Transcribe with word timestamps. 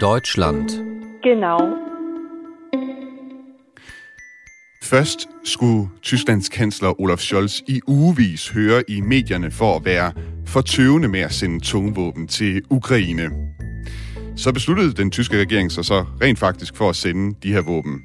Deutschland. 0.00 0.70
Genau. 1.22 1.58
Først 4.82 5.28
skulle 5.44 5.88
Tysklands 6.02 6.48
kansler 6.48 7.00
Olaf 7.00 7.18
Scholz 7.18 7.60
i 7.68 7.80
ugevis 7.86 8.48
høre 8.48 8.82
i 8.88 9.00
medierne 9.00 9.50
for 9.50 9.76
at 9.76 9.84
være 9.84 10.12
for 10.46 10.60
tøvende 10.60 11.08
med 11.08 11.20
at 11.20 11.32
sende 11.32 11.60
tungvåben 11.60 12.28
til 12.28 12.62
Ukraine. 12.70 13.30
Så 14.36 14.52
besluttede 14.52 14.92
den 14.92 15.10
tyske 15.10 15.40
regering 15.40 15.72
sig 15.72 15.84
så 15.84 16.04
rent 16.22 16.38
faktisk 16.38 16.76
for 16.76 16.88
at 16.88 16.96
sende 16.96 17.36
de 17.42 17.52
her 17.52 17.62
våben. 17.62 18.00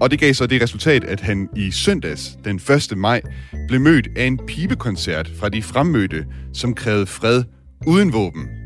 Og 0.00 0.10
det 0.10 0.20
gav 0.20 0.34
så 0.34 0.46
det 0.46 0.62
resultat, 0.62 1.04
at 1.04 1.20
han 1.20 1.48
i 1.56 1.70
søndags, 1.70 2.38
den 2.44 2.56
1. 2.56 2.98
maj, 2.98 3.20
blev 3.68 3.80
mødt 3.80 4.08
af 4.16 4.24
en 4.24 4.38
pibekoncert 4.46 5.30
fra 5.40 5.48
de 5.48 5.62
fremmødte, 5.62 6.26
som 6.54 6.74
krævede 6.74 7.06
fred 7.06 7.44
uden 7.86 8.12
våben. 8.12 8.59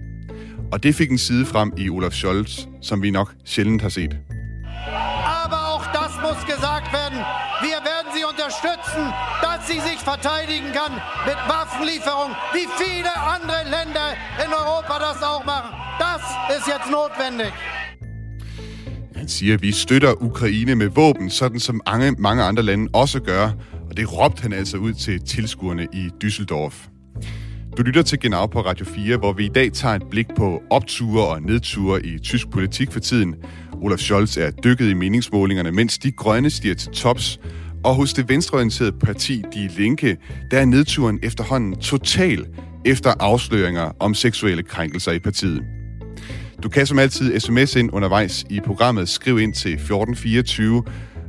Og 0.75 0.83
det 0.83 0.95
fik 0.95 1.11
en 1.11 1.19
side 1.19 1.47
frem 1.47 1.73
i 1.77 1.91
Olaf 1.91 2.13
Scholz, 2.13 2.53
som 2.83 3.03
vi 3.03 3.11
nok 3.11 3.35
sjældent 3.45 3.83
har 3.83 3.89
set. 3.89 4.13
Aber 5.45 5.61
auch 5.73 5.87
das 5.99 6.13
muss 6.27 6.41
gesagt 6.53 6.89
werden. 6.99 7.21
Wir 7.67 7.79
werden 7.91 8.09
sie 8.17 8.25
unterstützen, 8.33 9.05
dass 9.45 9.61
sie 9.69 9.81
sich 9.89 10.01
verteidigen 10.13 10.71
kann 10.79 10.95
mit 11.29 11.41
Waffenlieferung, 11.55 12.31
wie 12.57 12.69
viele 12.83 13.13
andere 13.35 13.63
Länder 13.77 14.07
in 14.45 14.51
Europa 14.61 14.95
das 15.07 15.19
auch 15.31 15.45
machen. 15.53 15.71
Das 16.07 16.23
ist 16.57 16.67
jetzt 16.73 16.91
notwendig. 16.99 17.53
Han 19.17 19.29
siger, 19.29 19.55
at 19.55 19.63
vi 19.63 19.73
støtter 19.73 20.23
Ukraine 20.23 20.75
med 20.75 20.89
våben, 20.89 21.31
sådan 21.31 21.61
som 21.61 21.81
mange 22.19 22.43
andre 22.43 22.63
lande 22.63 22.89
også 22.93 23.21
gør. 23.21 23.47
Og 23.89 23.97
det 23.97 24.13
råbte 24.13 24.43
han 24.43 24.53
altså 24.53 24.77
ud 24.77 24.95
til 24.95 25.21
tilskuerne 25.21 25.87
i 25.93 26.11
Düsseldorf. 26.25 26.94
Du 27.77 27.83
lytter 27.83 28.03
til 28.03 28.21
Genau 28.21 28.47
på 28.47 28.61
Radio 28.61 28.87
4, 28.87 29.17
hvor 29.17 29.33
vi 29.33 29.45
i 29.45 29.49
dag 29.49 29.73
tager 29.73 29.95
et 29.95 30.03
blik 30.11 30.27
på 30.37 30.63
opture 30.71 31.27
og 31.27 31.43
nedture 31.43 32.07
i 32.07 32.19
tysk 32.19 32.51
politik 32.51 32.93
for 32.93 33.01
tiden. 33.01 33.35
Olaf 33.83 33.99
Scholz 33.99 34.37
er 34.37 34.51
dykket 34.51 34.91
i 34.91 34.95
meningsmålingerne, 34.95 35.73
mens 35.73 35.99
de 35.99 36.13
grønne 36.13 36.51
stiger 36.51 36.75
til 36.75 36.91
tops. 36.91 37.41
Og 37.85 37.95
hos 37.95 38.13
det 38.13 38.29
venstreorienterede 38.29 38.93
parti 38.93 39.43
De 39.55 39.69
Linke, 39.77 40.17
der 40.51 40.59
er 40.59 40.65
nedturen 40.65 41.19
efterhånden 41.23 41.77
total 41.77 42.47
efter 42.85 43.15
afsløringer 43.21 43.93
om 44.01 44.15
seksuelle 44.15 44.63
krænkelser 44.63 45.13
i 45.13 45.19
partiet. 45.19 45.63
Du 46.63 46.69
kan 46.69 46.87
som 46.87 46.99
altid 46.99 47.41
sms 47.41 47.77
ind 47.77 47.91
undervejs 47.93 48.45
i 48.51 48.61
programmet. 48.61 49.09
Skriv 49.09 49.39
ind 49.39 49.55
til 49.55 49.73
1424, 49.73 50.83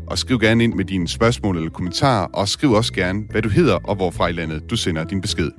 og 0.07 0.17
skriv 0.17 0.39
gerne 0.39 0.63
ind 0.63 0.73
med 0.73 0.85
dine 0.85 1.07
spørgsmål 1.07 1.57
eller 1.57 1.69
kommentarer, 1.69 2.25
og 2.25 2.47
skriv 2.47 2.71
også 2.71 2.93
gerne, 2.93 3.23
hvad 3.31 3.41
du 3.41 3.49
hedder 3.49 3.75
og 3.75 3.95
hvorfra 3.95 4.27
i 4.27 4.31
landet 4.31 4.69
du 4.69 4.75
sender 4.75 5.03
din 5.03 5.21
besked. 5.21 5.51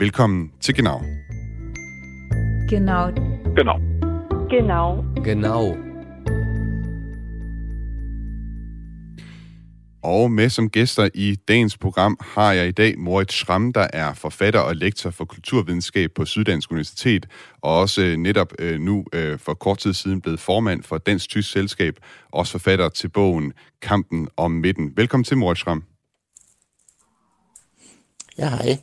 Velkommen 0.00 0.52
til 0.60 0.74
Genau. 0.74 1.00
Genau. 2.68 3.10
Genau. 3.56 3.78
Genau. 4.50 5.04
Genau. 5.24 5.76
Og 10.02 10.30
med 10.30 10.48
som 10.48 10.70
gæster 10.70 11.08
i 11.14 11.36
dagens 11.48 11.78
program 11.78 12.16
har 12.20 12.52
jeg 12.52 12.68
i 12.68 12.72
dag 12.72 12.98
Moritz 12.98 13.34
Schramm, 13.34 13.72
der 13.72 13.86
er 13.92 14.14
forfatter 14.14 14.60
og 14.60 14.76
lektor 14.76 15.10
for 15.10 15.24
kulturvidenskab 15.24 16.10
på 16.14 16.24
Syddansk 16.24 16.70
Universitet, 16.70 17.26
og 17.62 17.78
også 17.78 18.02
øh, 18.02 18.16
netop 18.16 18.52
øh, 18.58 18.80
nu 18.80 19.04
øh, 19.12 19.38
for 19.38 19.54
kort 19.54 19.78
tid 19.78 19.92
siden 19.92 20.20
blevet 20.20 20.40
formand 20.40 20.82
for 20.82 20.98
Dansk 20.98 21.28
Tysk 21.28 21.52
Selskab, 21.52 21.94
også 22.32 22.52
forfatter 22.52 22.88
til 22.88 23.08
bogen 23.08 23.52
Kampen 23.82 24.28
om 24.36 24.50
midten. 24.50 24.92
Velkommen 24.96 25.24
til, 25.24 25.36
Moritz 25.36 25.60
Schramm. 25.60 25.82
Ja, 28.38 28.48
hej. 28.48 28.78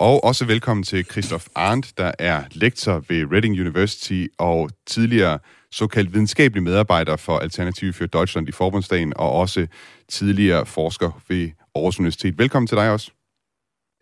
Og 0.00 0.24
også 0.24 0.44
velkommen 0.44 0.84
til 0.84 1.04
Christoph 1.04 1.44
Arndt, 1.54 1.98
der 1.98 2.12
er 2.18 2.44
lektor 2.52 3.04
ved 3.08 3.32
Reading 3.32 3.60
University 3.60 4.26
og 4.38 4.70
tidligere 4.86 5.38
såkaldt 5.72 6.12
videnskabelig 6.12 6.62
medarbejder 6.62 7.16
for 7.16 7.38
Alternativ 7.38 7.92
for 7.92 8.06
Deutschland 8.06 8.48
i 8.48 8.52
Forbundsdagen, 8.52 9.12
og 9.16 9.32
også 9.32 9.66
tidligere 10.08 10.66
forsker 10.66 11.22
ved 11.28 11.50
Aarhus 11.74 11.98
Universitet. 11.98 12.38
Velkommen 12.38 12.66
til 12.66 12.76
dig 12.76 12.90
også. 12.90 13.10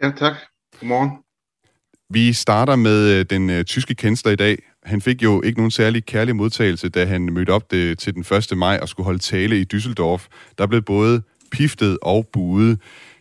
Ja, 0.03 0.11
tak. 0.11 0.37
Godmorgen. 0.81 1.11
Vi 2.11 2.33
starter 2.33 2.77
med 2.77 3.19
øh, 3.19 3.25
den 3.31 3.51
uh, 3.51 3.63
tyske 3.63 3.95
kansler 3.95 4.33
i 4.33 4.37
dag. 4.37 4.59
Han 4.83 5.01
fik 5.01 5.23
jo 5.23 5.43
ikke 5.43 5.59
nogen 5.59 5.71
særlig 5.71 6.05
kærlig 6.05 6.37
modtagelse, 6.37 6.89
da 6.89 7.05
han 7.05 7.23
mødte 7.23 7.51
op 7.51 7.71
det, 7.71 7.99
til 7.99 8.15
den 8.15 8.25
1. 8.53 8.59
maj 8.59 8.79
og 8.83 8.89
skulle 8.89 9.05
holde 9.05 9.19
tale 9.19 9.61
i 9.61 9.67
Düsseldorf. 9.75 10.27
Der 10.59 10.67
blev 10.67 10.83
både 10.83 11.23
piftet 11.51 11.99
og 12.03 12.29
buet. 12.33 12.81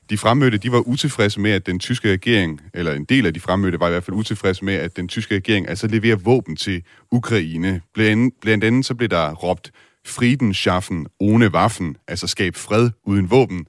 De 0.09 0.17
fremmødte, 0.17 0.57
de 0.57 0.71
var 0.71 0.79
utilfredse 0.79 1.39
med, 1.39 1.51
at 1.51 1.65
den 1.65 1.79
tyske 1.79 2.11
regering, 2.11 2.61
eller 2.73 2.93
en 2.93 3.05
del 3.05 3.25
af 3.25 3.33
de 3.33 3.39
fremmødte 3.39 3.79
var 3.79 3.87
i 3.87 3.91
hvert 3.91 4.03
fald 4.03 4.17
utilfredse 4.17 4.65
med, 4.65 4.73
at 4.73 4.97
den 4.97 5.07
tyske 5.07 5.35
regering 5.35 5.69
altså 5.69 5.87
leverer 5.87 6.15
våben 6.15 6.55
til 6.55 6.83
Ukraine. 7.11 7.81
Blandt, 7.93 8.33
blandt 8.41 8.63
andet 8.63 8.85
så 8.85 8.95
blev 8.95 9.09
der 9.09 9.33
råbt 9.33 9.71
Frieden 10.05 10.53
schaffen 10.53 11.07
ohne 11.19 11.53
Waffen, 11.53 11.97
altså 12.07 12.27
skab 12.27 12.55
fred 12.55 12.89
uden 13.05 13.31
våben. 13.31 13.65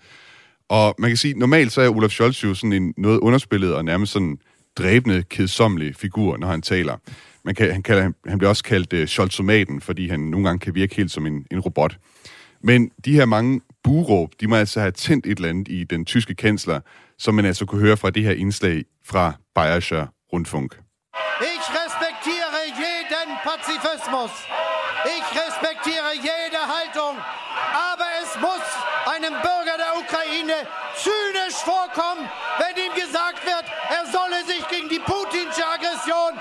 Og 0.69 0.95
man 0.99 1.11
kan 1.11 1.17
sige, 1.17 1.35
normalt 1.35 1.73
så 1.73 1.81
er 1.81 1.89
Olaf 1.89 2.11
Scholz 2.11 2.45
jo 2.45 2.55
sådan 2.55 2.73
en 2.73 2.95
noget 2.97 3.19
underspillet 3.19 3.75
og 3.75 3.85
nærmest 3.85 4.13
sådan 4.13 4.39
dræbende, 4.79 5.23
kedsommelig 5.23 5.97
figur, 5.97 6.37
når 6.37 6.49
han 6.49 6.63
taler. 6.63 6.97
Man 7.45 7.55
kan, 7.55 7.73
han, 7.73 7.83
kalder, 7.83 8.13
han 8.27 8.39
bliver 8.39 8.49
også 8.49 8.65
kaldt 8.65 8.93
uh, 8.93 9.05
Scholzomaten, 9.05 9.81
fordi 9.81 10.09
han 10.09 10.21
nogle 10.21 10.47
gange 10.47 10.59
kan 10.59 10.75
virke 10.75 10.95
helt 10.95 11.11
som 11.11 11.27
en, 11.27 11.47
en 11.51 11.61
robot. 11.61 11.99
Men 12.63 12.91
de 13.05 13.13
her 13.13 13.25
mange 13.25 13.61
buråb, 13.89 14.31
de 14.41 14.47
må 14.47 14.57
altså 14.57 14.81
have 14.81 14.93
tændt 14.93 15.27
et 15.27 15.37
eller 15.39 15.49
andet 15.49 15.69
i 15.69 15.85
den 15.85 16.05
tyske 16.05 16.35
kansler, 16.35 16.81
som 17.19 17.35
man 17.35 17.45
altså 17.45 17.65
kunne 17.67 17.81
høre 17.87 17.97
fra 17.97 18.11
det 18.11 18.23
her 18.23 18.35
indslag 18.45 18.85
fra 19.11 19.25
Bayerscher 19.55 20.07
Rundfunk. 20.33 20.71
Ich 21.55 21.65
respektiere 21.81 22.61
jeden 22.85 23.29
Pazifismus. 23.49 24.33
Ich 25.17 25.27
respektiere 25.43 26.11
jede 26.31 26.61
Haltung. 26.75 27.15
Aber 27.93 28.09
es 28.23 28.31
muss 28.47 28.67
einem 29.15 29.35
Bürger 29.47 29.77
der 29.85 29.93
Ukraine 30.05 30.57
zynisch 31.05 31.59
vorkommen, 31.73 32.25
wenn 32.61 32.75
ihm 32.85 32.95
gesagt 33.05 33.41
wird, 33.53 33.67
er 33.99 34.05
solle 34.17 34.39
sich 34.51 34.63
gegen 34.75 34.89
die 34.95 35.03
putinsche 35.13 35.65
Aggression 35.77 36.33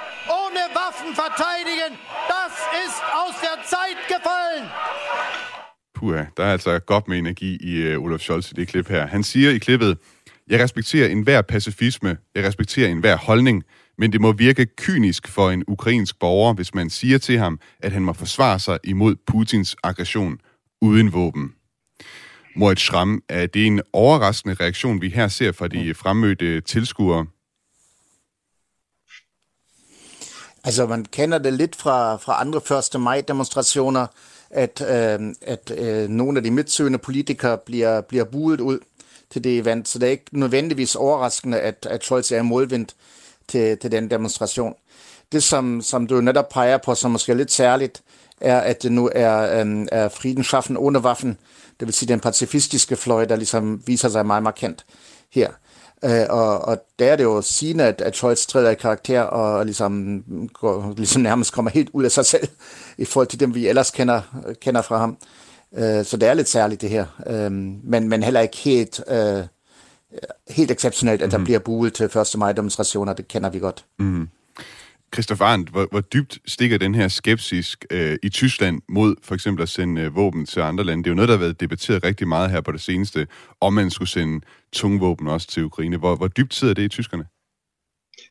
ohne 0.41 0.63
Waffen 0.80 1.12
verteidigen. 1.24 1.91
Das 2.36 2.53
ist 2.86 3.00
aus 3.24 3.36
der 3.47 3.57
Zeit 3.74 4.00
gefallen. 4.07 4.17
Puha, 5.97 6.24
der 6.38 6.44
er 6.44 6.52
altså 6.52 6.80
godt 6.80 7.08
med 7.08 7.18
energi 7.18 7.58
i 7.62 7.96
uh, 7.96 8.03
Olaf 8.03 8.19
Scholz 8.19 8.52
i 8.52 8.53
det 8.53 8.68
klip 8.68 8.88
her. 8.88 9.08
Han 9.08 9.24
siger 9.24 9.52
i 9.52 9.58
klippet, 9.58 9.97
jeg 10.47 10.59
respekterer 10.59 11.08
enhver 11.08 11.41
pacifisme, 11.41 12.18
jeg 12.35 12.44
respekterer 12.44 12.90
enhver 12.90 13.18
holdning, 13.18 13.63
men 13.97 14.12
det 14.12 14.22
må 14.22 14.31
virke 14.31 14.66
kynisk 14.66 15.28
for 15.28 15.50
en 15.50 15.63
ukrainsk 15.68 16.19
borger, 16.19 16.53
hvis 16.53 16.74
man 16.74 16.90
siger 16.90 17.18
til 17.18 17.38
ham, 17.38 17.59
at 17.80 17.91
han 17.91 18.02
må 18.02 18.13
forsvare 18.13 18.59
sig 18.59 18.80
imod 18.84 19.16
Putins 19.28 19.75
aggression 19.84 20.38
uden 20.81 21.13
våben. 21.13 21.53
Moritz 22.56 22.81
Schramm, 22.81 23.22
er 23.30 23.46
det 23.46 23.66
en 23.66 23.81
overraskende 23.94 24.56
reaktion, 24.56 25.02
vi 25.02 25.09
her 25.09 25.28
ser 25.28 25.52
fra 25.52 25.68
de 25.68 25.94
fremmødte 25.94 26.62
tilskuere? 26.62 27.25
Altså, 30.63 30.88
man 30.88 31.06
kender 31.06 31.38
det 31.38 31.53
lidt 31.53 31.75
fra, 31.75 32.16
fra 32.16 32.41
andre 32.41 32.62
1. 32.96 33.02
maj-demonstrationer, 33.02 34.07
at, 34.57 34.81
øh, 34.81 35.35
at 35.41 35.72
øh, 35.78 36.09
nogle 36.09 36.38
af 36.40 36.44
de 36.44 36.51
midtsøgende 36.51 36.97
politikere 36.97 37.57
bliver, 37.57 38.01
bliver 38.01 38.23
buet 38.23 38.62
ud 38.62 38.79
til 39.29 39.44
det 39.44 39.57
event. 39.57 39.88
Så 39.88 40.00
det 40.00 40.07
er 40.07 40.12
ikke 40.12 40.25
nødvendigvis 40.31 40.95
overraskende, 40.95 41.59
at, 41.59 41.88
at 41.90 42.03
Scholz 42.03 42.31
er 42.31 42.41
modvind 42.41 42.88
til, 43.47 43.78
til 43.78 43.91
den 43.91 44.09
demonstration. 44.09 44.73
Det, 45.31 45.44
som, 45.44 45.81
som 45.81 46.07
du 46.07 46.22
netop 46.22 46.50
peger 46.50 46.78
på, 46.78 46.95
som 46.95 47.12
måske 47.12 47.31
er 47.31 47.35
lidt 47.35 47.51
særligt, 47.51 48.01
er, 48.41 48.59
at 48.59 48.84
det 48.84 48.91
nu 48.91 49.09
er, 49.16 49.66
øh, 49.66 49.88
er 49.91 50.09
fridenschaffen 50.09 50.78
ohne 50.78 51.00
Waffen, 51.00 51.38
det 51.79 51.88
vil 51.88 51.94
sige 51.94 52.09
den 52.09 52.19
pacifistiske 52.19 52.95
fløj, 52.95 53.25
der 53.25 53.35
ligesom 53.35 53.81
viser 53.88 54.09
sig 54.09 54.25
meget 54.25 54.44
markant 54.44 54.85
her. 55.29 55.51
Øh, 56.06 56.25
og, 56.30 56.59
og 56.59 56.84
der 57.00 57.12
er 57.12 57.16
det 57.16 57.24
jo 57.24 57.41
sigende, 57.41 57.84
at, 57.84 58.02
at 58.02 58.16
Scholz 58.16 58.46
træder 58.46 58.69
i 58.69 58.75
karakter 58.75 59.22
og 59.22 59.66
ligesom, 59.66 60.24
går, 60.53 60.94
ligesom 60.97 61.22
nærmest 61.22 61.53
kommer 61.53 61.72
helt 61.72 61.90
ud 61.94 62.03
af 62.03 62.12
sig 62.12 62.25
selv 62.25 62.47
i 62.98 63.06
forhold 63.06 63.27
til 63.27 63.39
dem, 63.39 63.56
vi 63.56 63.68
ellers 63.68 63.92
kender, 63.92 64.22
kender 64.62 64.81
fra 64.81 64.98
ham. 64.98 65.18
Øh, 65.77 66.06
så 66.06 66.18
det 66.18 66.30
er 66.30 66.33
lidt 66.33 66.50
særligt 66.50 66.81
det 66.81 66.89
her. 66.89 67.06
Øh, 67.27 67.51
men, 67.83 68.10
men 68.10 68.24
heller 68.24 68.39
ikke 68.39 68.57
helt, 68.57 69.01
øh, 69.07 69.44
helt 70.50 70.72
exceptionelt, 70.72 71.22
at 71.22 71.31
der 71.31 71.38
mm. 71.38 71.44
bliver 71.44 71.60
buet 71.60 71.94
til 71.94 72.06
1. 72.06 72.36
maj 72.38 72.51
demonstrationer. 72.51 73.13
Det 73.13 73.27
kender 73.27 73.50
vi 73.50 73.60
godt. 73.60 73.86
Mm. 74.00 74.30
Christoph 75.13 75.42
Arndt, 75.42 75.69
hvor, 75.69 75.88
hvor 75.92 76.01
dybt 76.01 76.39
stikker 76.45 76.77
den 76.77 76.95
her 76.95 77.07
skepsis 77.07 77.77
øh, 77.92 78.18
i 78.24 78.30
Tyskland 78.30 78.81
mod 78.89 79.15
for 79.24 79.36
eksempel 79.36 79.63
at 79.63 79.69
sende 79.69 80.01
øh, 80.01 80.15
våben 80.15 80.45
til 80.45 80.59
andre 80.59 80.83
lande? 80.83 81.04
Det 81.04 81.09
er 81.09 81.12
jo 81.12 81.15
noget, 81.15 81.30
der 81.30 81.36
har 81.36 81.44
været 81.44 81.59
debatteret 81.59 82.04
rigtig 82.04 82.27
meget 82.27 82.51
her 82.51 82.62
på 82.62 82.71
det 82.71 82.81
seneste, 82.81 83.27
om 83.62 83.74
man 83.74 83.92
skulle 83.92 84.09
sende 84.09 84.45
tungvåben 84.74 85.27
også 85.27 85.48
til 85.48 85.63
Ukraine. 85.63 85.98
Hvor, 85.98 86.15
hvor 86.15 86.27
dybt 86.27 86.54
sidder 86.54 86.74
det 86.74 86.83
i 86.83 86.88
tyskerne? 86.88 87.25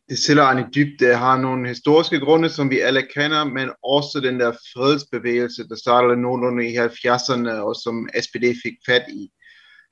Det 0.08 0.18
sidder 0.18 0.48
en 0.48 0.64
dybt. 0.74 1.00
Det 1.00 1.16
har 1.18 1.36
nogle 1.40 1.68
historiske 1.68 2.20
grunde, 2.20 2.48
som 2.48 2.70
vi 2.70 2.80
alle 2.80 3.02
kender, 3.14 3.44
men 3.44 3.70
også 3.84 4.20
den 4.20 4.40
der 4.40 4.52
fredsbevægelse, 4.52 5.68
der 5.68 5.76
startede 5.76 6.22
nogenlunde 6.22 6.68
i 6.70 6.76
70'erne, 6.76 7.50
og 7.50 7.76
som 7.76 8.08
SPD 8.20 8.44
fik 8.64 8.74
fat 8.86 9.04
i 9.08 9.30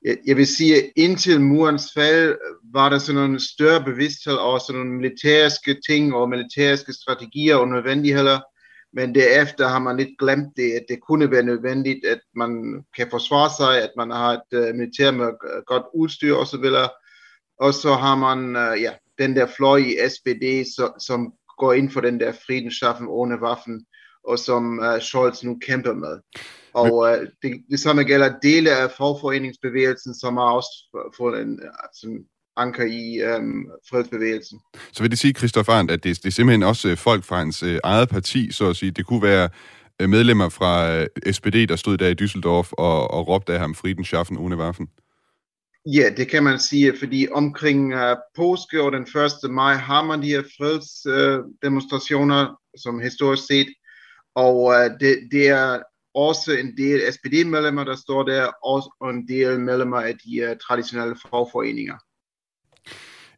jeg 0.04 0.36
vil 0.36 0.46
sige, 0.46 0.92
indtil 0.96 1.40
murens 1.40 1.92
fald 1.94 2.36
var 2.72 2.88
der 2.88 2.98
sådan 2.98 3.30
en 3.30 3.40
større 3.40 3.84
bevidsthed 3.84 4.34
over 4.34 4.58
sådan 4.58 4.80
nogle 4.80 4.96
militæriske 4.96 5.80
ting 5.88 6.14
og 6.14 6.28
militæriske 6.28 6.92
strategier 6.92 7.56
og 7.56 7.68
nødvendigheder. 7.68 8.40
men 8.92 9.14
derefter 9.14 9.68
har 9.68 9.78
man 9.78 9.96
lidt 9.96 10.18
glemt 10.18 10.56
det, 10.56 10.72
at 10.72 10.84
det 10.88 10.98
kunne 11.08 11.30
være 11.30 11.42
nødvendigt, 11.42 12.06
at 12.06 12.20
man 12.36 12.82
kan 12.96 13.06
forsvare 13.10 13.50
sig, 13.56 13.82
at 13.82 13.90
man 13.96 14.10
har 14.10 14.32
et 14.32 14.68
uh, 14.68 14.74
militær 14.74 15.10
med 15.10 15.28
godt 15.66 15.82
udstyr 15.94 16.34
osv., 16.34 16.64
og 17.60 17.74
så 17.74 17.92
har 17.94 18.16
man 18.16 18.40
uh, 18.56 18.82
ja, 18.82 18.92
den 19.18 19.36
der 19.36 19.46
fløj 19.56 19.76
i 19.76 19.96
SPD, 20.08 20.44
så, 20.76 20.92
som 21.06 21.32
går 21.58 21.72
ind 21.72 21.90
for 21.90 22.00
den 22.00 22.20
der 22.20 22.32
friedensschaffen 22.32 23.06
ohne 23.08 23.42
Waffen, 23.42 23.86
og 24.28 24.38
som 24.38 24.78
uh, 24.78 25.00
Scholz 25.00 25.42
nu 25.42 25.58
kæmper 25.66 25.92
med. 25.92 26.18
Og 26.74 26.92
uh, 26.96 27.26
det, 27.42 27.62
det 27.70 27.80
samme 27.80 28.02
gælder 28.02 28.38
dele 28.42 28.70
af 28.70 28.90
fagforeningsbevægelsen, 28.90 30.14
som 30.14 30.36
har 30.36 30.44
også 30.44 30.70
fået 31.16 31.40
en, 31.40 31.60
altså, 31.82 32.24
anker 32.56 32.84
i 32.84 33.36
um, 33.36 33.66
fredsbevægelsen. 33.90 34.60
Så 34.92 35.02
vil 35.02 35.10
det 35.10 35.18
sige, 35.18 35.34
Christoph 35.34 35.76
Arndt, 35.76 35.90
at 35.90 36.04
det, 36.04 36.16
det 36.16 36.26
er 36.26 36.30
simpelthen 36.30 36.62
også 36.62 36.88
øh, 36.88 36.96
folk 36.96 37.24
fra 37.24 37.38
hans 37.38 37.62
uh, 37.62 37.76
eget 37.84 38.08
parti, 38.08 38.52
så 38.52 38.68
at 38.70 38.76
sige. 38.76 38.90
Det 38.90 39.06
kunne 39.06 39.22
være 39.22 39.48
medlemmer 40.00 40.48
fra 40.48 41.04
SPD, 41.32 41.68
der 41.68 41.76
stod 41.76 41.96
der 41.96 42.08
i 42.08 42.14
Düsseldorf 42.22 42.70
og, 42.72 43.10
og 43.10 43.28
råbte 43.28 43.52
af 43.52 43.58
ham 43.58 43.74
Frieden 43.74 44.04
schaffen 44.04 44.36
ohne 44.38 44.56
Waffen? 44.56 44.88
Ja, 45.86 46.10
det 46.16 46.28
kan 46.28 46.44
man 46.44 46.58
sige, 46.58 46.98
fordi 46.98 47.28
omkring 47.32 47.94
uh, 47.94 48.16
påske 48.36 48.82
og 48.82 48.92
den 48.92 49.02
1. 49.02 49.50
maj 49.50 49.74
har 49.74 50.04
man 50.04 50.22
de 50.22 50.28
her 50.28 50.42
fredsdemonstrationer, 50.58 52.48
uh, 52.48 52.54
som 52.76 53.00
historisk 53.00 53.42
set, 53.46 53.66
og 54.34 54.62
uh, 54.62 54.98
det, 55.00 55.18
det 55.30 55.48
er 55.48 55.78
også 56.14 56.52
en 56.52 56.76
del 56.76 57.12
SPD-medlemmer, 57.12 57.84
der 57.84 57.96
står 57.96 58.22
der, 58.22 58.46
og 58.62 59.10
en 59.10 59.28
del 59.28 59.60
medlemmer 59.60 60.00
af 60.00 60.14
de 60.24 60.50
uh, 60.50 60.56
traditionelle 60.66 61.16
fagforeninger. 61.30 61.94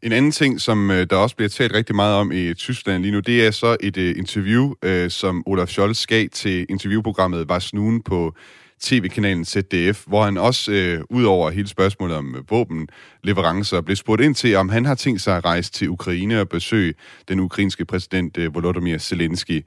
En 0.03 0.13
anden 0.13 0.33
ting, 0.33 0.61
som 0.61 0.91
øh, 0.91 1.07
der 1.11 1.17
også 1.17 1.37
bliver 1.37 1.49
talt 1.49 1.75
rigtig 1.75 1.97
meget 1.97 2.15
om 2.15 2.33
i 2.33 2.55
Tyskland 2.55 3.03
lige 3.03 3.13
nu, 3.13 3.21
det 3.21 3.47
er 3.47 3.51
så 3.51 3.77
et 3.81 3.97
øh, 3.97 4.19
interview, 4.19 4.75
øh, 4.85 5.11
som 5.11 5.43
Olaf 5.47 5.69
Scholz 5.69 6.07
gav 6.07 6.29
til 6.29 6.67
interviewprogrammet 6.69 7.49
Var 7.49 7.59
Snuen 7.59 8.03
på 8.03 8.35
tv-kanalen 8.81 9.45
ZDF, 9.45 10.05
hvor 10.07 10.25
han 10.25 10.39
også, 10.39 10.73
øh, 10.73 11.01
ud 11.11 11.25
over 11.25 11.51
hele 11.51 11.69
spørgsmålet 11.69 12.17
om 12.17 12.37
våbenleverancer, 12.49 13.81
blev 13.81 13.97
spurgt 13.97 14.23
ind 14.23 14.35
til, 14.35 14.57
om 14.57 14.69
han 14.69 14.85
har 14.85 14.95
tænkt 14.95 15.23
sig 15.23 15.37
at 15.37 15.45
rejse 15.45 15.73
til 15.73 15.89
Ukraine 15.89 16.41
og 16.41 16.49
besøge 16.49 16.95
den 17.29 17.41
ukrainske 17.41 17.85
præsident 17.85 18.39
øh, 18.39 18.55
Volodymyr 18.55 18.99
Zelensky. 18.99 19.65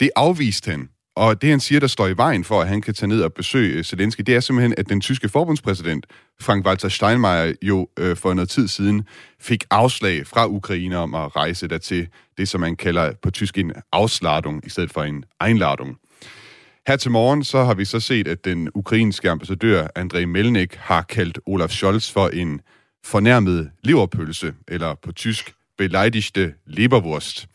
Det 0.00 0.10
afviste 0.16 0.70
han, 0.70 0.88
og 1.16 1.42
det, 1.42 1.50
han 1.50 1.60
siger, 1.60 1.80
der 1.80 1.86
står 1.86 2.06
i 2.06 2.16
vejen 2.16 2.44
for, 2.44 2.60
at 2.60 2.68
han 2.68 2.80
kan 2.80 2.94
tage 2.94 3.08
ned 3.08 3.22
og 3.22 3.34
besøge 3.34 3.78
øh, 3.78 3.84
Zelensky, 3.84 4.20
det 4.20 4.36
er 4.36 4.40
simpelthen, 4.40 4.74
at 4.78 4.88
den 4.88 5.00
tyske 5.00 5.28
forbundspræsident, 5.28 6.06
Frank-Walter 6.42 6.88
Steinmeier, 6.88 7.52
jo 7.62 7.88
øh, 7.98 8.16
for 8.16 8.34
noget 8.34 8.48
tid 8.48 8.68
siden 8.68 9.04
fik 9.40 9.64
afslag 9.70 10.26
fra 10.26 10.46
Ukraine 10.46 10.96
om 10.96 11.14
at 11.14 11.36
rejse 11.36 11.68
dertil 11.68 12.08
det, 12.38 12.48
som 12.48 12.60
man 12.60 12.76
kalder 12.76 13.12
på 13.22 13.30
tysk 13.30 13.58
en 13.58 13.72
afsladung, 13.92 14.66
i 14.66 14.70
stedet 14.70 14.90
for 14.90 15.02
en 15.02 15.24
einladung. 15.44 15.96
Her 16.86 16.96
til 16.96 17.10
morgen 17.10 17.44
så 17.44 17.64
har 17.64 17.74
vi 17.74 17.84
så 17.84 18.00
set, 18.00 18.28
at 18.28 18.44
den 18.44 18.68
ukrainske 18.74 19.30
ambassadør 19.30 19.86
Andrei 19.94 20.24
Melnik 20.24 20.74
har 20.74 21.02
kaldt 21.02 21.38
Olaf 21.46 21.70
Scholz 21.70 22.12
for 22.12 22.28
en 22.28 22.60
fornærmet 23.04 23.70
leverpølse, 23.82 24.54
eller 24.68 24.94
på 24.94 25.12
tysk 25.12 25.54
beleidigte 25.78 26.54
Leberwurst. 26.66 27.48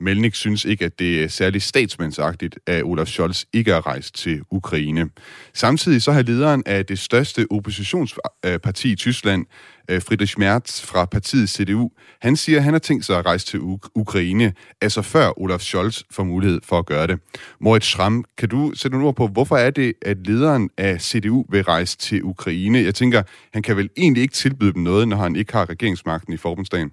Melnik 0.00 0.34
synes 0.34 0.64
ikke, 0.64 0.84
at 0.84 0.98
det 0.98 1.24
er 1.24 1.28
særlig 1.28 1.62
statsmandsagtigt, 1.62 2.58
at 2.66 2.82
Olaf 2.82 3.06
Scholz 3.06 3.44
ikke 3.52 3.72
er 3.72 3.86
rejst 3.86 4.14
til 4.14 4.40
Ukraine. 4.50 5.08
Samtidig 5.54 6.02
så 6.02 6.12
har 6.12 6.22
lederen 6.22 6.62
af 6.66 6.86
det 6.86 6.98
største 6.98 7.46
oppositionsparti 7.50 8.92
i 8.92 8.96
Tyskland, 8.96 9.46
øh, 9.90 10.02
Friedrich 10.02 10.38
Merz 10.38 10.82
fra 10.82 11.04
partiet 11.04 11.48
CDU, 11.48 11.90
han 12.20 12.36
siger, 12.36 12.58
at 12.58 12.64
han 12.64 12.74
har 12.74 12.78
tænkt 12.78 13.04
sig 13.04 13.18
at 13.18 13.26
rejse 13.26 13.46
til 13.46 13.60
Ukraine, 13.94 14.52
altså 14.80 15.02
før 15.02 15.40
Olaf 15.40 15.60
Scholz 15.60 16.02
får 16.10 16.24
mulighed 16.24 16.60
for 16.64 16.78
at 16.78 16.86
gøre 16.86 17.06
det. 17.06 17.18
Moritz 17.60 17.86
Schramm, 17.86 18.24
kan 18.38 18.48
du 18.48 18.72
sætte 18.74 18.94
nogle 18.96 19.08
ord 19.08 19.16
på, 19.16 19.26
hvorfor 19.26 19.56
er 19.56 19.70
det, 19.70 19.92
at 20.02 20.26
lederen 20.26 20.70
af 20.78 21.00
CDU 21.00 21.44
vil 21.48 21.64
rejse 21.64 21.96
til 21.96 22.24
Ukraine? 22.24 22.78
Jeg 22.78 22.94
tænker, 22.94 23.22
han 23.52 23.62
kan 23.62 23.76
vel 23.76 23.90
egentlig 23.96 24.22
ikke 24.22 24.34
tilbyde 24.34 24.72
dem 24.72 24.82
noget, 24.82 25.08
når 25.08 25.16
han 25.16 25.36
ikke 25.36 25.52
har 25.52 25.70
regeringsmagten 25.70 26.32
i 26.32 26.36
forbundsdagen? 26.36 26.90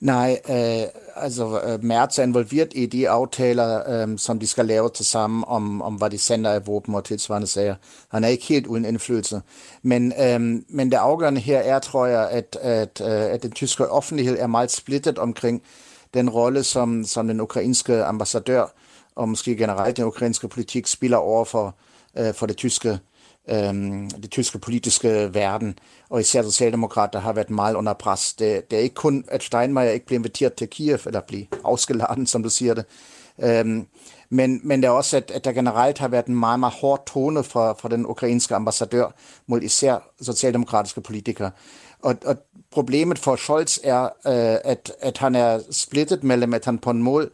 Nej, 0.00 0.40
øh, 0.48 0.86
altså 1.16 1.60
øh, 1.60 1.84
Merz 1.84 2.18
er 2.18 2.22
involveret 2.22 2.68
i 2.74 2.86
de 2.86 3.08
aftaler, 3.08 3.90
øh, 3.90 4.18
som 4.18 4.38
de 4.38 4.46
skal 4.46 4.66
lave 4.66 4.90
til 4.94 5.06
sammen 5.06 5.44
om, 5.46 5.82
om 5.82 5.94
hvad 5.94 6.10
de 6.10 6.18
sender 6.18 6.50
af 6.50 6.66
våben 6.66 6.94
og 6.94 7.04
tilsvarende 7.04 7.46
sager. 7.46 7.74
Han 8.08 8.24
er 8.24 8.28
ikke 8.28 8.44
helt 8.44 8.66
uden 8.66 8.84
indflydelse. 8.84 9.42
Men, 9.82 10.12
øh, 10.20 10.40
men 10.68 10.90
det 10.90 10.96
afgørende 10.96 11.40
her 11.40 11.58
er, 11.58 11.78
tror 11.78 12.06
jeg, 12.06 12.30
at, 12.30 12.58
at, 12.60 13.00
øh, 13.00 13.34
at 13.34 13.42
den 13.42 13.50
tyske 13.50 13.88
offentlighed 13.88 14.38
er 14.38 14.46
meget 14.46 14.70
splittet 14.70 15.18
omkring 15.18 15.62
den 16.14 16.30
rolle, 16.30 16.62
som, 16.62 17.04
som 17.04 17.28
den 17.28 17.40
ukrainske 17.40 18.04
ambassadør 18.04 18.66
og 19.16 19.28
måske 19.28 19.56
generelt 19.56 19.96
den 19.96 20.04
ukrainske 20.04 20.48
politik 20.48 20.86
spiller 20.86 21.16
over 21.16 21.44
for, 21.44 21.74
øh, 22.18 22.34
for 22.34 22.46
det 22.46 22.56
tyske 22.56 22.98
øhm, 23.48 24.10
det 24.10 24.30
tyske 24.30 24.58
politiske 24.58 25.34
verden, 25.34 25.78
og 26.10 26.20
især 26.20 26.42
Socialdemokrater 26.42 27.20
har 27.20 27.32
været 27.32 27.50
meget 27.50 27.74
under 27.74 27.92
pres. 27.92 28.32
Det, 28.32 28.70
det 28.70 28.78
er 28.78 28.82
ikke 28.82 28.94
kun, 28.94 29.24
at 29.28 29.42
Steinmeier 29.42 29.90
ikke 29.90 30.06
blev 30.06 30.18
inviteret 30.18 30.54
til 30.54 30.68
Kiev, 30.68 30.98
eller 31.06 31.20
blev 31.20 31.44
afskeladen, 31.64 32.26
som 32.26 32.42
du 32.42 32.50
siger 32.50 32.74
det, 32.74 32.84
øhm, 33.42 33.86
men, 34.28 34.60
men 34.64 34.82
det 34.82 34.88
er 34.88 34.92
også, 34.92 35.16
at, 35.16 35.30
at 35.30 35.44
der 35.44 35.52
generelt 35.52 35.98
har 35.98 36.08
været 36.08 36.26
en 36.26 36.34
meget, 36.34 36.60
meget 36.60 36.74
hård 36.74 37.06
tone 37.06 37.44
fra, 37.44 37.72
fra 37.72 37.88
den 37.88 38.06
ukrainske 38.06 38.54
ambassadør 38.54 39.14
mod 39.46 39.62
især 39.62 40.10
socialdemokratiske 40.22 41.00
politikere. 41.00 41.50
Og, 42.02 42.16
og 42.24 42.36
problemet 42.70 43.18
for 43.18 43.36
Scholz 43.36 43.78
er, 43.84 44.02
øh, 44.02 44.58
at, 44.64 44.92
at 45.00 45.18
han 45.18 45.34
er 45.34 45.60
splittet 45.70 46.24
mellem, 46.24 46.54
at 46.54 46.64
han 46.64 46.78
på 46.78 46.90
en 46.90 47.02
måde 47.02 47.30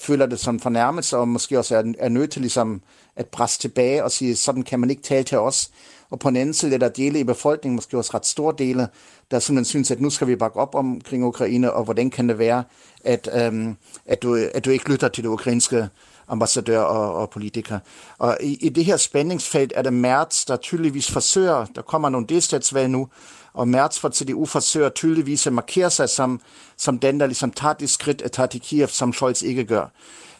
føler 0.00 0.26
det 0.26 0.40
som 0.40 0.60
fornærmelse, 0.60 1.16
og 1.16 1.28
måske 1.28 1.58
også 1.58 1.76
er, 1.76 1.82
er 1.98 2.08
nødt 2.08 2.30
til 2.30 2.40
ligesom 2.40 2.82
at 3.16 3.26
presse 3.26 3.60
tilbage 3.60 4.04
og 4.04 4.10
sige, 4.10 4.36
sådan 4.36 4.62
kan 4.62 4.80
man 4.80 4.90
ikke 4.90 5.02
tale 5.02 5.24
til 5.24 5.38
os. 5.38 5.70
Og 6.10 6.18
på 6.18 6.28
en 6.28 6.36
anden 6.36 6.54
side 6.54 6.74
er 6.74 6.78
der 6.78 6.88
dele 6.88 7.20
i 7.20 7.24
befolkningen, 7.24 7.76
måske 7.76 7.98
også 7.98 8.10
ret 8.14 8.26
store 8.26 8.54
dele, 8.58 8.88
der 9.30 9.38
simpelthen 9.38 9.64
synes, 9.64 9.90
at 9.90 10.00
nu 10.00 10.10
skal 10.10 10.26
vi 10.26 10.36
bakke 10.36 10.56
op 10.56 10.74
omkring 10.74 11.24
Ukraine, 11.24 11.72
og 11.72 11.84
hvordan 11.84 12.10
kan 12.10 12.28
det 12.28 12.38
være, 12.38 12.64
at, 13.04 13.28
øhm, 13.34 13.76
at, 14.06 14.22
du, 14.22 14.48
at 14.54 14.64
du 14.64 14.70
ikke 14.70 14.90
lytter 14.90 15.08
til 15.08 15.24
det 15.24 15.28
ukrainske 15.28 15.88
ambassadør 16.30 16.80
og, 16.80 17.14
og 17.14 17.30
politiker. 17.30 17.78
Og 18.18 18.38
i, 18.40 18.54
i 18.60 18.68
det 18.68 18.84
her 18.84 18.96
spændingsfelt 18.96 19.72
er 19.76 19.82
det 19.82 19.92
Merz, 19.92 20.44
der 20.44 20.56
tydeligvis 20.56 21.10
forsøger, 21.10 21.64
der 21.64 21.82
kommer 21.82 22.08
nogle 22.08 22.26
delstatsvalg 22.26 22.90
nu, 22.90 23.08
og 23.52 23.68
Merz 23.68 23.98
fra 23.98 24.10
CDU 24.12 24.46
forsøger 24.46 24.88
tydeligvis 24.88 25.46
at 25.46 25.52
markere 25.52 25.90
sig 25.90 26.08
som, 26.08 26.40
som 26.76 26.98
den, 26.98 27.20
der 27.20 27.26
ligesom 27.26 27.50
tager 27.50 27.74
det 27.74 27.90
skridt 27.90 28.22
at 28.22 28.32
tage 28.32 28.48
til 28.48 28.60
Kiev, 28.60 28.88
som 28.88 29.12
Scholz 29.12 29.42
ikke 29.42 29.64
gør. 29.64 29.86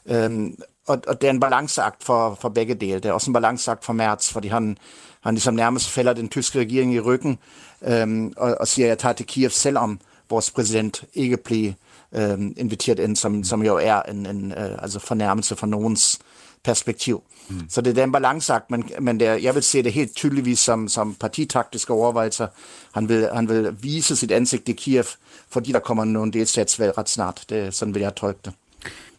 Øhm, 0.07 0.59
og, 0.87 1.03
og 1.07 1.21
det 1.21 1.27
er 1.27 1.31
en 1.31 1.41
balanceakt 1.41 2.05
for, 2.05 2.39
for 2.41 2.49
begge 2.49 2.75
dele. 2.75 2.95
Det 2.95 3.05
er 3.05 3.13
også 3.13 3.31
en 3.31 3.33
balanceakt 3.33 3.85
for 3.85 3.93
Merz, 3.93 4.33
fordi 4.33 4.49
han, 4.49 4.79
han 5.21 5.35
ligesom 5.35 5.55
nærmest 5.55 5.91
fælder 5.91 6.13
den 6.13 6.29
tyske 6.29 6.59
regering 6.59 6.95
i 6.95 7.01
ryggen 7.01 7.39
øhm, 7.83 8.33
og, 8.37 8.57
og 8.61 8.69
siger, 8.69 8.87
at 8.87 8.89
jeg 8.89 8.99
tager 8.99 9.13
til 9.13 9.27
Kiev, 9.27 9.51
selvom 9.51 10.01
vores 10.31 10.51
præsident 10.51 11.05
ikke 11.15 11.37
bliver 11.37 11.73
øhm, 12.15 12.55
inviteret 12.57 12.99
ind, 12.99 13.17
som, 13.17 13.45
som 13.45 13.63
jo 13.63 13.77
er 13.77 14.03
en, 14.03 14.27
en 14.27 14.53
øh, 14.53 14.83
altså 14.83 14.99
fornærmelse 14.99 15.57
fra 15.57 15.67
nogens 15.67 16.19
perspektiv. 16.65 17.23
Mm. 17.49 17.61
Så 17.69 17.81
det 17.81 17.99
er 17.99 18.05
en 18.05 18.13
balanceakt, 18.13 18.71
men, 18.71 18.91
men 19.01 19.21
det 19.21 19.29
er, 19.29 19.35
jeg 19.35 19.55
vil 19.55 19.63
se 19.63 19.83
det 19.83 19.93
helt 19.93 20.17
tydeligvis 20.17 20.59
som, 20.59 20.89
som 20.89 21.15
partitaktiske 21.15 21.93
overvejelser. 21.93 22.47
Han 22.93 23.09
vil, 23.09 23.29
han 23.35 23.49
vil 23.49 23.77
vise 23.83 24.17
sit 24.17 24.31
ansigt 24.31 24.69
i 24.69 24.73
Kiev, 24.73 25.05
fordi 25.49 25.73
der 25.73 25.79
kommer 25.79 26.05
nogle 26.05 26.33
delstatsvalg 26.33 26.99
ret 26.99 27.09
snart. 27.09 27.45
Det, 27.49 27.75
sådan 27.75 27.95
vil 27.95 28.03
jeg 28.03 28.15
tolke 28.15 28.41
det. 28.45 28.53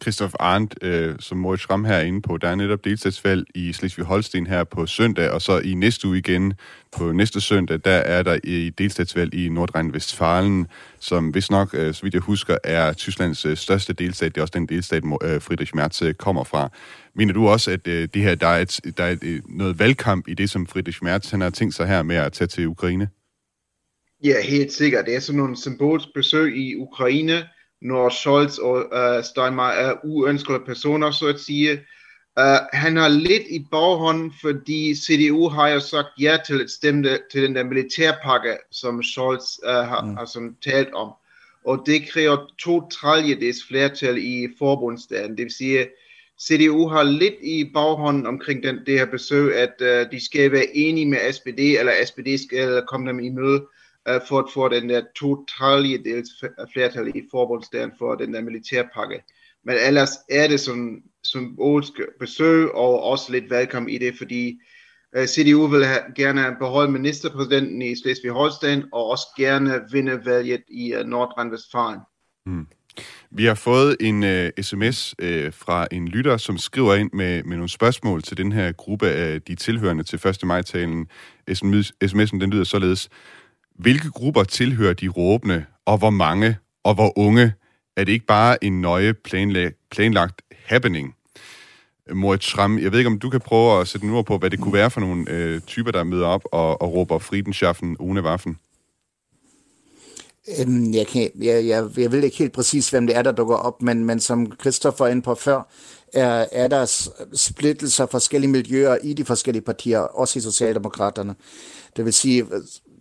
Christoph 0.02 0.34
Arndt, 0.40 0.76
øh, 0.82 1.16
som 1.20 1.38
Moritz 1.38 1.64
Schramm 1.64 1.86
her 1.86 1.94
er 1.94 2.02
inde 2.02 2.22
på, 2.22 2.38
der 2.38 2.48
er 2.50 2.56
netop 2.56 2.86
delstatsvalg 2.86 3.46
i 3.56 3.72
Slesvig-Holsten 3.72 4.48
her 4.48 4.64
på 4.64 4.86
søndag, 4.86 5.30
og 5.30 5.42
så 5.42 5.60
i 5.60 5.74
næste 5.74 6.08
uge 6.08 6.18
igen 6.18 6.54
på 6.98 7.12
næste 7.12 7.42
søndag, 7.42 7.80
der 7.86 7.92
er 7.92 8.24
der 8.24 8.40
i 8.44 8.70
delstatsvalg 8.70 9.34
i 9.34 9.50
Nordrhein-Westfalen, 9.50 10.66
som 11.00 11.30
hvis 11.30 11.52
nok, 11.52 11.70
øh, 11.74 11.94
så 11.94 12.04
vidt 12.04 12.14
jeg 12.14 12.22
husker, 12.22 12.58
er 12.64 12.94
Tysklands 12.94 13.46
øh, 13.46 13.58
største 13.58 13.94
delstat. 13.94 14.36
Det 14.36 14.42
er 14.42 14.42
også 14.42 14.54
den 14.56 14.66
delstat, 14.66 15.04
øh, 15.24 15.42
Friedrich 15.42 15.76
Merz 15.76 16.02
øh, 16.02 16.14
kommer 16.14 16.44
fra. 16.44 16.70
Mener 17.16 17.34
du 17.34 17.48
også, 17.48 17.72
at 17.72 17.88
øh, 17.88 18.08
det 18.14 18.22
her, 18.22 18.36
der 18.36 18.48
er, 18.48 18.60
et, 18.60 18.80
der 18.98 19.04
er 19.04 19.12
et, 19.12 19.24
øh, 19.24 19.42
noget 19.50 19.80
valgkamp 19.80 20.28
i 20.28 20.34
det, 20.34 20.50
som 20.50 20.68
Friedrich 20.68 21.04
Merz 21.04 21.30
han 21.30 21.42
har 21.42 21.50
tænkt 21.50 21.76
sig 21.76 21.88
her 21.88 22.04
med 22.04 22.16
at 22.16 22.34
tage 22.34 22.48
til 22.48 22.68
Ukraine? 22.68 23.10
Ja, 24.24 24.42
helt 24.44 24.74
sikkert. 24.74 25.06
Det 25.06 25.16
er 25.16 25.20
sådan 25.20 25.38
nogle 25.38 25.58
symbolsk 25.58 26.08
besøg 26.16 26.58
i 26.58 26.76
Ukraine, 26.76 27.44
når 27.82 28.10
Scholz 28.10 28.58
og 28.58 28.76
uh, 28.76 29.24
Steinmeier 29.24 29.72
er 29.72 29.96
uønskede 30.04 30.60
personer, 30.60 31.12
så 31.12 31.28
at 31.28 31.40
sige. 31.40 31.72
Uh, 32.40 32.58
han 32.74 32.98
har 32.98 33.08
lidt 33.08 33.44
i 33.50 33.66
baghånden, 33.72 34.34
fordi 34.42 34.96
CDU 34.96 35.50
har 35.50 35.70
jo 35.70 35.80
sagt 35.80 36.08
ja 36.20 36.38
til 36.48 36.62
at 36.62 36.70
stemme 36.70 37.18
til 37.32 37.44
den 37.44 37.56
der 37.56 37.64
militærpakke, 37.64 38.58
som 38.72 39.04
Scholz 39.04 39.44
uh, 39.64 39.70
har, 39.70 40.02
mm. 40.06 40.16
har 40.16 40.26
som 40.26 40.56
talt 40.64 40.94
om. 40.94 41.12
Og 41.66 41.84
det 41.86 42.10
kræver 42.10 42.38
to 42.60 42.90
tredjedels 42.90 43.58
flertal 43.68 44.18
i 44.18 44.48
forbundsdagen. 44.60 45.38
Det 45.38 45.44
vil 45.44 45.54
sige, 45.54 45.88
CDU 46.42 46.88
har 46.88 47.04
lidt 47.04 47.36
i 47.42 47.72
baghånden 47.74 48.28
omkring 48.28 48.64
den, 48.64 48.80
det 48.86 49.00
her 49.00 49.06
besøg, 49.06 49.56
at 49.56 49.74
uh, 49.82 50.12
de 50.12 50.26
skal 50.26 50.52
være 50.52 50.76
enige 50.78 51.06
med 51.06 51.34
SPD, 51.34 51.60
eller 51.60 52.06
SPD 52.06 52.48
skal 52.48 52.84
komme 52.88 53.10
dem 53.10 53.20
i 53.20 53.30
møde 53.30 53.62
uh, 53.62 53.68
Øh, 54.08 54.22
for 54.28 54.40
at 54.40 54.52
få 54.54 54.70
den 54.70 54.90
der 54.90 55.02
tredjedels 55.48 56.30
flertal 56.74 57.08
i 57.16 57.22
forbundsdagen 57.32 57.92
for 57.98 58.16
den 58.16 58.34
der 58.34 58.42
militærpakke. 58.42 59.24
Men 59.66 59.76
ellers 59.88 60.10
er 60.30 60.48
det 60.48 60.60
sådan 60.60 61.04
symbolsk 61.24 61.94
besøg 62.20 62.72
og 62.72 63.04
også 63.04 63.32
lidt 63.32 63.50
velkommen 63.50 63.90
i 63.90 63.98
det, 63.98 64.18
fordi 64.18 64.60
øh, 65.16 65.28
CDU 65.28 65.68
vil 65.68 65.86
have, 65.86 66.02
gerne 66.16 66.56
beholde 66.60 66.92
ministerpræsidenten 66.92 67.82
i 67.82 67.96
Slesvig-Holstein 67.96 68.90
og 68.92 69.10
også 69.10 69.28
gerne 69.38 69.82
vinde 69.92 70.26
valget 70.26 70.64
i 70.70 70.94
øh, 70.94 71.06
Nordrhein-Westfalen. 71.06 72.00
Mm. 72.46 72.68
Vi 73.32 73.46
har 73.46 73.56
fået 73.56 73.98
en 74.00 74.24
uh, 74.24 74.64
sms 74.64 75.16
uh, 75.24 75.54
fra 75.54 75.88
en 75.92 76.08
lytter, 76.08 76.38
som 76.38 76.58
skriver 76.58 76.96
ind 76.96 77.10
med, 77.14 77.44
med 77.44 77.58
nogle 77.58 77.70
spørgsmål 77.70 78.22
til 78.22 78.38
den 78.38 78.52
her 78.52 78.72
gruppe 78.72 79.08
af 79.08 79.42
de 79.42 79.56
tilhørende 79.56 80.04
til 80.04 80.28
1. 80.28 80.44
maj-talen. 80.44 81.08
SMS'en 81.52 82.40
den 82.40 82.50
lyder 82.50 82.64
således. 82.64 83.10
Hvilke 83.82 84.10
grupper 84.10 84.44
tilhører 84.44 84.94
de 84.94 85.08
råbende, 85.08 85.66
og 85.86 85.98
hvor 85.98 86.10
mange, 86.10 86.58
og 86.84 86.96
hvor 86.96 87.20
unge? 87.20 87.54
Er 87.98 88.04
det 88.04 88.12
ikke 88.12 88.26
bare 88.26 88.64
en 88.64 88.82
nøje 88.82 89.14
planla- 89.28 89.88
planlagt 89.92 90.42
happening? 90.66 91.16
Moritz 92.14 92.46
Schramm, 92.46 92.80
jeg 92.80 92.92
ved 92.92 93.00
ikke, 93.00 93.08
om 93.08 93.20
du 93.20 93.30
kan 93.30 93.40
prøve 93.40 93.82
at 93.82 93.88
sætte 93.88 94.08
en 94.08 94.14
ord 94.14 94.26
på, 94.26 94.38
hvad 94.38 94.50
det 94.50 94.60
kunne 94.60 94.74
være 94.74 94.92
for 94.92 95.02
nogle 95.02 95.30
øh, 95.30 95.62
typer, 95.62 95.92
der 95.92 96.04
møder 96.04 96.26
op 96.26 96.44
og, 96.52 96.82
og 96.82 96.94
råber 96.94 97.20
Friedenschaffen 97.20 97.96
ohne 98.00 98.24
Waffen? 98.24 98.58
Øhm, 100.60 100.94
jeg, 100.94 101.08
kan, 101.08 101.30
jeg, 101.36 101.68
jeg, 101.68 101.90
jeg 101.98 102.12
ved 102.12 102.24
ikke 102.24 102.38
helt 102.38 102.54
præcis, 102.54 102.90
hvem 102.90 103.08
det 103.08 103.16
er, 103.16 103.22
der 103.22 103.32
dukker 103.32 103.56
op, 103.56 103.82
men, 103.82 104.06
men 104.06 104.20
som 104.20 104.52
Christoffer 104.62 105.08
ind 105.08 105.24
på 105.24 105.36
før, 105.36 105.72
er, 106.14 106.46
er 106.52 106.68
der 106.68 107.10
splittelser 107.34 108.06
forskellige 108.06 108.52
miljøer 108.52 108.98
i 109.04 109.14
de 109.14 109.26
forskellige 109.26 109.64
partier, 109.64 110.00
også 110.00 110.40
i 110.40 110.42
Socialdemokraterne. 110.42 111.36
Det 111.96 112.06
vil 112.06 112.14
sige, 112.14 112.46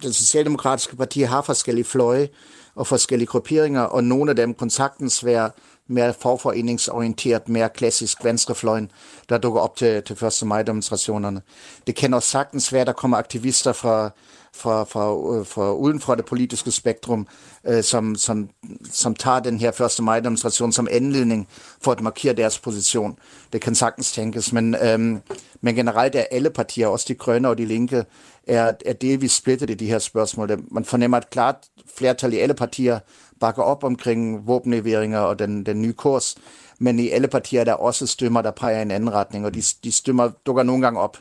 det 0.03 0.15
socialdemokratiske 0.15 0.97
parti 0.97 1.21
har 1.21 1.43
forskellige 1.43 1.85
fløje 1.85 2.29
og 2.75 2.87
forskellige 2.87 3.27
grupperinger, 3.27 3.83
og 3.83 4.05
nogle 4.05 4.31
af 4.31 4.37
dem 4.37 4.55
kunne 4.55 4.71
sagtens 4.71 5.25
være 5.25 5.51
mere 5.87 6.15
forforeningsorienteret, 6.21 7.49
mere 7.49 7.69
klassisk 7.69 8.25
venstrefløjen, 8.25 8.91
der 9.29 9.39
dukker 9.39 9.61
op 9.61 9.77
til, 9.77 10.03
til 10.03 10.25
1. 10.25 10.43
maj-demonstrationerne. 10.47 11.43
Det 11.87 11.95
kan 11.95 12.15
også 12.15 12.29
sagtens 12.29 12.73
være, 12.73 12.81
at 12.81 12.87
der 12.87 12.93
kommer 12.93 13.17
aktivister 13.17 13.73
fra, 13.73 14.11
fra, 14.55 14.85
fra, 14.85 15.37
øh, 15.39 15.47
fra 15.47 15.75
uden 15.75 16.01
for 16.01 16.15
det 16.15 16.25
politiske 16.25 16.71
spektrum, 16.71 17.27
øh, 17.67 17.83
som, 17.83 18.15
som, 18.15 18.49
som 18.91 19.15
tager 19.15 19.41
den 19.41 19.61
her 19.61 19.81
1. 19.99 20.05
maj-demonstration 20.05 20.73
som 20.73 20.89
anledning 20.91 21.49
for 21.83 21.93
at 21.93 22.01
markere 22.01 22.33
deres 22.33 22.59
position. 22.59 23.19
Det 23.53 23.61
kan 23.61 23.75
sagtens 23.75 24.13
tænkes, 24.13 24.53
men, 24.53 24.77
øhm, 24.83 25.21
men 25.61 25.75
generelt 25.75 26.15
er 26.15 26.25
alle 26.31 26.51
partier, 26.51 26.87
også 26.87 27.05
de 27.09 27.15
grønne 27.15 27.49
og 27.49 27.59
de 27.59 27.65
linke, 27.65 28.05
er, 28.47 28.73
er 28.87 28.93
delvis 28.93 29.33
splittet 29.33 29.71
i 29.71 29.75
de 29.75 29.87
her 29.87 29.99
spørgsmål. 29.99 30.63
Man 30.71 30.85
fornemmer 30.85 31.19
et 31.19 31.31
klart 31.31 31.57
flertal 31.97 32.33
i 32.33 32.39
alle 32.39 32.55
partier 32.55 32.99
bakker 33.41 33.63
op 33.63 33.85
omkring 33.85 34.47
våbenleveringer 34.47 35.19
og 35.19 35.39
den, 35.39 35.67
den 35.67 35.83
nye 35.83 35.93
kurs, 35.93 36.37
men 36.79 36.99
i 36.99 37.09
alle 37.09 37.29
partier 37.29 37.61
er 37.61 37.65
der 37.65 37.73
også 37.73 38.07
stemmer, 38.07 38.43
der 38.43 38.51
peger 38.51 38.79
i 38.79 38.83
en 38.83 38.91
anden 38.91 39.13
retning, 39.13 39.47
og 39.47 39.55
de, 39.55 39.63
de 39.85 39.93
stemmer 39.93 40.31
dukker 40.47 40.63
nogle 40.63 40.83
gange 40.83 41.01
op. 41.01 41.17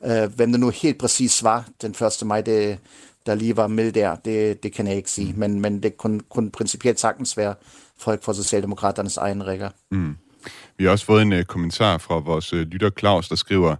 Uh, 0.00 0.24
hvem 0.24 0.52
det 0.52 0.60
nu 0.60 0.68
helt 0.68 0.98
præcis 0.98 1.44
var 1.44 1.64
den 1.82 1.90
1. 1.90 2.26
maj, 2.26 2.40
det, 2.40 2.78
der 3.26 3.34
lige 3.34 3.56
var 3.56 3.66
med 3.66 3.92
der, 3.92 4.16
det, 4.16 4.62
det 4.62 4.72
kan 4.72 4.86
jeg 4.86 4.96
ikke 4.96 5.10
sige, 5.10 5.32
men, 5.36 5.60
men 5.60 5.82
det 5.82 5.96
kunne, 5.96 6.20
kunne 6.20 6.50
principielt 6.50 7.00
sagtens 7.00 7.36
være 7.36 7.54
folk 7.98 8.22
fra 8.22 8.34
Socialdemokraternes 8.34 9.16
egen 9.16 9.46
rækker. 9.46 9.70
Mm. 9.90 10.16
Vi 10.78 10.84
har 10.84 10.90
også 10.90 11.04
fået 11.04 11.22
en 11.22 11.32
uh, 11.32 11.42
kommentar 11.42 11.98
fra 11.98 12.18
vores 12.18 12.52
uh, 12.52 12.60
lytter 12.60 12.90
Claus, 12.98 13.28
der 13.28 13.36
skriver, 13.36 13.76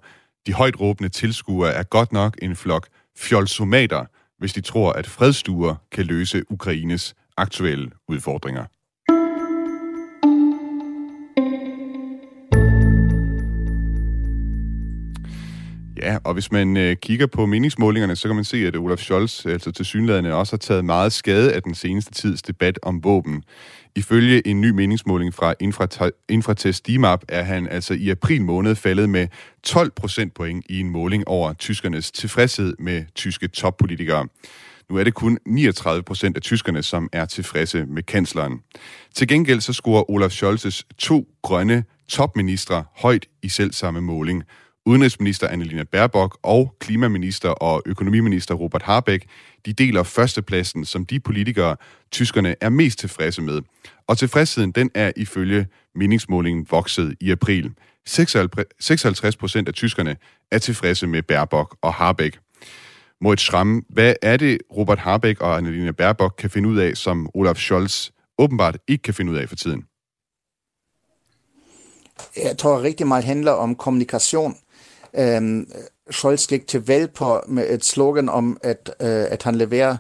de 0.47 0.53
højt 0.53 0.81
råbende 0.81 1.09
tilskuere 1.09 1.73
er 1.73 1.83
godt 1.83 2.13
nok 2.13 2.39
en 2.43 2.57
flok 2.57 2.87
fjolsomater, 3.19 4.05
hvis 4.39 4.53
de 4.53 4.61
tror, 4.61 4.93
at 4.93 5.07
fredstuer 5.07 5.75
kan 5.93 6.05
løse 6.05 6.43
Ukraines 6.51 7.15
aktuelle 7.37 7.91
udfordringer. 8.09 8.65
Ja, 16.03 16.19
og 16.25 16.35
hvis 16.35 16.53
man 16.53 16.77
øh, 16.77 16.97
kigger 16.97 17.27
på 17.27 17.47
meningsmålingerne, 17.47 18.17
så 18.17 18.29
kan 18.29 18.35
man 18.35 18.45
se, 18.45 18.67
at 18.67 18.77
Olaf 18.77 18.99
Scholz 18.99 19.47
altså 19.47 19.73
til 19.73 19.85
synlædende 19.85 20.35
også 20.35 20.53
har 20.53 20.59
taget 20.59 20.85
meget 20.85 21.13
skade 21.13 21.53
af 21.53 21.63
den 21.63 21.75
seneste 21.75 22.13
tids 22.13 22.43
debat 22.43 22.79
om 22.83 23.05
våben. 23.05 23.43
Ifølge 23.97 24.47
en 24.47 24.61
ny 24.61 24.71
meningsmåling 24.71 25.35
fra 25.35 25.55
Infratest 26.29 26.87
DIMAP 26.87 27.21
er 27.29 27.43
han 27.43 27.69
altså 27.69 27.95
i 27.95 28.11
april 28.11 28.43
måned 28.43 28.75
faldet 28.75 29.09
med 29.09 29.29
12 29.63 29.91
procentpoint 29.91 30.67
i 30.69 30.81
en 30.81 30.91
måling 30.91 31.29
over 31.29 31.53
tyskernes 31.53 32.13
tilfredshed 32.13 32.75
med 32.79 33.05
tyske 33.15 33.49
toppolitikere. 33.49 34.27
Nu 34.93 34.99
er 34.99 35.05
det 35.05 35.15
kun 35.15 35.39
39 35.47 36.03
procent 36.03 36.37
af 36.37 36.43
tyskerne, 36.43 36.83
som 36.83 37.09
er 37.13 37.25
tilfredse 37.25 37.87
med 37.87 38.03
kansleren. 38.03 38.61
Til 39.15 39.29
gengæld 39.29 39.61
så 39.61 39.73
scorer 39.73 40.11
Olaf 40.11 40.31
Scholz's 40.31 40.83
to 40.99 41.29
grønne 41.43 41.85
topministre 42.09 42.85
højt 42.97 43.27
i 43.43 43.49
selv 43.49 43.73
samme 43.73 44.01
måling. 44.01 44.45
Udenrigsminister 44.87 45.49
Annalena 45.49 45.85
Baerbock 45.85 46.39
og 46.43 46.77
klimaminister 46.81 47.49
og 47.49 47.83
økonomiminister 47.87 48.55
Robert 48.55 48.83
Habeck, 48.83 49.25
de 49.67 49.73
deler 49.73 50.03
førstepladsen 50.03 50.85
som 50.85 51.07
de 51.07 51.21
politikere, 51.21 51.77
tyskerne 52.11 52.55
er 52.61 52.69
mest 52.69 52.99
tilfredse 52.99 53.43
med. 53.43 53.61
Og 54.07 54.19
tilfredsheden, 54.19 54.73
den 54.73 54.91
er 54.95 55.13
ifølge 55.17 55.67
meningsmålingen 55.95 56.67
vokset 56.71 57.15
i 57.21 57.31
april. 57.31 57.71
56 58.07 59.37
procent 59.37 59.69
af 59.69 59.75
tyskerne 59.75 60.17
er 60.51 60.59
tilfredse 60.59 61.07
med 61.07 61.23
Baerbock 61.23 61.77
og 61.83 61.95
Habeck. 61.95 62.39
Moritz 63.23 63.43
Schramm, 63.43 63.85
hvad 63.89 64.15
er 64.23 64.37
det, 64.37 64.59
Robert 64.77 64.99
Harbeck 64.99 65.41
og 65.41 65.57
Annalena 65.57 65.91
Baerbock 65.91 66.35
kan 66.39 66.51
finde 66.51 66.69
ud 66.69 66.79
af, 66.79 66.97
som 66.97 67.31
Olaf 67.35 67.57
Scholz 67.57 68.11
åbenbart 68.39 68.79
ikke 68.89 69.03
kan 69.03 69.15
finde 69.15 69.33
ud 69.33 69.37
af 69.37 69.49
for 69.49 69.57
tiden? 69.57 69.85
Jeg 72.37 72.59
tror 72.59 72.77
at 72.77 72.83
rigtig 72.83 73.07
meget 73.07 73.25
handler 73.25 73.53
om 73.53 73.75
kommunikation. 73.75 74.57
Øhm, 75.15 75.71
Scholz 76.11 76.47
gik 76.47 76.67
til 76.67 76.87
valg 76.87 77.13
på 77.13 77.41
med 77.49 77.71
et 77.71 77.85
slogan 77.85 78.29
om, 78.29 78.59
at, 78.63 78.91
øh, 79.01 79.09
at 79.09 79.43
han 79.43 79.55
leverer 79.55 79.97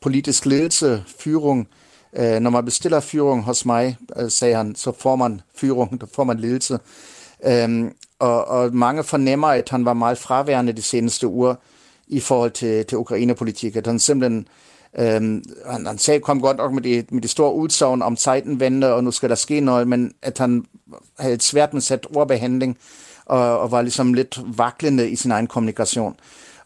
politisk 0.00 0.46
ledelse, 0.46 1.04
fyring. 1.18 1.68
Øh, 2.16 2.40
når 2.40 2.50
man 2.50 2.64
bestiller 2.64 3.00
fyring 3.00 3.42
hos 3.42 3.66
mig, 3.66 3.96
øh, 4.16 4.30
sagde 4.30 4.54
han, 4.54 4.74
så 4.74 4.92
får 4.98 5.16
man 5.16 5.40
fyring, 5.56 5.90
så 6.00 6.06
får 6.14 6.24
man 6.24 6.38
ledelse. 6.38 6.78
Øhm, 7.46 7.94
og, 8.18 8.44
og 8.44 8.74
mange 8.74 9.04
fornemmer, 9.04 9.48
at 9.48 9.68
han 9.68 9.84
var 9.84 9.94
meget 9.94 10.18
fraværende 10.18 10.72
de 10.72 10.82
seneste 10.82 11.26
uger 11.26 11.54
i 12.08 12.20
forhold 12.20 12.50
til, 12.50 12.86
til 12.86 12.98
Ukraine-politik. 12.98 13.76
At 13.76 13.86
han 13.86 13.98
simpelthen, 13.98 14.48
øhm, 14.98 15.44
han, 15.66 15.86
han 15.86 15.98
sagde, 15.98 16.20
kom 16.20 16.40
godt 16.40 16.56
nok 16.56 16.72
med 16.72 16.82
de, 16.82 17.04
med 17.10 17.22
de 17.22 17.28
store 17.28 17.54
udsagn 17.54 18.02
om 18.02 18.16
Zeitenwende, 18.16 18.94
og 18.94 19.04
nu 19.04 19.10
skal 19.10 19.28
der 19.28 19.34
ske 19.34 19.60
noget, 19.60 19.88
men 19.88 20.12
at 20.22 20.38
han 20.38 20.64
havde 21.18 21.34
et 21.34 21.42
svært 21.42 21.74
med 21.74 21.80
sat 21.80 22.06
ordbehandling, 22.14 22.78
og, 23.24 23.58
og 23.58 23.70
var 23.70 23.82
ligesom 23.82 24.14
lidt 24.14 24.40
vaklende 24.58 25.10
i 25.10 25.16
sin 25.16 25.30
egen 25.30 25.46
kommunikation. 25.46 26.16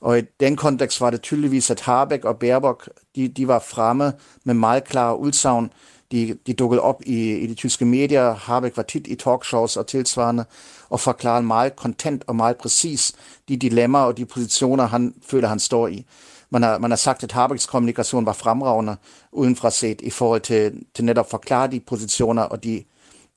Og 0.00 0.18
i 0.18 0.22
den 0.40 0.56
kontekst 0.56 1.00
var 1.00 1.10
det 1.10 1.22
tydeligvis, 1.22 1.70
at 1.70 1.80
Harbeck 1.80 2.24
og 2.24 2.38
Baerbock, 2.38 2.90
de, 3.16 3.28
de 3.28 3.48
var 3.48 3.58
fremme 3.58 4.12
med 4.44 4.54
meget 4.54 4.84
klare 4.84 5.18
udsagn, 5.18 5.70
de, 6.12 6.38
de 6.46 6.52
dukkede 6.52 6.80
op 6.80 7.02
i, 7.06 7.32
i 7.32 7.46
de 7.46 7.54
tyske 7.54 7.84
medier. 7.84 8.34
Habeck 8.34 8.76
var 8.76 8.82
tit 8.82 9.06
i 9.06 9.14
talkshows 9.14 9.76
og 9.76 9.86
tilsvarende, 9.86 10.44
og 10.88 11.00
forklarede 11.00 11.46
meget 11.46 11.76
kontent 11.76 12.24
og 12.26 12.36
meget 12.36 12.56
præcis 12.56 13.12
de 13.48 13.56
dilemmaer 13.56 14.02
og 14.04 14.16
de 14.16 14.24
positioner, 14.24 14.86
han 14.86 15.14
føler, 15.26 15.48
han 15.48 15.58
står 15.58 15.88
i. 15.88 16.06
Man 16.50 16.62
har, 16.62 16.78
man 16.78 16.90
har 16.90 16.96
sagt, 16.96 17.22
at 17.22 17.32
Habecks 17.32 17.66
kommunikation 17.66 18.26
var 18.26 18.32
fremragende 18.32 18.96
udenfra 19.32 19.70
set 19.70 20.00
i 20.00 20.10
forhold 20.10 20.40
til, 20.40 20.72
til 20.94 21.04
netop 21.04 21.26
at 21.26 21.30
forklare 21.30 21.70
de 21.70 21.80
positioner 21.80 22.42
og 22.42 22.64
de 22.64 22.84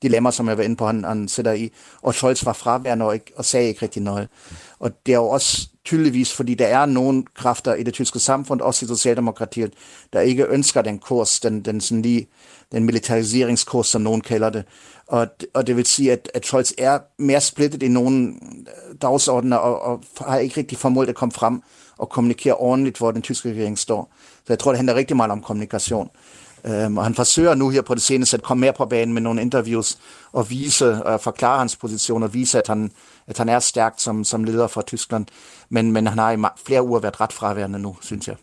dilemmaer, 0.02 0.30
som 0.30 0.48
jeg 0.48 0.58
var 0.58 0.64
inde 0.64 0.76
på, 0.76 0.86
han, 0.86 1.04
han 1.04 1.28
sætter 1.28 1.52
i. 1.52 1.72
Og 2.02 2.14
Scholz 2.14 2.46
var 2.46 2.52
fraværende 2.52 3.04
og, 3.04 3.14
ikke, 3.14 3.32
og 3.36 3.44
sagde 3.44 3.68
ikke 3.68 3.82
rigtig 3.82 4.02
noget. 4.02 4.28
Og 4.78 5.06
det 5.06 5.12
er 5.12 5.16
jo 5.16 5.28
også 5.28 5.68
tydeligvis, 5.84 6.32
fordi 6.32 6.54
der 6.54 6.66
er 6.66 6.86
nogle 6.86 7.24
kræfter 7.34 7.74
i 7.74 7.82
det 7.82 7.94
tyske 7.94 8.18
samfund, 8.18 8.60
også 8.60 8.84
i 8.84 8.88
Socialdemokratiet, 8.88 9.74
der 10.12 10.20
ikke 10.20 10.46
ønsker 10.46 10.82
den 10.82 10.98
kurs, 10.98 11.40
den, 11.40 11.62
den, 11.62 11.80
sådan 11.80 12.02
lige, 12.02 12.26
den 12.72 12.84
militariseringskurs, 12.84 13.86
som 13.86 14.02
nogen 14.02 14.20
kalder 14.20 14.50
det. 14.50 14.64
Og, 15.06 15.26
og 15.54 15.66
det 15.66 15.76
vil 15.76 15.86
sige, 15.86 16.12
at, 16.12 16.30
at 16.34 16.46
Scholz 16.46 16.72
er 16.78 16.98
mere 17.18 17.40
splittet 17.40 17.82
i 17.82 17.88
nogle 17.88 18.28
øh, 18.28 18.94
dagsordner, 19.02 19.56
og, 19.56 19.82
og 19.82 20.02
har 20.20 20.38
ikke 20.38 20.56
rigtig 20.56 20.78
formået 20.78 21.08
at 21.08 21.14
komme 21.14 21.32
frem 21.32 21.62
og 21.98 22.08
kommunikere 22.08 22.54
ordentligt, 22.54 22.98
hvor 22.98 23.10
den 23.10 23.22
tyske 23.22 23.50
regering 23.50 23.78
står. 23.78 24.12
Så 24.36 24.44
jeg 24.48 24.58
tror, 24.58 24.70
det 24.70 24.78
handler 24.78 24.94
rigtig 24.94 25.16
meget 25.16 25.32
om 25.32 25.42
kommunikation. 25.42 26.10
Um, 26.86 26.98
og 26.98 27.04
han 27.04 27.14
forsøger 27.14 27.54
nu 27.54 27.68
her 27.68 27.82
på 27.82 27.94
det 27.94 28.02
seneste 28.02 28.36
at 28.36 28.42
komme 28.42 28.60
mere 28.60 28.72
på 28.72 28.84
banen 28.84 29.14
med 29.14 29.22
nogle 29.22 29.42
interviews 29.42 29.98
og 30.32 30.50
vise 30.50 30.84
øh, 30.84 31.00
og 31.00 31.20
forklare 31.20 31.58
hans 31.58 31.76
position 31.76 32.22
og 32.22 32.34
vise, 32.34 32.58
at 32.58 32.66
han, 32.66 32.90
at 33.26 33.38
han 33.38 33.48
er 33.48 33.58
stærkt 33.58 34.00
som, 34.00 34.24
som 34.24 34.44
leder 34.44 34.66
for 34.66 34.80
Tyskland. 34.80 35.26
Men, 35.68 35.92
men 35.92 36.06
han 36.06 36.18
har 36.18 36.32
i 36.32 36.36
flere 36.66 36.82
uger 36.82 37.00
været 37.00 37.20
ret 37.20 37.32
fraværende 37.32 37.78
nu, 37.78 37.96
synes 38.00 38.28
jeg. 38.28 38.36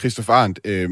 Christoph 0.00 0.30
Arndt, 0.30 0.60
øh, 0.64 0.90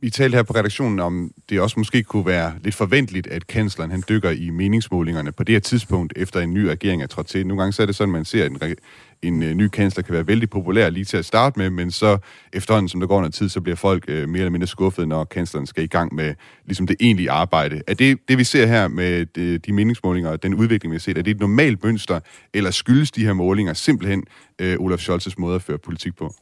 vi 0.00 0.10
talte 0.10 0.36
her 0.36 0.42
på 0.42 0.52
redaktionen 0.52 1.00
om, 1.00 1.32
det 1.50 1.60
også 1.60 1.80
måske 1.80 2.02
kunne 2.02 2.26
være 2.26 2.54
lidt 2.64 2.74
forventeligt, 2.74 3.26
at 3.26 3.46
kansleren 3.46 3.90
han 3.90 4.02
dykker 4.08 4.30
i 4.30 4.50
meningsmålingerne 4.50 5.32
på 5.32 5.44
det 5.44 5.54
her 5.54 5.60
tidspunkt, 5.60 6.12
efter 6.16 6.40
en 6.40 6.54
ny 6.54 6.64
regering 6.64 7.02
er 7.02 7.06
trådt 7.06 7.26
til. 7.26 7.46
Nogle 7.46 7.62
gange 7.62 7.72
så 7.72 7.82
er 7.82 7.86
det 7.86 7.96
sådan, 7.96 8.14
at 8.14 8.18
man 8.18 8.24
ser, 8.24 8.44
at 8.44 8.52
en, 8.52 8.76
en 9.22 9.42
øh, 9.42 9.54
ny 9.54 9.68
kansler 9.68 10.02
kan 10.02 10.14
være 10.14 10.26
vældig 10.26 10.50
populær 10.50 10.90
lige 10.90 11.04
til 11.04 11.16
at 11.16 11.24
starte 11.24 11.58
med, 11.58 11.70
men 11.70 11.90
så 11.90 12.18
efterhånden, 12.52 12.88
som 12.88 13.00
der 13.00 13.06
går 13.06 13.20
noget 13.20 13.34
tid, 13.34 13.48
så 13.48 13.60
bliver 13.60 13.76
folk 13.76 14.04
øh, 14.08 14.28
mere 14.28 14.40
eller 14.40 14.50
mindre 14.50 14.66
skuffet, 14.66 15.08
når 15.08 15.24
kansleren 15.24 15.66
skal 15.66 15.84
i 15.84 15.86
gang 15.86 16.14
med 16.14 16.34
ligesom 16.64 16.86
det 16.86 16.96
egentlige 17.00 17.30
arbejde. 17.30 17.82
Er 17.86 17.94
det, 17.94 18.28
det 18.28 18.38
vi 18.38 18.44
ser 18.44 18.66
her 18.66 18.88
med 18.88 19.26
de, 19.26 19.58
de 19.58 19.72
meningsmålinger 19.72 20.30
og 20.30 20.42
den 20.42 20.54
udvikling, 20.54 20.92
vi 20.92 20.94
har 20.94 21.00
set, 21.00 21.18
er 21.18 21.22
det 21.22 21.30
et 21.30 21.40
normalt 21.40 21.84
mønster, 21.84 22.20
eller 22.54 22.70
skyldes 22.70 23.10
de 23.10 23.24
her 23.24 23.32
målinger 23.32 23.72
simpelthen 23.72 24.24
øh, 24.58 24.76
Olaf 24.78 25.08
Scholz's 25.08 25.34
måde 25.38 25.54
at 25.54 25.62
føre 25.62 25.78
politik 25.78 26.16
på? 26.16 26.34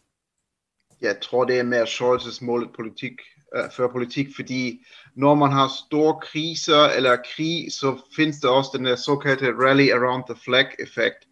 Jeg 1.00 1.16
tror, 1.22 1.44
det 1.44 1.58
er 1.58 1.62
mere 1.62 1.84
Scholz's 1.84 2.44
målet 2.44 2.68
politik, 2.76 3.12
øh, 3.56 3.62
føre 3.76 3.88
politik, 3.92 4.26
fordi 4.36 4.86
når 5.16 5.34
man 5.34 5.52
har 5.52 5.70
store 5.86 6.20
kriser 6.22 6.84
eller 6.96 7.16
krig, 7.36 7.72
så 7.72 7.98
findes 8.16 8.40
der 8.40 8.48
også 8.48 8.70
den 8.76 8.84
der 8.84 8.96
såkaldte 8.96 9.52
rally 9.52 9.90
around 9.90 10.24
the 10.28 10.40
flag 10.44 10.66
effekt. 10.78 11.26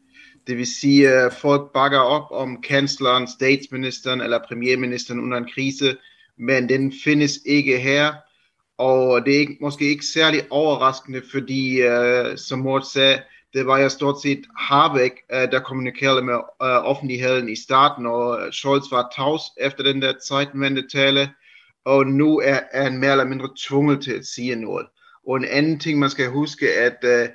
Det 0.46 0.56
vil 0.56 0.66
sige, 0.66 1.08
at 1.08 1.32
folk 1.32 1.72
bakker 1.72 1.98
op 1.98 2.26
om 2.30 2.62
kansleren, 2.62 3.28
statsministeren 3.28 4.20
eller 4.20 4.38
premierministeren 4.48 5.20
under 5.20 5.38
en 5.38 5.48
krise, 5.54 5.96
men 6.38 6.68
den 6.68 6.92
findes 7.04 7.38
ikke 7.46 7.78
her. 7.78 8.12
Og 8.78 9.26
det 9.26 9.34
er 9.34 9.38
ikke, 9.38 9.56
måske 9.60 9.88
ikke 9.88 10.06
særlig 10.06 10.42
overraskende, 10.50 11.22
fordi, 11.32 11.86
uh, 11.86 12.36
som 12.36 12.58
Mort 12.58 12.86
sagde, 12.86 13.22
det 13.52 13.66
var 13.66 13.78
jo 13.78 13.88
stort 13.88 14.22
set 14.22 14.42
Harbeck, 14.58 15.14
uh, 15.34 15.42
øh, 15.42 15.52
der 15.52 15.60
kommunikerede 15.60 16.22
med 16.22 16.34
uh, 16.34 16.40
offentligheden 16.60 17.48
i 17.48 17.56
starten, 17.56 18.06
og 18.06 18.52
Scholz 18.52 18.84
var 18.90 19.12
tavs 19.16 19.42
efter 19.60 19.84
den 19.84 20.02
der 20.02 20.12
zeitenwende 20.28 20.88
tale, 20.88 21.30
og 21.84 22.06
nu 22.06 22.38
er, 22.38 22.60
er 22.72 22.82
han 22.82 22.98
mere 22.98 23.10
eller 23.10 23.24
mindre 23.24 23.48
tvunget 23.58 24.02
til 24.02 24.12
at 24.12 24.26
sige 24.26 24.54
noget. 24.56 24.86
Og 25.26 25.36
en 25.36 25.44
anden 25.44 25.80
ting, 25.80 25.98
man 25.98 26.10
skal 26.10 26.28
huske, 26.30 26.72
at 26.72 26.96
uh, 27.04 27.28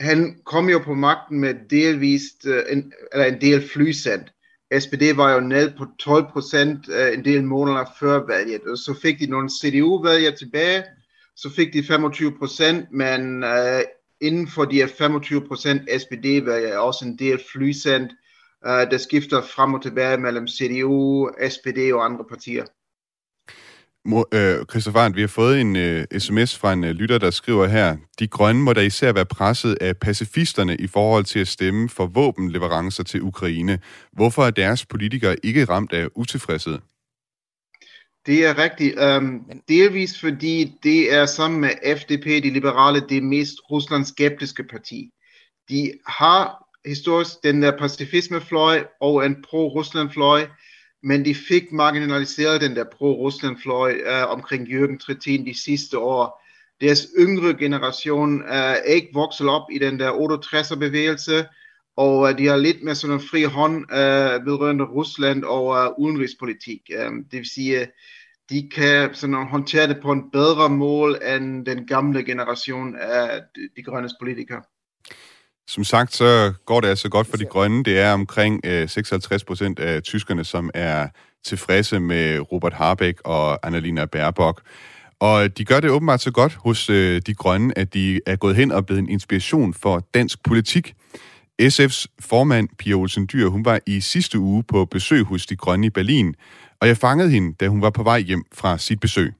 han 0.00 0.36
kom 0.46 0.68
jo 0.68 0.78
på 0.78 0.94
magten 0.94 1.40
med 1.40 1.54
delvist, 1.70 2.46
uh, 2.46 2.52
øh, 2.54 2.62
en, 2.70 2.92
eller 3.12 3.26
en 3.26 3.40
del 3.40 3.68
flysand. 3.68 4.22
SPD 4.78 5.16
var 5.16 5.32
jo 5.34 5.40
ned 5.40 5.72
på 5.78 5.86
12 5.98 6.26
procent 6.32 6.88
uh, 6.88 7.14
en 7.14 7.24
del 7.24 7.44
måneder 7.44 7.84
før 8.00 8.26
valget, 8.26 8.62
og 8.62 8.78
så 8.78 8.94
fik 9.02 9.18
de 9.18 9.26
nogle 9.26 9.50
CDU-vælger 9.50 10.30
tilbage, 10.30 10.84
så 11.36 11.50
fik 11.56 11.72
de 11.72 11.84
25 11.84 12.38
procent, 12.38 12.92
men 12.92 13.44
uh, 13.44 13.80
inden 14.20 14.48
for 14.48 14.64
de 14.64 14.88
25 14.88 15.48
procent 15.48 15.82
SPD-vælger 15.98 16.68
er 16.68 16.78
også 16.78 17.04
en 17.04 17.18
del 17.18 17.40
flysand, 17.52 18.10
uh, 18.66 18.90
der 18.90 18.98
skifter 18.98 19.42
frem 19.42 19.74
og 19.74 19.82
tilbage 19.82 20.18
mellem 20.18 20.48
CDU, 20.48 21.30
SPD 21.48 21.92
og 21.92 22.04
andre 22.04 22.24
partier. 22.28 22.64
Øh, 24.06 24.64
Christoffer 24.70 25.00
Arndt, 25.00 25.16
vi 25.16 25.20
har 25.20 25.28
fået 25.28 25.60
en 25.60 25.76
uh, 25.76 26.18
sms 26.18 26.58
fra 26.58 26.72
en 26.72 26.84
uh, 26.84 26.90
lytter, 26.90 27.18
der 27.18 27.30
skriver 27.30 27.66
her, 27.66 27.96
de 28.18 28.28
grønne 28.28 28.62
må 28.62 28.72
da 28.72 28.80
især 28.80 29.12
være 29.12 29.26
presset 29.26 29.76
af 29.80 29.96
pacifisterne 29.96 30.76
i 30.76 30.86
forhold 30.86 31.24
til 31.24 31.38
at 31.38 31.48
stemme 31.48 31.88
for 31.88 32.06
våbenleverancer 32.06 33.02
til 33.02 33.22
Ukraine. 33.22 33.78
Hvorfor 34.12 34.44
er 34.44 34.50
deres 34.50 34.86
politikere 34.86 35.36
ikke 35.42 35.64
ramt 35.64 35.92
af 35.92 36.08
utilfredshed? 36.14 36.78
Det 38.26 38.46
er 38.46 38.58
rigtigt. 38.58 38.98
Um, 38.98 39.50
delvis 39.68 40.20
fordi 40.20 40.72
det 40.82 41.14
er 41.14 41.26
sammen 41.26 41.60
med 41.60 41.70
FDP, 41.96 42.24
de 42.24 42.50
liberale, 42.50 43.00
det 43.08 43.22
mest 43.22 43.54
Rusland-skeptiske 43.70 44.64
parti. 44.64 45.10
De 45.70 45.92
har 46.06 46.64
historisk 46.86 47.32
den 47.44 47.62
der 47.62 47.78
pacifismefløj 47.78 48.84
og 49.00 49.26
en 49.26 49.36
pro-Rusland-fløj, 49.42 50.46
men 51.04 51.24
de 51.24 51.34
fik 51.34 51.72
marginaliseret 51.72 52.60
den 52.60 52.76
der 52.76 52.84
pro-Rusland-fløj 52.84 53.94
uh, 54.06 54.32
omkring 54.32 54.68
Jørgen 54.68 54.98
Trittin 54.98 55.46
de 55.46 55.62
sidste 55.62 55.98
år. 55.98 56.42
Deres 56.80 57.06
yngre 57.18 57.54
generation 57.54 58.42
er 58.46 58.76
ikke 58.76 59.08
vokset 59.14 59.48
op 59.48 59.62
i 59.72 59.78
den 59.78 59.98
der 59.98 60.10
68'er-bevægelse, 60.10 61.46
og 61.96 62.18
uh, 62.18 62.38
de 62.38 62.46
har 62.46 62.56
lidt 62.56 62.82
mere 62.82 62.94
sådan 62.94 63.14
en 63.14 63.28
fri 63.30 63.42
hånd 63.42 63.76
uh, 63.76 64.46
vedrørende 64.46 64.84
Rusland 64.84 65.44
og 65.44 65.66
uh, 65.66 66.04
udenrigspolitik. 66.04 66.80
Um, 67.06 67.24
det 67.24 67.38
vil 67.38 67.50
sige, 67.50 67.86
de 68.50 68.70
kan 68.74 69.14
sådan 69.14 69.48
håndtere 69.48 69.88
det 69.88 69.98
på 70.02 70.12
en 70.12 70.30
bedre 70.30 70.68
mål 70.68 71.16
end 71.36 71.66
den 71.66 71.86
gamle 71.86 72.24
generation 72.24 72.96
af 72.96 73.42
de, 73.56 73.60
de 73.76 73.82
grønnes 73.82 74.12
politikere. 74.20 74.62
Som 75.68 75.84
sagt, 75.84 76.14
så 76.14 76.52
går 76.66 76.80
det 76.80 76.88
altså 76.88 77.08
godt 77.08 77.26
for 77.26 77.36
de 77.36 77.44
grønne. 77.44 77.84
Det 77.84 77.98
er 77.98 78.12
omkring 78.12 78.60
øh, 78.64 78.88
56 78.88 79.44
procent 79.44 79.78
af 79.78 80.02
tyskerne, 80.02 80.44
som 80.44 80.70
er 80.74 81.08
tilfredse 81.44 82.00
med 82.00 82.52
Robert 82.52 82.72
Habeck 82.72 83.20
og 83.24 83.66
Annalena 83.66 84.04
Baerbock. 84.04 84.60
Og 85.20 85.58
de 85.58 85.64
gør 85.64 85.80
det 85.80 85.90
åbenbart 85.90 86.20
så 86.20 86.30
godt 86.30 86.54
hos 86.54 86.90
øh, 86.90 87.22
de 87.26 87.34
grønne, 87.34 87.78
at 87.78 87.94
de 87.94 88.20
er 88.26 88.36
gået 88.36 88.56
hen 88.56 88.72
og 88.72 88.86
blevet 88.86 88.98
en 88.98 89.08
inspiration 89.08 89.74
for 89.74 90.08
dansk 90.14 90.42
politik. 90.44 90.94
SF's 91.62 92.04
formand, 92.20 92.68
Pia 92.78 92.94
Olsen 92.94 93.28
Dyr, 93.32 93.48
hun 93.48 93.64
var 93.64 93.80
i 93.86 94.00
sidste 94.00 94.38
uge 94.38 94.62
på 94.62 94.84
besøg 94.84 95.22
hos 95.22 95.46
de 95.46 95.56
grønne 95.56 95.86
i 95.86 95.90
Berlin, 95.90 96.34
og 96.80 96.88
jeg 96.88 96.96
fangede 96.96 97.30
hende, 97.30 97.56
da 97.60 97.68
hun 97.68 97.82
var 97.82 97.90
på 97.90 98.02
vej 98.02 98.20
hjem 98.20 98.44
fra 98.52 98.78
sit 98.78 99.00
besøg. 99.00 99.34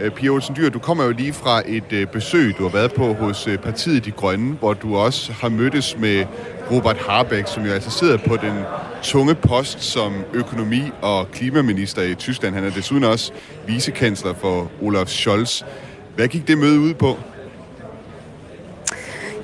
Øh, 0.00 0.10
Pia 0.10 0.28
Olsen 0.28 0.56
Dyr, 0.56 0.68
du 0.68 0.78
kommer 0.78 1.04
jo 1.04 1.10
lige 1.10 1.32
fra 1.32 1.62
et 1.66 1.92
øh, 1.92 2.06
besøg, 2.06 2.58
du 2.58 2.62
har 2.62 2.70
været 2.70 2.92
på 2.94 3.12
hos 3.12 3.46
øh, 3.46 3.58
Partiet 3.58 4.04
De 4.04 4.10
Grønne, 4.10 4.54
hvor 4.54 4.74
du 4.74 4.96
også 4.96 5.32
har 5.32 5.48
mødtes 5.48 5.96
med 5.98 6.26
Robert 6.70 6.96
Habeck, 6.96 7.48
som 7.48 7.64
jo 7.64 7.72
altså 7.72 7.90
sidder 7.90 8.16
på 8.16 8.36
den 8.36 8.54
tunge 9.02 9.34
post 9.34 9.80
som 9.80 10.12
økonomi- 10.34 10.92
og 11.02 11.30
klimaminister 11.30 12.02
i 12.02 12.14
Tyskland. 12.14 12.54
Han 12.54 12.64
er 12.64 12.70
desuden 12.70 13.04
også 13.04 13.32
vicekansler 13.66 14.34
for 14.34 14.70
Olaf 14.82 15.06
Scholz. 15.06 15.62
Hvad 16.16 16.28
gik 16.28 16.48
det 16.48 16.58
møde 16.58 16.80
ud 16.80 16.94
på? 16.94 17.16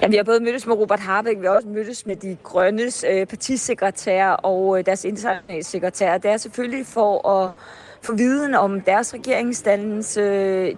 Ja, 0.03 0.09
vi 0.09 0.17
har 0.17 0.23
både 0.23 0.41
mødtes 0.41 0.67
med 0.67 0.75
Robert 0.75 1.01
Harbeck, 1.01 1.41
vi 1.41 1.47
har 1.47 1.53
også 1.53 1.69
mødtes 1.69 2.07
med 2.07 2.17
de 2.17 2.37
grønnes 2.43 3.05
øh, 3.11 3.27
partisekretær 3.27 4.29
og 4.29 4.79
øh, 4.79 4.87
deres 4.87 5.05
internationale 5.05 5.65
sekretær. 5.65 6.19
Det 6.19 6.31
er 6.31 6.37
selvfølgelig 6.37 6.87
for 6.87 7.29
at 7.29 7.51
få 8.05 8.15
viden 8.15 8.55
om 8.55 8.81
deres 8.81 9.15
regeringsdannelse, 9.15 10.21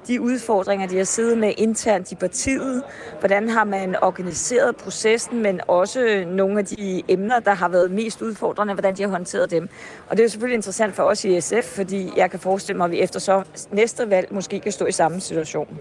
de 0.09 0.21
udfordringer, 0.21 0.87
de 0.87 0.97
har 0.97 1.05
siddet 1.05 1.39
med 1.39 1.53
internt 1.59 2.13
i 2.13 2.15
partiet, 2.15 2.83
hvordan 3.21 3.49
har 3.49 3.65
man 3.65 3.97
organiseret 4.03 4.77
processen, 4.77 5.43
men 5.43 5.61
også 5.69 6.25
nogle 6.29 6.59
af 6.59 6.65
de 6.65 7.03
emner, 7.09 7.41
der 7.41 7.55
har 7.55 7.69
været 7.69 7.91
mest 7.91 8.23
udfordrende, 8.23 8.75
hvordan 8.75 8.97
de 8.97 9.03
har 9.03 9.11
håndteret 9.11 9.51
dem. 9.51 9.69
Og 10.09 10.17
det 10.17 10.23
er 10.23 10.25
jo 10.25 10.29
selvfølgelig 10.29 10.57
interessant 10.57 10.95
for 10.95 11.03
os 11.03 11.25
i 11.25 11.41
SF, 11.41 11.65
fordi 11.77 12.13
jeg 12.17 12.31
kan 12.31 12.41
forestille 12.41 12.77
mig, 12.77 12.85
at 12.85 12.91
vi 12.91 13.01
efter 13.01 13.21
så 13.21 13.43
næste 13.73 14.11
valg 14.11 14.29
måske 14.31 14.61
kan 14.61 14.73
stå 14.73 14.87
i 14.87 14.93
samme 14.93 15.21
situation. 15.21 15.79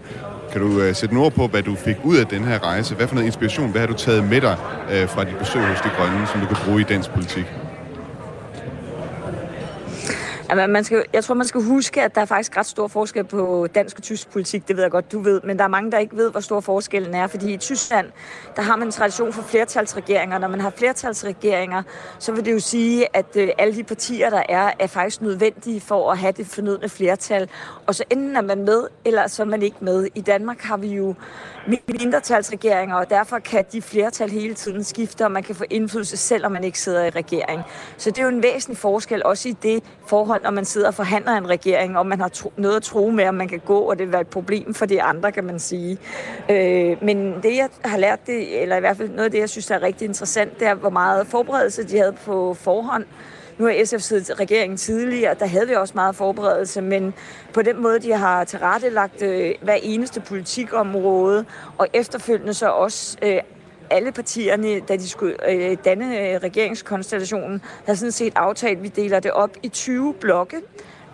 Kan 0.52 0.60
du 0.60 0.66
uh, 0.66 0.94
sætte 0.94 1.14
ord 1.14 1.32
på, 1.32 1.46
hvad 1.46 1.62
du 1.62 1.74
fik 1.74 1.96
ud 2.04 2.16
af 2.16 2.26
den 2.26 2.44
her 2.44 2.62
rejse? 2.62 2.94
Hvad 2.94 3.08
for 3.08 3.14
noget 3.14 3.26
inspiration, 3.26 3.70
hvad 3.70 3.80
har 3.80 3.88
du 3.88 3.94
taget 3.94 4.24
med 4.24 4.40
dig 4.40 4.56
uh, 4.84 5.08
fra 5.08 5.24
dit 5.24 5.38
besøg 5.38 5.62
hos 5.62 5.80
De 5.80 5.88
Grønne, 5.96 6.26
som 6.26 6.40
du 6.40 6.46
kan 6.46 6.56
bruge 6.64 6.80
i 6.80 6.84
dansk 6.84 7.10
politik? 7.10 7.65
Jamen, 10.50 10.72
man 10.72 10.84
skal, 10.84 11.04
jeg 11.12 11.24
tror, 11.24 11.34
man 11.34 11.46
skal 11.46 11.62
huske, 11.62 12.02
at 12.02 12.14
der 12.14 12.20
er 12.20 12.24
faktisk 12.24 12.56
ret 12.56 12.66
stor 12.66 12.88
forskel 12.88 13.24
på 13.24 13.66
dansk 13.74 13.96
og 13.96 14.02
tysk 14.02 14.30
politik. 14.30 14.68
Det 14.68 14.76
ved 14.76 14.84
jeg 14.84 14.90
godt, 14.90 15.12
du 15.12 15.20
ved. 15.20 15.40
Men 15.44 15.58
der 15.58 15.64
er 15.64 15.68
mange, 15.68 15.90
der 15.90 15.98
ikke 15.98 16.16
ved, 16.16 16.30
hvor 16.30 16.40
stor 16.40 16.60
forskellen 16.60 17.14
er. 17.14 17.26
Fordi 17.26 17.52
i 17.52 17.56
Tyskland, 17.56 18.06
der 18.56 18.62
har 18.62 18.76
man 18.76 18.88
en 18.88 18.92
tradition 18.92 19.32
for 19.32 19.42
flertalsregeringer. 19.42 20.38
Når 20.38 20.48
man 20.48 20.60
har 20.60 20.70
flertalsregeringer, 20.70 21.82
så 22.18 22.32
vil 22.32 22.44
det 22.44 22.52
jo 22.52 22.60
sige, 22.60 23.16
at 23.16 23.26
øh, 23.36 23.48
alle 23.58 23.76
de 23.76 23.84
partier, 23.84 24.30
der 24.30 24.42
er, 24.48 24.70
er 24.78 24.86
faktisk 24.86 25.22
nødvendige 25.22 25.80
for 25.80 26.12
at 26.12 26.18
have 26.18 26.32
det 26.32 26.46
fornødne 26.46 26.88
flertal. 26.88 27.48
Og 27.86 27.94
så 27.94 28.04
enten 28.10 28.36
er 28.36 28.42
man 28.42 28.64
med, 28.64 28.82
eller 29.04 29.26
så 29.26 29.42
er 29.42 29.46
man 29.46 29.62
ikke 29.62 29.76
med. 29.80 30.08
I 30.14 30.20
Danmark 30.20 30.60
har 30.60 30.76
vi 30.76 30.88
jo 30.88 31.14
mindretalsregeringer, 31.66 32.96
og 32.96 33.10
derfor 33.10 33.38
kan 33.38 33.64
de 33.72 33.82
flertal 33.82 34.30
hele 34.30 34.54
tiden 34.54 34.84
skifte, 34.84 35.24
og 35.24 35.32
man 35.32 35.42
kan 35.42 35.54
få 35.54 35.64
indflydelse, 35.70 36.16
selvom 36.16 36.52
man 36.52 36.64
ikke 36.64 36.80
sidder 36.80 37.04
i 37.04 37.10
regering. 37.10 37.62
Så 37.96 38.10
det 38.10 38.18
er 38.18 38.22
jo 38.22 38.28
en 38.28 38.42
væsentlig 38.42 38.78
forskel, 38.78 39.22
også 39.24 39.48
i 39.48 39.56
det 39.62 39.84
forhold, 40.06 40.42
når 40.42 40.50
man 40.50 40.64
sidder 40.64 40.86
og 40.86 40.94
forhandler 40.94 41.32
en 41.32 41.48
regering, 41.48 41.98
og 41.98 42.06
man 42.06 42.20
har 42.20 42.28
tro, 42.28 42.52
noget 42.56 42.76
at 42.76 42.82
tro 42.82 43.10
med, 43.10 43.28
om 43.28 43.34
man 43.34 43.48
kan 43.48 43.60
gå, 43.66 43.78
og 43.78 43.98
det 43.98 44.06
vil 44.06 44.12
være 44.12 44.20
et 44.20 44.28
problem 44.28 44.74
for 44.74 44.86
de 44.86 45.02
andre, 45.02 45.32
kan 45.32 45.44
man 45.44 45.58
sige. 45.58 45.98
Øh, 46.50 46.96
men 47.02 47.34
det, 47.42 47.56
jeg 47.56 47.68
har 47.84 47.98
lært, 47.98 48.26
det, 48.26 48.62
eller 48.62 48.76
i 48.76 48.80
hvert 48.80 48.96
fald 48.96 49.08
noget 49.08 49.24
af 49.24 49.30
det, 49.30 49.38
jeg 49.38 49.50
synes 49.50 49.70
er 49.70 49.82
rigtig 49.82 50.04
interessant, 50.08 50.60
det 50.60 50.68
er, 50.68 50.74
hvor 50.74 50.90
meget 50.90 51.26
forberedelse 51.26 51.84
de 51.84 51.98
havde 51.98 52.12
på 52.12 52.54
forhånd, 52.54 53.04
nu 53.58 53.64
har 53.64 53.84
SF 53.84 54.00
siddet 54.00 54.40
regeringen 54.40 54.76
tidligere, 54.76 55.34
der 55.34 55.46
havde 55.46 55.68
vi 55.68 55.74
også 55.74 55.92
meget 55.94 56.16
forberedelse, 56.16 56.82
men 56.82 57.14
på 57.52 57.62
den 57.62 57.82
måde, 57.82 57.98
de 57.98 58.12
har 58.12 58.44
tilrettelagt 58.44 59.22
øh, 59.22 59.54
hver 59.62 59.74
eneste 59.82 60.20
politikområde, 60.20 61.44
og 61.78 61.88
efterfølgende 61.92 62.54
så 62.54 62.68
også 62.68 63.18
øh, 63.22 63.40
alle 63.90 64.12
partierne, 64.12 64.80
da 64.80 64.96
de 64.96 65.08
skulle 65.08 65.50
øh, 65.50 65.76
danne 65.84 66.20
øh, 66.20 66.40
regeringskonstellationen, 66.42 67.62
havde 67.84 67.98
sådan 67.98 68.12
set 68.12 68.32
aftalt, 68.36 68.76
at 68.76 68.82
vi 68.82 68.88
deler 68.88 69.20
det 69.20 69.30
op 69.30 69.50
i 69.62 69.68
20 69.68 70.14
blokke, 70.14 70.56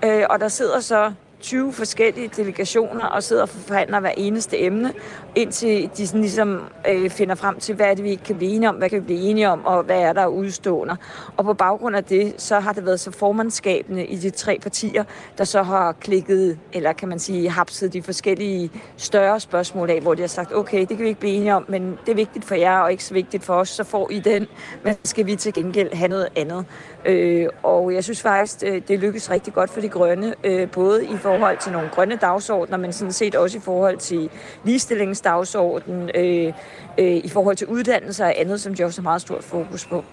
øh, 0.05 0.25
og 0.31 0.41
der 0.41 0.49
sidder 0.49 0.81
så 0.81 1.13
20 1.43 1.73
forskellige 1.73 2.31
delegationer 2.37 3.07
og 3.07 3.23
sidder 3.23 3.43
og 3.43 3.49
forhandler 3.49 4.01
hver 4.01 4.13
eneste 4.17 4.61
emne, 4.61 4.93
indtil 5.35 5.91
de 5.97 6.07
sådan 6.07 6.21
ligesom 6.21 6.61
øh, 6.89 7.11
finder 7.11 7.35
frem 7.35 7.59
til, 7.61 7.75
hvad 7.75 7.87
er 7.87 7.95
det, 7.95 8.05
vi 8.05 8.11
ikke 8.11 8.25
kan 8.25 8.37
blive 8.37 8.53
enige 8.53 8.69
om, 8.69 8.75
hvad 8.75 8.91
kan 8.91 9.01
vi 9.01 9.05
blive 9.05 9.21
enige 9.21 9.49
om, 9.49 9.67
og 9.67 9.83
hvad 9.83 10.01
er 10.01 10.13
der 10.13 10.27
udstående. 10.27 10.97
Og 11.37 11.45
på 11.45 11.55
baggrund 11.55 11.97
af 11.97 12.05
det, 12.05 12.35
så 12.39 12.61
har 12.61 12.73
det 12.73 12.87
været 12.87 13.01
så 13.01 13.11
formandskabene 13.11 14.07
i 14.07 14.17
de 14.17 14.31
tre 14.31 14.59
partier, 14.63 15.05
der 15.39 15.45
så 15.45 15.63
har 15.63 15.93
klikket, 15.93 16.59
eller 16.73 16.93
kan 16.93 17.09
man 17.09 17.19
sige, 17.19 17.51
hapset 17.51 17.93
de 17.93 18.03
forskellige 18.03 18.71
større 18.97 19.41
spørgsmål 19.41 19.91
af, 19.91 20.01
hvor 20.01 20.15
de 20.15 20.21
har 20.21 20.29
sagt, 20.29 20.55
okay, 20.55 20.81
det 20.81 20.89
kan 20.89 20.99
vi 20.99 21.09
ikke 21.09 21.21
blive 21.21 21.35
enige 21.35 21.55
om, 21.55 21.65
men 21.69 21.99
det 22.07 22.13
er 22.13 22.17
vigtigt 22.17 22.45
for 22.45 22.55
jer, 22.55 22.79
og 22.79 22.91
ikke 22.91 23.05
så 23.05 23.15
vigtigt 23.15 23.45
for 23.45 23.55
os, 23.55 23.69
så 23.69 23.85
får 23.85 24.11
I 24.11 24.19
den, 24.19 24.47
men 24.85 24.95
skal 25.05 25.27
vi 25.27 25.37
til 25.37 25.53
gengæld 25.53 25.95
have 25.95 26.09
noget 26.09 26.29
andet. 26.37 26.65
Øh, 27.05 27.49
og 27.63 27.95
jeg 27.95 28.05
synes 28.05 28.23
faktisk, 28.23 28.61
det 28.61 28.99
lykkes 28.99 29.31
rigtig 29.31 29.53
godt 29.53 29.71
for 29.71 29.81
de 29.81 29.89
grønne, 29.89 30.35
øh, 30.45 30.71
både 30.71 31.05
i 31.05 31.17
forhold 31.17 31.59
til 31.59 31.73
nogle 31.73 31.89
grønne 31.89 32.17
dagsordner, 32.17 32.77
men 32.77 32.93
sådan 32.93 33.13
set 33.13 33.35
også 33.35 33.59
i 33.59 33.61
forhold 33.61 33.99
til 33.99 34.31
ligestillingsdagsordenen, 34.65 36.11
øh, 36.15 36.53
øh, 36.99 37.17
i 37.17 37.29
forhold 37.29 37.57
til 37.57 37.67
uddannelse 37.67 38.25
og 38.25 38.41
andet, 38.41 38.61
som 38.61 38.75
de 38.75 38.85
også 38.85 39.01
har 39.01 39.03
meget 39.03 39.21
stort 39.21 39.45
fokus 39.45 39.87
på. 39.87 40.05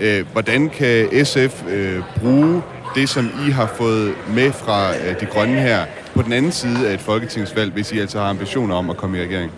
Øh, 0.00 0.26
hvordan 0.32 0.68
kan 0.68 1.24
SF 1.24 1.64
øh, 1.68 2.02
bruge 2.20 2.62
det, 2.94 3.08
som 3.08 3.24
I 3.48 3.50
har 3.50 3.66
fået 3.66 4.14
med 4.34 4.52
fra 4.52 4.96
øh, 4.96 5.20
de 5.20 5.26
grønne 5.26 5.60
her, 5.60 5.84
på 6.14 6.22
den 6.22 6.32
anden 6.32 6.52
side 6.52 6.88
af 6.88 6.94
et 6.94 7.00
folketingsvalg, 7.00 7.72
hvis 7.72 7.92
I 7.92 7.98
altså 7.98 8.18
har 8.18 8.28
ambitioner 8.30 8.74
om 8.74 8.90
at 8.90 8.96
komme 8.96 9.18
i 9.18 9.22
regering? 9.22 9.52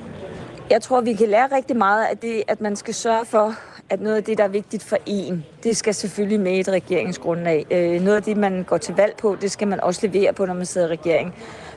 Jeg 0.71 0.83
tror, 0.83 1.01
vi 1.01 1.13
kan 1.13 1.29
lære 1.29 1.49
rigtig 1.57 1.77
meget 1.77 2.05
af 2.05 2.19
det, 2.19 2.43
at 2.49 2.61
man 2.61 2.77
skal 2.77 2.95
sørge 2.95 3.27
for, 3.27 3.55
at 3.91 4.01
noget 4.01 4.17
af 4.17 4.25
det, 4.25 4.39
der 4.39 4.45
er 4.45 4.49
vigtigt 4.49 4.85
for 4.85 4.97
en, 5.07 5.45
det 5.63 5.77
skal 5.77 5.95
selvfølgelig 5.95 6.41
med 6.41 6.53
i 6.53 6.61
et 6.61 6.69
regeringsgrundlag. 6.69 7.67
Øh, 7.71 8.01
noget 8.03 8.17
af 8.17 8.23
det, 8.23 8.37
man 8.37 8.65
går 8.65 8.79
til 8.79 8.95
valg 8.95 9.17
på, 9.17 9.37
det 9.41 9.51
skal 9.51 9.69
man 9.69 9.81
også 9.81 10.07
levere 10.07 10.33
på, 10.33 10.47
når 10.47 10.55
man 10.55 10.67
sidder 10.67 10.87
i 10.87 10.91
regering. 10.91 11.35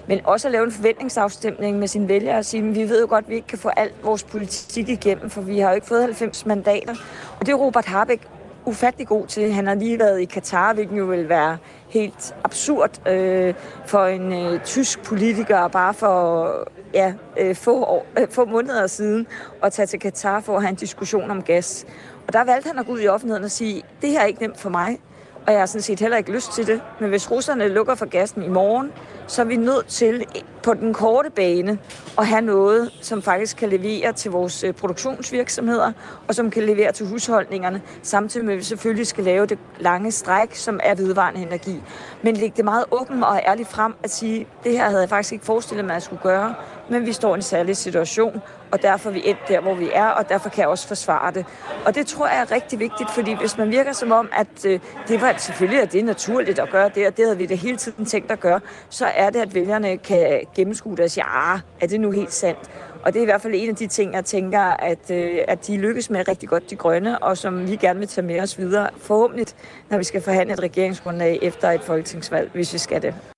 Men 0.08 0.20
også 0.24 0.48
at 0.48 0.52
lave 0.52 0.66
en 0.66 0.72
forventningsafstemning 0.72 1.80
med 1.80 1.88
sine 1.88 2.08
vælgere 2.08 2.38
og 2.38 2.46
sige, 2.46 2.64
vi 2.64 2.90
ved 2.90 3.02
jo 3.02 3.08
godt, 3.10 3.26
at 3.26 3.30
vi 3.30 3.36
ikke 3.36 3.48
kan 3.48 3.58
få 3.58 3.70
alt 3.70 3.94
vores 4.04 4.24
politik 4.24 4.90
igennem, 4.90 5.30
for 5.30 5.42
vi 5.42 5.60
har 5.60 5.70
jo 5.70 5.76
ikke 5.76 5.88
fået 5.88 6.04
90 6.04 6.46
mandater. 6.46 6.94
Og 7.40 7.46
det 7.46 7.52
er 7.52 7.56
Robert 7.56 7.86
Harbeck 7.86 8.22
ufattelig 8.66 9.08
god 9.08 9.28
til. 9.28 9.54
Han 9.54 9.68
har 9.68 9.76
lige 9.76 10.00
været 10.00 10.22
i 10.22 10.26
Katar, 10.26 10.74
hvilket 10.74 10.98
jo 10.98 11.06
vil 11.06 11.30
være 11.30 11.58
helt 11.94 12.36
absurd 12.44 13.08
øh, 13.08 13.54
for 13.86 14.06
en 14.06 14.34
øh, 14.34 14.64
tysk 14.64 15.04
politiker 15.04 15.68
bare 15.68 15.94
for 15.94 16.50
ja, 16.94 17.14
øh, 17.40 17.56
få, 17.56 17.84
år, 17.84 18.06
øh, 18.20 18.28
få 18.30 18.46
måneder 18.46 18.88
siden 18.88 19.28
at 19.64 19.74
tage 19.74 19.86
til 19.86 20.00
Katar 20.00 20.40
for 20.40 20.56
at 20.56 20.62
have 20.62 20.70
en 20.70 20.76
diskussion 20.76 21.32
om 21.32 21.44
gas. 21.44 21.86
Og 22.28 22.34
der 22.34 22.44
valgte 22.44 22.68
han 22.68 22.80
at 22.80 22.86
gå 22.86 22.92
ud 22.92 23.02
i 23.02 23.08
offentligheden 23.08 23.44
og 23.44 23.52
sige, 23.52 23.84
det 24.02 24.10
her 24.10 24.20
er 24.20 24.26
ikke 24.26 24.42
nemt 24.42 24.60
for 24.60 24.70
mig, 24.70 25.00
og 25.48 25.54
jeg 25.54 25.62
har 25.62 25.66
sådan 25.66 25.82
set 25.82 26.00
heller 26.00 26.18
ikke 26.18 26.32
lyst 26.32 26.52
til 26.52 26.68
det. 26.68 26.82
Men 27.00 27.10
hvis 27.10 27.32
russerne 27.32 27.68
lukker 27.68 27.96
for 27.96 28.06
gassen 28.06 28.44
i 28.44 28.48
morgen, 28.48 28.92
så 29.28 29.42
er 29.42 29.46
vi 29.46 29.56
nødt 29.56 29.88
til 29.88 30.26
på 30.64 30.74
den 30.74 30.94
korte 30.94 31.30
bane 31.30 31.78
at 32.18 32.28
have 32.28 32.42
noget, 32.42 32.92
som 33.02 33.22
faktisk 33.22 33.58
kan 33.58 33.70
levere 33.70 34.14
til 34.14 34.32
vores 34.32 34.64
øh, 34.64 34.74
produktionsvirksomheder, 34.74 35.92
og 36.28 36.36
som 36.36 36.52
kan 36.52 36.64
levere 36.64 36.92
til 36.92 37.08
husholdningerne, 37.08 37.82
samtidig 38.04 38.46
med 38.46 38.54
at 38.54 38.60
vi 38.60 38.64
selvfølgelig 38.64 39.08
skal 39.08 39.24
lave 39.24 39.46
det 39.46 39.58
lange 39.80 40.12
stræk, 40.12 40.56
som 40.56 40.80
er 40.84 40.96
vedvarende 40.96 41.42
energi. 41.42 41.82
Men 42.22 42.36
lægge 42.36 42.54
det 42.58 42.66
meget 42.66 42.86
åbent 42.92 43.24
og 43.24 43.42
ærligt 43.48 43.70
frem 43.70 43.94
at 44.04 44.10
sige, 44.10 44.48
det 44.64 44.72
her 44.72 44.90
havde 44.90 45.02
jeg 45.02 45.10
faktisk 45.10 45.34
ikke 45.34 45.46
forestillet 45.46 45.86
mig, 45.86 45.92
at 45.92 45.96
jeg 45.96 46.02
skulle 46.04 46.22
gøre, 46.22 46.56
men 46.90 47.06
vi 47.06 47.14
står 47.14 47.36
i 47.36 47.36
en 47.36 47.42
særlig 47.42 47.78
situation, 47.78 48.42
og 48.74 48.82
derfor 48.82 49.10
er 49.10 49.14
vi 49.14 49.22
endt 49.26 49.40
der, 49.48 49.62
hvor 49.62 49.76
vi 49.76 49.90
er, 49.94 50.08
og 50.08 50.30
derfor 50.30 50.50
kan 50.50 50.60
jeg 50.60 50.68
også 50.68 50.88
forsvare 50.88 51.32
det. 51.34 51.46
Og 51.86 51.96
det 51.96 52.08
tror 52.08 52.28
jeg 52.28 52.42
er 52.42 52.52
rigtig 52.52 52.80
vigtigt, 52.80 53.12
fordi 53.12 53.34
hvis 53.34 53.58
man 53.58 53.72
virker 53.72 53.94
som 53.94 54.12
om, 54.12 54.30
at 54.32 54.66
øh, 54.66 54.80
det 55.08 55.22
var 55.22 55.36
selvfølgelig 55.38 55.82
at 55.82 55.92
det 55.92 56.00
er 56.00 56.04
naturligt 56.04 56.60
at 56.60 56.70
gøre 56.70 56.90
det, 56.96 57.08
og 57.08 57.18
det 57.18 57.26
havde 57.26 57.38
vi 57.38 57.46
det 57.46 57.58
hele 57.58 57.78
tiden 57.78 58.06
tænkt 58.06 58.32
at 58.32 58.40
gøre, 58.40 58.60
så 58.90 59.06
er 59.06 59.30
det, 59.30 59.40
at 59.40 59.56
vælgerne 59.56 59.98
kan 59.98 60.42
gennemskue 60.56 60.96
det 60.96 61.06
og 61.06 61.12
sige, 61.12 61.24
ah, 61.24 61.60
er 61.82 61.88
det 61.88 62.02
nu 62.02 62.12
helt 62.12 62.34
sandt? 62.34 62.60
Og 63.04 63.14
det 63.14 63.20
er 63.20 63.24
i 63.24 63.26
hvert 63.26 63.42
fald 63.42 63.54
en 63.56 63.70
af 63.70 63.76
de 63.76 63.88
ting, 63.88 64.14
jeg 64.14 64.26
tænker, 64.26 64.62
at, 64.62 65.12
øh, 65.12 65.38
at 65.48 65.68
de 65.68 65.78
lykkes 65.78 66.10
med 66.10 66.28
rigtig 66.28 66.50
godt, 66.50 66.70
de 66.70 66.76
grønne, 66.76 67.20
og 67.20 67.38
som 67.38 67.68
vi 67.68 67.76
gerne 67.76 68.00
vil 68.00 68.08
tage 68.08 68.28
med 68.28 68.40
os 68.40 68.58
videre, 68.58 68.90
forhåbentlig, 68.98 69.48
når 69.90 69.98
vi 69.98 70.04
skal 70.04 70.22
forhandle 70.22 70.54
et 70.54 70.60
regeringsgrundlag 70.60 71.40
efter 71.42 71.72
et 71.72 71.82
folketingsvalg, 71.82 72.50
hvis 72.54 72.74
vi 72.74 72.78
skal 72.78 73.02
det. 73.02 73.33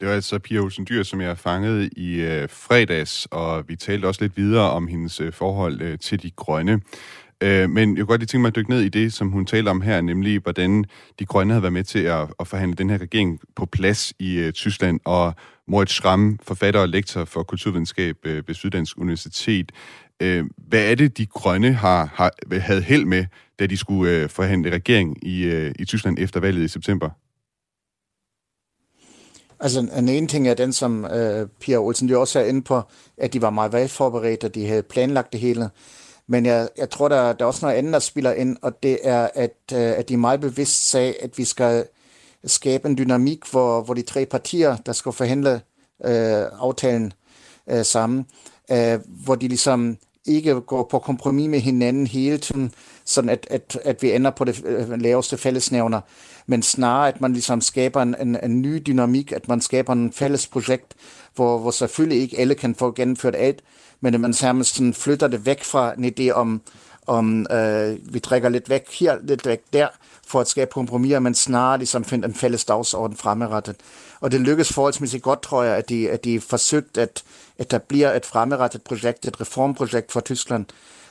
Det 0.00 0.08
var 0.08 0.14
altså 0.14 0.38
Pia 0.38 0.58
Olsen 0.58 0.86
Dyr, 0.88 1.02
som 1.02 1.20
jeg 1.20 1.38
fangede 1.38 1.88
i 1.88 2.14
øh, 2.20 2.48
fredags, 2.48 3.28
og 3.30 3.68
vi 3.68 3.76
talte 3.76 4.06
også 4.06 4.20
lidt 4.20 4.36
videre 4.36 4.70
om 4.70 4.86
hendes 4.86 5.20
øh, 5.20 5.32
forhold 5.32 5.80
øh, 5.80 5.98
til 5.98 6.22
de 6.22 6.30
grønne. 6.30 6.80
Øh, 7.40 7.70
men 7.70 7.96
jeg 7.96 7.96
kunne 7.96 8.06
godt 8.06 8.20
lige 8.20 8.26
tænke 8.26 8.42
mig 8.42 8.48
at 8.48 8.56
dykke 8.56 8.70
ned 8.70 8.80
i 8.80 8.88
det, 8.88 9.12
som 9.12 9.30
hun 9.30 9.46
taler 9.46 9.70
om 9.70 9.80
her, 9.80 10.00
nemlig 10.00 10.38
hvordan 10.38 10.84
de 11.18 11.26
grønne 11.26 11.52
havde 11.52 11.62
været 11.62 11.72
med 11.72 11.84
til 11.84 11.98
at, 11.98 12.28
at 12.40 12.46
forhandle 12.46 12.76
den 12.76 12.90
her 12.90 12.98
regering 12.98 13.40
på 13.56 13.66
plads 13.66 14.12
i 14.18 14.34
øh, 14.38 14.52
Tyskland, 14.52 15.00
og 15.04 15.34
Moritz 15.68 15.92
Schramm, 15.92 16.38
forfatter 16.42 16.80
og 16.80 16.88
lektor 16.88 17.24
for 17.24 17.42
kulturvidenskab 17.42 18.16
øh, 18.24 18.42
ved 18.48 18.54
Syddansk 18.54 18.98
Universitet. 18.98 19.72
Øh, 20.22 20.44
hvad 20.56 20.90
er 20.90 20.94
det, 20.94 21.18
de 21.18 21.26
grønne 21.26 21.72
har, 21.72 22.10
har 22.14 22.32
havde 22.60 22.82
held 22.82 23.04
med, 23.04 23.24
da 23.58 23.66
de 23.66 23.76
skulle 23.76 24.12
øh, 24.12 24.28
forhandle 24.28 24.70
regering 24.70 25.26
i, 25.26 25.44
øh, 25.44 25.72
i 25.78 25.84
Tyskland 25.84 26.18
efter 26.18 26.40
valget 26.40 26.64
i 26.64 26.68
september? 26.68 27.10
Altså, 29.60 29.80
en 29.98 30.08
ene 30.08 30.26
ting 30.26 30.48
er 30.48 30.54
den, 30.54 30.72
som 30.72 31.04
øh, 31.04 31.48
Pia 31.60 31.76
Olsen 31.76 32.08
jo 32.08 32.20
også 32.20 32.40
er 32.40 32.44
inde 32.44 32.62
på, 32.62 32.82
at 33.16 33.32
de 33.32 33.42
var 33.42 33.50
meget 33.50 33.72
velforberedt, 33.72 34.44
og 34.44 34.54
de 34.54 34.66
havde 34.66 34.82
planlagt 34.82 35.32
det 35.32 35.40
hele. 35.40 35.70
Men 36.26 36.46
jeg, 36.46 36.68
jeg 36.78 36.90
tror, 36.90 37.08
der, 37.08 37.32
der 37.32 37.44
er 37.44 37.46
også 37.46 37.66
noget 37.66 37.78
andet, 37.78 37.92
der 37.92 37.98
spiller 37.98 38.32
ind, 38.32 38.56
og 38.62 38.82
det 38.82 38.98
er, 39.02 39.28
at, 39.34 39.56
øh, 39.72 39.78
at 39.80 40.08
de 40.08 40.16
meget 40.16 40.40
bevidst 40.40 40.90
sagde, 40.90 41.14
at 41.20 41.38
vi 41.38 41.44
skal 41.44 41.84
skabe 42.44 42.88
en 42.88 42.98
dynamik, 42.98 43.50
hvor, 43.50 43.82
hvor 43.82 43.94
de 43.94 44.02
tre 44.02 44.26
partier, 44.26 44.76
der 44.76 44.92
skal 44.92 45.12
forhandle 45.12 45.60
øh, 46.04 46.44
aftalen 46.60 47.12
øh, 47.70 47.84
sammen, 47.84 48.26
øh, 48.70 48.98
hvor 49.24 49.34
de 49.34 49.48
ligesom 49.48 49.98
ikke 50.26 50.60
går 50.60 50.88
på 50.90 50.98
kompromis 50.98 51.48
med 51.48 51.60
hinanden 51.60 52.06
hele 52.06 52.38
tiden, 52.38 52.72
sådan 53.08 53.30
at, 53.30 53.46
at, 53.50 53.78
at 53.84 54.02
vi 54.02 54.12
ender 54.12 54.30
på 54.30 54.44
det 54.44 54.64
øh, 54.64 55.00
laveste 55.00 55.38
fællesnævner, 55.38 56.00
men 56.46 56.62
snarere 56.62 57.08
at 57.08 57.20
man 57.20 57.32
ligesom 57.32 57.60
skaber 57.60 58.02
en, 58.02 58.16
en, 58.20 58.36
en 58.42 58.62
ny 58.62 58.82
dynamik, 58.86 59.32
at 59.32 59.48
man 59.48 59.60
skaber 59.60 59.92
en 59.92 60.12
fælles 60.12 60.46
projekt, 60.46 60.94
hvor, 61.34 61.58
hvor 61.58 61.70
selvfølgelig 61.70 62.20
ikke 62.22 62.38
alle 62.38 62.54
kan 62.54 62.74
få 62.74 62.92
gennemført 62.92 63.34
alt, 63.36 63.62
men 64.00 64.14
at 64.14 64.20
man 64.20 64.32
sammen 64.32 64.94
flytter 64.94 65.28
det 65.28 65.46
væk 65.46 65.64
fra 65.64 65.94
en 65.98 66.04
idé 66.04 66.30
om, 66.30 66.60
om 67.06 67.46
øh, 67.52 68.14
vi 68.14 68.20
trækker 68.20 68.48
lidt 68.48 68.70
væk 68.70 68.98
her, 69.00 69.16
lidt 69.22 69.46
væk 69.46 69.60
der, 69.72 69.88
for 70.26 70.40
at 70.40 70.48
skabe 70.48 70.70
kompromiser, 70.70 71.18
men 71.18 71.34
snarere 71.34 71.78
ligesom 71.78 72.04
finde 72.04 72.28
en 72.28 72.34
fælles 72.34 72.64
dagsorden 72.64 73.16
fremadrettet. 73.16 73.76
Og 74.20 74.32
det 74.32 74.40
lykkes 74.40 74.72
forholdsmæssigt 74.72 75.22
godt, 75.22 75.42
tror 75.42 75.62
jeg, 75.62 75.76
at 75.76 75.88
de, 75.88 76.10
at 76.10 76.24
de 76.24 76.40
forsøgt 76.40 76.98
at 76.98 77.22
etablere 77.58 78.16
et 78.16 78.26
fremadrettet 78.26 78.82
projekt, 78.82 79.26
et 79.26 79.40
reformprojekt 79.40 80.12
for 80.12 80.20
Tyskland, 80.20 80.66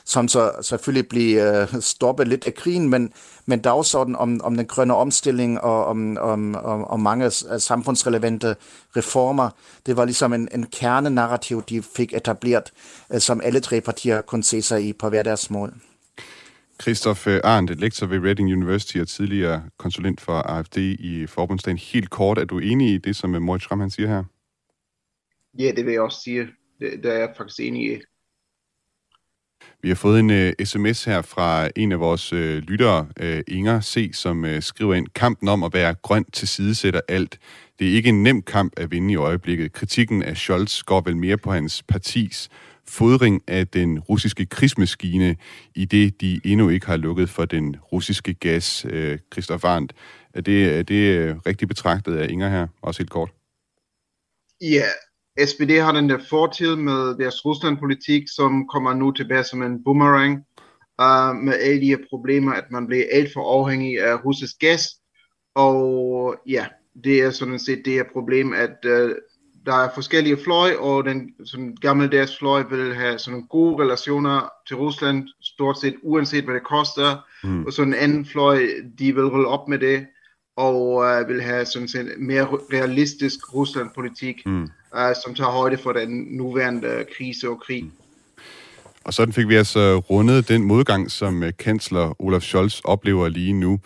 som 0.08 0.28
så 0.28 0.52
selvfølgelig 0.62 1.08
bliver 1.08 1.62
uh, 1.62 1.80
stoppet 1.80 2.28
lidt 2.28 2.46
af 2.46 2.54
krigen, 2.54 2.88
men, 2.88 3.12
men 3.46 3.60
dagsordenen 3.60 4.16
om, 4.16 4.40
om 4.44 4.56
den 4.56 4.66
grønne 4.66 4.94
omstilling 4.94 5.60
og 5.60 5.84
om, 5.84 6.16
om, 6.20 6.54
om, 6.54 6.84
om 6.84 7.00
mange 7.00 7.30
samfundsrelevante 7.58 8.56
reformer, 8.96 9.50
det 9.86 9.96
var 9.96 10.04
ligesom 10.04 10.32
en, 10.32 10.48
en 10.54 10.66
kernenarrativ, 10.66 11.62
de 11.62 11.82
fik 11.96 12.12
etableret, 12.12 12.72
uh, 13.14 13.18
som 13.18 13.40
alle 13.44 13.60
tre 13.60 13.80
partier 13.80 14.20
kunne 14.20 14.44
se 14.44 14.62
sig 14.62 14.88
i 14.88 14.92
på 14.92 15.08
hver 15.08 15.22
deres 15.22 15.50
mål. 15.50 15.74
Christoph 16.82 17.28
Arndt, 17.44 17.80
lektor 17.80 18.06
ved 18.06 18.18
Reading 18.18 18.52
University 18.52 18.98
og 18.98 19.08
tidligere 19.08 19.62
konsulent 19.78 20.20
for 20.20 20.32
AFD 20.32 20.76
i 20.78 21.26
forbundsdagen. 21.26 21.78
Helt 21.78 22.10
kort, 22.10 22.38
er 22.38 22.44
du 22.44 22.58
enig 22.58 22.94
i 22.94 22.98
det, 22.98 23.16
som 23.16 23.30
Moritz 23.30 23.64
Schramm 23.64 23.80
han 23.80 23.90
siger 23.90 24.08
her? 24.08 24.24
Ja, 25.58 25.72
det 25.76 25.84
vil 25.84 25.92
jeg 25.92 26.02
også 26.02 26.20
sige. 26.20 26.48
Det, 26.80 27.02
det 27.02 27.12
er 27.12 27.18
jeg 27.18 27.28
faktisk 27.36 27.60
enig 27.60 27.92
i. 27.92 28.00
Vi 29.82 29.88
har 29.88 29.94
fået 29.94 30.20
en 30.20 30.30
øh, 30.30 30.52
uh, 30.60 30.66
sms 30.66 31.04
her 31.04 31.22
fra 31.22 31.68
en 31.76 31.92
af 31.92 32.00
vores 32.00 32.32
uh, 32.32 32.38
lyttere, 32.38 33.06
uh, 33.22 33.40
Inger 33.48 33.80
C., 33.80 34.10
som 34.14 34.44
uh, 34.44 34.60
skriver 34.60 34.94
ind, 34.94 35.06
kampen 35.14 35.48
om 35.48 35.62
at 35.62 35.74
være 35.74 35.94
grøn 35.94 36.24
til 36.24 36.48
sidesætter 36.48 37.00
alt. 37.08 37.38
Det 37.78 37.88
er 37.88 37.92
ikke 37.92 38.08
en 38.08 38.22
nem 38.22 38.42
kamp 38.42 38.72
at 38.76 38.90
vinde 38.90 39.12
i 39.12 39.16
øjeblikket. 39.16 39.72
Kritikken 39.72 40.22
af 40.22 40.36
Scholz 40.36 40.82
går 40.82 41.00
vel 41.00 41.16
mere 41.16 41.36
på 41.36 41.52
hans 41.52 41.82
partis 41.82 42.48
fodring 42.88 43.42
af 43.46 43.68
den 43.68 43.98
russiske 44.00 44.46
krigsmaskine, 44.46 45.36
i 45.74 45.84
det 45.84 46.20
de 46.20 46.40
endnu 46.44 46.68
ikke 46.68 46.86
har 46.86 46.96
lukket 46.96 47.30
for 47.30 47.44
den 47.44 47.76
russiske 47.92 48.34
gas, 48.34 48.84
uh, 48.84 49.16
Christoph 49.32 49.64
Arndt. 49.64 49.92
Er 50.34 50.40
det, 50.40 50.78
er 50.78 50.82
det 50.82 51.30
uh, 51.30 51.36
rigtigt 51.46 51.68
betragtet 51.68 52.16
af 52.16 52.30
Inger 52.30 52.48
her, 52.48 52.66
også 52.82 53.00
helt 53.00 53.10
kort? 53.10 53.30
Ja, 54.60 54.84
SPD 55.46 55.70
har 55.80 55.92
den 55.92 56.10
der 56.10 56.18
fortid 56.30 56.76
med 56.76 57.18
deres 57.18 57.44
Rusland-politik, 57.44 58.22
som 58.36 58.68
kommer 58.68 58.94
nu 58.94 59.10
tilbage 59.10 59.44
som 59.44 59.62
en 59.62 59.84
boomerang, 59.84 60.32
uh, 61.02 61.36
med 61.36 61.54
alle 61.60 61.80
de 61.80 61.86
her 61.86 61.98
problemer, 62.10 62.52
at 62.52 62.64
man 62.70 62.86
bliver 62.86 63.04
alt 63.12 63.32
for 63.32 63.60
afhængig 63.60 64.00
af 64.00 64.24
russisk 64.24 64.58
gas, 64.58 64.88
og 65.54 66.36
ja, 66.46 66.66
det 67.04 67.22
er 67.22 67.30
sådan 67.30 67.58
set 67.58 67.82
det 67.84 67.92
her 67.92 68.04
problem, 68.12 68.52
at 68.52 68.76
uh, 68.84 69.10
der 69.66 69.74
er 69.74 69.94
forskellige 69.94 70.36
fløj, 70.44 70.70
og 70.78 71.04
den 71.04 71.30
sådan 71.44 71.76
gammeldags 71.80 72.38
fløj 72.38 72.62
vil 72.70 72.94
have 72.94 73.18
sådan 73.18 73.46
gode 73.46 73.82
relationer 73.82 74.48
til 74.68 74.76
Rusland, 74.76 75.28
stort 75.42 75.78
set 75.78 75.94
uanset 76.02 76.44
hvad 76.44 76.54
det 76.54 76.64
koster, 76.64 77.16
mm. 77.44 77.64
og 77.64 77.72
sådan 77.72 77.92
en 77.92 77.98
anden 77.98 78.24
fløj, 78.26 78.60
de 78.98 79.14
vil 79.14 79.28
rulle 79.28 79.48
op 79.48 79.68
med 79.68 79.78
det, 79.78 80.06
og 80.58 81.04
øh, 81.04 81.28
vil 81.28 81.42
have 81.42 81.64
sådan 81.66 81.88
en 81.94 82.26
mere 82.26 82.44
realistisk 82.72 83.54
Rusland-politik, 83.54 84.46
mm. 84.46 84.62
øh, 84.96 85.14
som 85.24 85.34
tager 85.34 85.50
højde 85.50 85.78
for 85.78 85.92
den 85.92 86.26
nuværende 86.30 87.04
krise 87.16 87.48
og 87.48 87.60
krig. 87.60 87.84
Mm. 87.84 87.90
Og 89.04 89.14
sådan 89.14 89.32
fik 89.32 89.48
vi 89.48 89.54
altså 89.54 89.96
rundet 89.96 90.48
den 90.48 90.64
modgang, 90.64 91.10
som 91.10 91.42
øh, 91.42 91.52
kansler 91.58 92.22
Olaf 92.22 92.42
Scholz 92.42 92.80
oplever 92.84 93.28
lige 93.28 93.52
nu. 93.52 93.80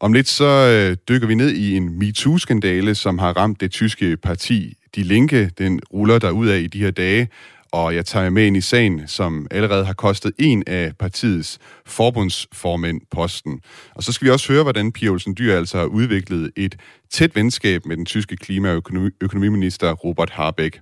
Om 0.00 0.12
lidt 0.12 0.28
så 0.28 0.44
øh, 0.44 0.96
dykker 1.08 1.26
vi 1.26 1.34
ned 1.34 1.50
i 1.50 1.76
en 1.76 1.98
MeToo-skandale, 1.98 2.94
som 2.94 3.18
har 3.18 3.32
ramt 3.32 3.60
det 3.60 3.70
tyske 3.70 4.16
parti 4.16 4.76
De 4.94 5.02
Linke. 5.02 5.50
Den 5.58 5.80
ruller 5.92 6.18
der 6.18 6.30
ud 6.30 6.46
af 6.48 6.58
i 6.58 6.66
de 6.66 6.78
her 6.78 6.90
dage, 6.90 7.28
og 7.72 7.94
jeg 7.94 8.06
tager 8.06 8.30
med 8.30 8.46
ind 8.46 8.56
i 8.56 8.60
sagen, 8.60 9.08
som 9.08 9.46
allerede 9.50 9.84
har 9.84 9.92
kostet 9.92 10.32
en 10.38 10.62
af 10.66 10.92
partiets 10.98 11.58
forbundsformænd 11.86 13.00
posten. 13.10 13.60
Og 13.94 14.02
så 14.02 14.12
skal 14.12 14.26
vi 14.26 14.30
også 14.30 14.52
høre, 14.52 14.62
hvordan 14.62 14.92
Pia 14.92 15.08
Olsen 15.08 15.34
Dyr 15.38 15.56
altså 15.56 15.78
har 15.78 15.84
udviklet 15.84 16.50
et 16.56 16.76
tæt 17.10 17.36
venskab 17.36 17.86
med 17.86 17.96
den 17.96 18.06
tyske 18.06 18.36
klima- 18.36 18.70
og 18.70 18.76
økonomi- 18.76 19.16
økonomiminister 19.20 19.92
Robert 19.92 20.30
Habeck. 20.30 20.80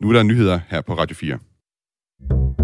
Nu 0.00 0.08
er 0.08 0.12
der 0.12 0.22
nyheder 0.22 0.60
her 0.68 0.80
på 0.80 0.94
Radio 0.94 1.16
4. 1.16 2.63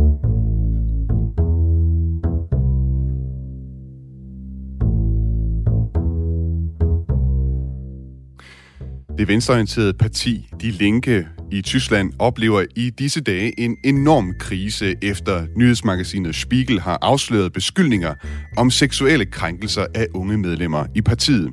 Det 9.19 9.29
venstreorienterede 9.29 9.93
parti 9.93 10.49
De 10.61 10.71
Linke 10.71 11.27
i 11.53 11.63
Tyskland 11.63 12.13
oplever 12.19 12.65
i 12.77 12.91
disse 12.91 13.21
dage 13.21 13.61
en 13.61 13.77
enorm 13.85 14.35
krise 14.39 14.95
efter 15.03 15.47
nyhedsmagasinet 15.57 16.35
Spiegel 16.35 16.81
har 16.81 16.99
afsløret 17.03 17.53
beskyldninger 17.53 18.15
om 18.57 18.71
seksuelle 18.71 19.27
krænkelser 19.27 19.87
af 19.95 20.07
unge 20.15 20.39
medlemmer 20.39 20.87
i 20.95 21.03
partiet. 21.03 21.53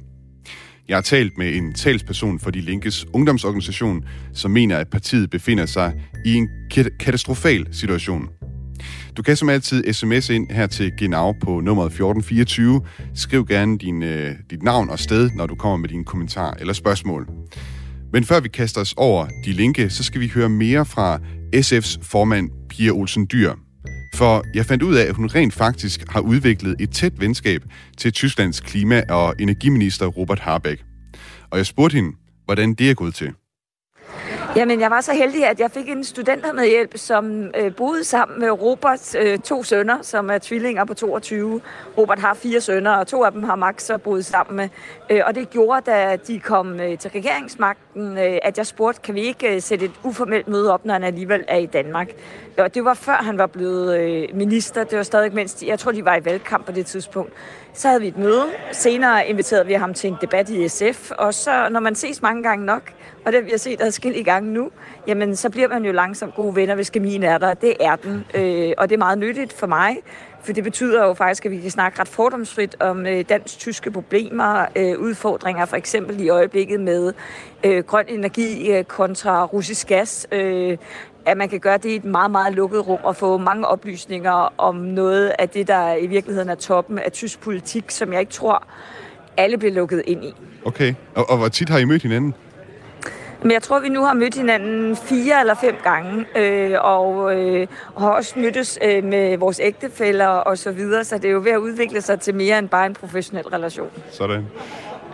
Jeg 0.87 0.97
har 0.97 1.01
talt 1.01 1.37
med 1.37 1.55
en 1.55 1.73
talsperson 1.73 2.39
for 2.39 2.51
De 2.51 2.61
Linkes 2.61 3.05
ungdomsorganisation, 3.13 4.03
som 4.33 4.51
mener, 4.51 4.77
at 4.77 4.89
partiet 4.89 5.29
befinder 5.29 5.65
sig 5.65 5.93
i 6.25 6.33
en 6.33 6.49
katastrofal 6.99 7.67
situation. 7.71 8.29
Du 9.17 9.23
kan 9.23 9.35
som 9.35 9.49
altid 9.49 9.93
sms 9.93 10.29
ind 10.29 10.49
her 10.49 10.67
til 10.67 10.91
Genau 10.97 11.31
på 11.31 11.59
nummeret 11.59 11.87
1424. 11.87 12.81
Skriv 13.15 13.45
gerne 13.45 13.77
din, 13.77 14.03
øh, 14.03 14.35
dit 14.49 14.63
navn 14.63 14.89
og 14.89 14.99
sted, 14.99 15.29
når 15.35 15.47
du 15.47 15.55
kommer 15.55 15.77
med 15.77 15.89
din 15.89 16.03
kommentar 16.03 16.57
eller 16.59 16.73
spørgsmål. 16.73 17.27
Men 18.13 18.23
før 18.23 18.39
vi 18.39 18.47
kaster 18.47 18.81
os 18.81 18.93
over 18.97 19.27
de 19.45 19.51
linke, 19.51 19.89
så 19.89 20.03
skal 20.03 20.21
vi 20.21 20.27
høre 20.27 20.49
mere 20.49 20.85
fra 20.85 21.19
SF's 21.55 21.99
formand 22.01 22.49
Pia 22.69 22.91
Olsen 22.91 23.27
Dyr. 23.31 23.53
For 24.15 24.43
jeg 24.53 24.65
fandt 24.65 24.83
ud 24.83 24.95
af, 24.95 25.05
at 25.05 25.15
hun 25.15 25.27
rent 25.27 25.53
faktisk 25.53 26.03
har 26.09 26.19
udviklet 26.19 26.75
et 26.79 26.91
tæt 26.91 27.19
venskab 27.19 27.61
til 27.97 28.11
Tysklands 28.13 28.59
klima- 28.59 29.03
og 29.09 29.35
energiminister 29.39 30.05
Robert 30.05 30.39
Habeck. 30.39 30.83
Og 31.51 31.57
jeg 31.57 31.65
spurgte 31.65 31.95
hende, 31.95 32.11
hvordan 32.45 32.73
det 32.73 32.89
er 32.89 32.93
gået 32.93 33.15
til. 33.15 33.33
Jamen, 34.57 34.79
jeg 34.79 34.91
var 34.91 35.01
så 35.01 35.13
heldig, 35.13 35.45
at 35.45 35.59
jeg 35.59 35.71
fik 35.71 35.89
en 35.89 36.03
studentermedhjælp, 36.03 36.97
som 36.97 37.51
øh, 37.57 37.75
boede 37.75 38.03
sammen 38.03 38.39
med 38.39 38.49
Roberts 38.51 39.15
øh, 39.19 39.39
to 39.39 39.63
sønner, 39.63 40.01
som 40.01 40.29
er 40.29 40.37
tvillinger 40.37 40.85
på 40.85 40.93
22. 40.93 41.61
Robert 41.97 42.19
har 42.19 42.33
fire 42.33 42.61
sønner, 42.61 42.91
og 42.91 43.07
to 43.07 43.23
af 43.23 43.31
dem 43.31 43.43
har 43.43 43.55
Max 43.55 43.83
så 43.83 43.97
boet 43.97 44.25
sammen 44.25 44.55
med. 44.55 44.69
Øh, 45.09 45.21
og 45.25 45.35
det 45.35 45.49
gjorde, 45.49 45.91
da 45.91 46.17
de 46.27 46.39
kom 46.39 46.79
øh, 46.79 46.97
til 46.97 47.11
regeringsmagten, 47.11 47.86
øh, 47.97 48.37
at 48.41 48.57
jeg 48.57 48.67
spurgte, 48.67 49.01
kan 49.01 49.15
vi 49.15 49.21
ikke 49.21 49.55
øh, 49.55 49.61
sætte 49.61 49.85
et 49.85 49.91
uformelt 50.03 50.47
møde 50.47 50.73
op, 50.73 50.85
når 50.85 50.93
han 50.93 51.03
alligevel 51.03 51.43
er 51.47 51.57
i 51.57 51.65
Danmark? 51.65 52.09
Og 52.57 52.75
det 52.75 52.85
var 52.85 52.93
før 52.93 53.13
han 53.13 53.37
var 53.37 53.47
blevet 53.47 53.99
øh, 53.99 54.27
minister. 54.33 54.83
Det 54.83 54.97
var 54.97 55.03
stadig 55.03 55.33
mindst, 55.33 55.63
jeg 55.63 55.79
tror, 55.79 55.91
de 55.91 56.05
var 56.05 56.15
i 56.15 56.25
valgkamp 56.25 56.65
på 56.65 56.71
det 56.71 56.85
tidspunkt. 56.85 57.33
Så 57.73 57.87
havde 57.87 58.01
vi 58.01 58.07
et 58.07 58.17
møde. 58.17 58.45
Senere 58.71 59.27
inviterede 59.27 59.65
vi 59.65 59.73
ham 59.73 59.93
til 59.93 60.09
en 60.09 60.17
debat 60.21 60.49
i 60.49 60.67
SF. 60.67 61.11
Og 61.11 61.33
så, 61.33 61.69
når 61.69 61.79
man 61.79 61.95
ses 61.95 62.21
mange 62.21 62.43
gange 62.43 62.65
nok, 62.65 62.81
og 63.25 63.33
det 63.33 63.45
vi 63.45 63.49
har 63.49 63.57
set 63.89 64.15
i 64.15 64.23
gang 64.23 64.45
nu, 64.45 64.69
jamen 65.07 65.35
så 65.35 65.49
bliver 65.49 65.67
man 65.67 65.85
jo 65.85 65.91
langsomt 65.91 66.35
gode 66.35 66.55
venner, 66.55 66.75
hvis 66.75 66.89
kemien 66.89 67.23
er 67.23 67.37
der. 67.37 67.53
Det 67.53 67.73
er 67.79 67.95
den, 67.95 68.25
øh, 68.33 68.73
og 68.77 68.89
det 68.89 68.95
er 68.95 68.99
meget 68.99 69.17
nyttigt 69.17 69.53
for 69.53 69.67
mig, 69.67 69.97
for 70.47 70.53
det 70.53 70.63
betyder 70.63 71.05
jo 71.05 71.13
faktisk, 71.13 71.45
at 71.45 71.51
vi 71.51 71.57
kan 71.57 71.71
snakke 71.71 71.99
ret 71.99 72.07
fordomsfrit 72.07 72.75
om 72.79 73.05
øh, 73.05 73.25
dansk-tyske 73.29 73.91
problemer, 73.91 74.65
øh, 74.75 74.99
udfordringer, 74.99 75.65
for 75.65 75.75
eksempel 75.75 76.21
i 76.21 76.29
øjeblikket 76.29 76.79
med 76.79 77.13
øh, 77.63 77.83
grøn 77.83 78.05
energi 78.07 78.71
øh, 78.71 78.83
kontra 78.83 79.45
russisk 79.45 79.87
gas. 79.87 80.27
Øh, 80.31 80.77
at 81.25 81.37
man 81.37 81.49
kan 81.49 81.59
gøre 81.59 81.77
det 81.77 81.89
i 81.89 81.95
et 81.95 82.05
meget, 82.05 82.31
meget 82.31 82.53
lukket 82.53 82.87
rum 82.87 82.99
og 83.03 83.15
få 83.15 83.37
mange 83.37 83.67
oplysninger 83.67 84.53
om 84.57 84.75
noget 84.75 85.33
af 85.39 85.49
det, 85.49 85.67
der 85.67 85.95
i 85.95 86.07
virkeligheden 86.07 86.49
er 86.49 86.55
toppen 86.55 86.99
af 86.99 87.11
tysk 87.11 87.39
politik, 87.39 87.91
som 87.91 88.13
jeg 88.13 88.19
ikke 88.19 88.31
tror, 88.31 88.67
alle 89.37 89.57
bliver 89.57 89.73
lukket 89.73 90.03
ind 90.07 90.23
i. 90.23 90.33
Okay, 90.65 90.93
og, 91.15 91.29
og 91.29 91.37
hvor 91.37 91.47
tit 91.47 91.69
har 91.69 91.77
I 91.77 91.85
mødt 91.85 92.01
hinanden? 92.01 92.33
Men 93.41 93.51
jeg 93.51 93.61
tror, 93.61 93.79
vi 93.79 93.89
nu 93.89 94.03
har 94.03 94.13
mødt 94.13 94.35
hinanden 94.35 94.95
fire 94.95 95.39
eller 95.39 95.55
fem 95.55 95.75
gange, 95.83 96.25
øh, 96.35 96.71
og, 96.81 97.35
øh, 97.35 97.67
og 97.95 98.01
har 98.01 98.09
også 98.09 98.39
mødtes 98.39 98.79
øh, 98.83 99.03
med 99.03 99.37
vores 99.37 99.59
ægtefælder 99.63 100.27
og 100.27 100.57
så 100.57 100.71
videre, 100.71 101.03
så 101.03 101.17
det 101.17 101.25
er 101.25 101.31
jo 101.31 101.41
ved 101.43 101.51
at 101.51 101.57
udvikle 101.57 102.01
sig 102.01 102.19
til 102.19 102.35
mere 102.35 102.59
end 102.59 102.69
bare 102.69 102.85
en 102.85 102.93
professionel 102.93 103.47
relation. 103.47 103.89
Sådan. 104.11 104.45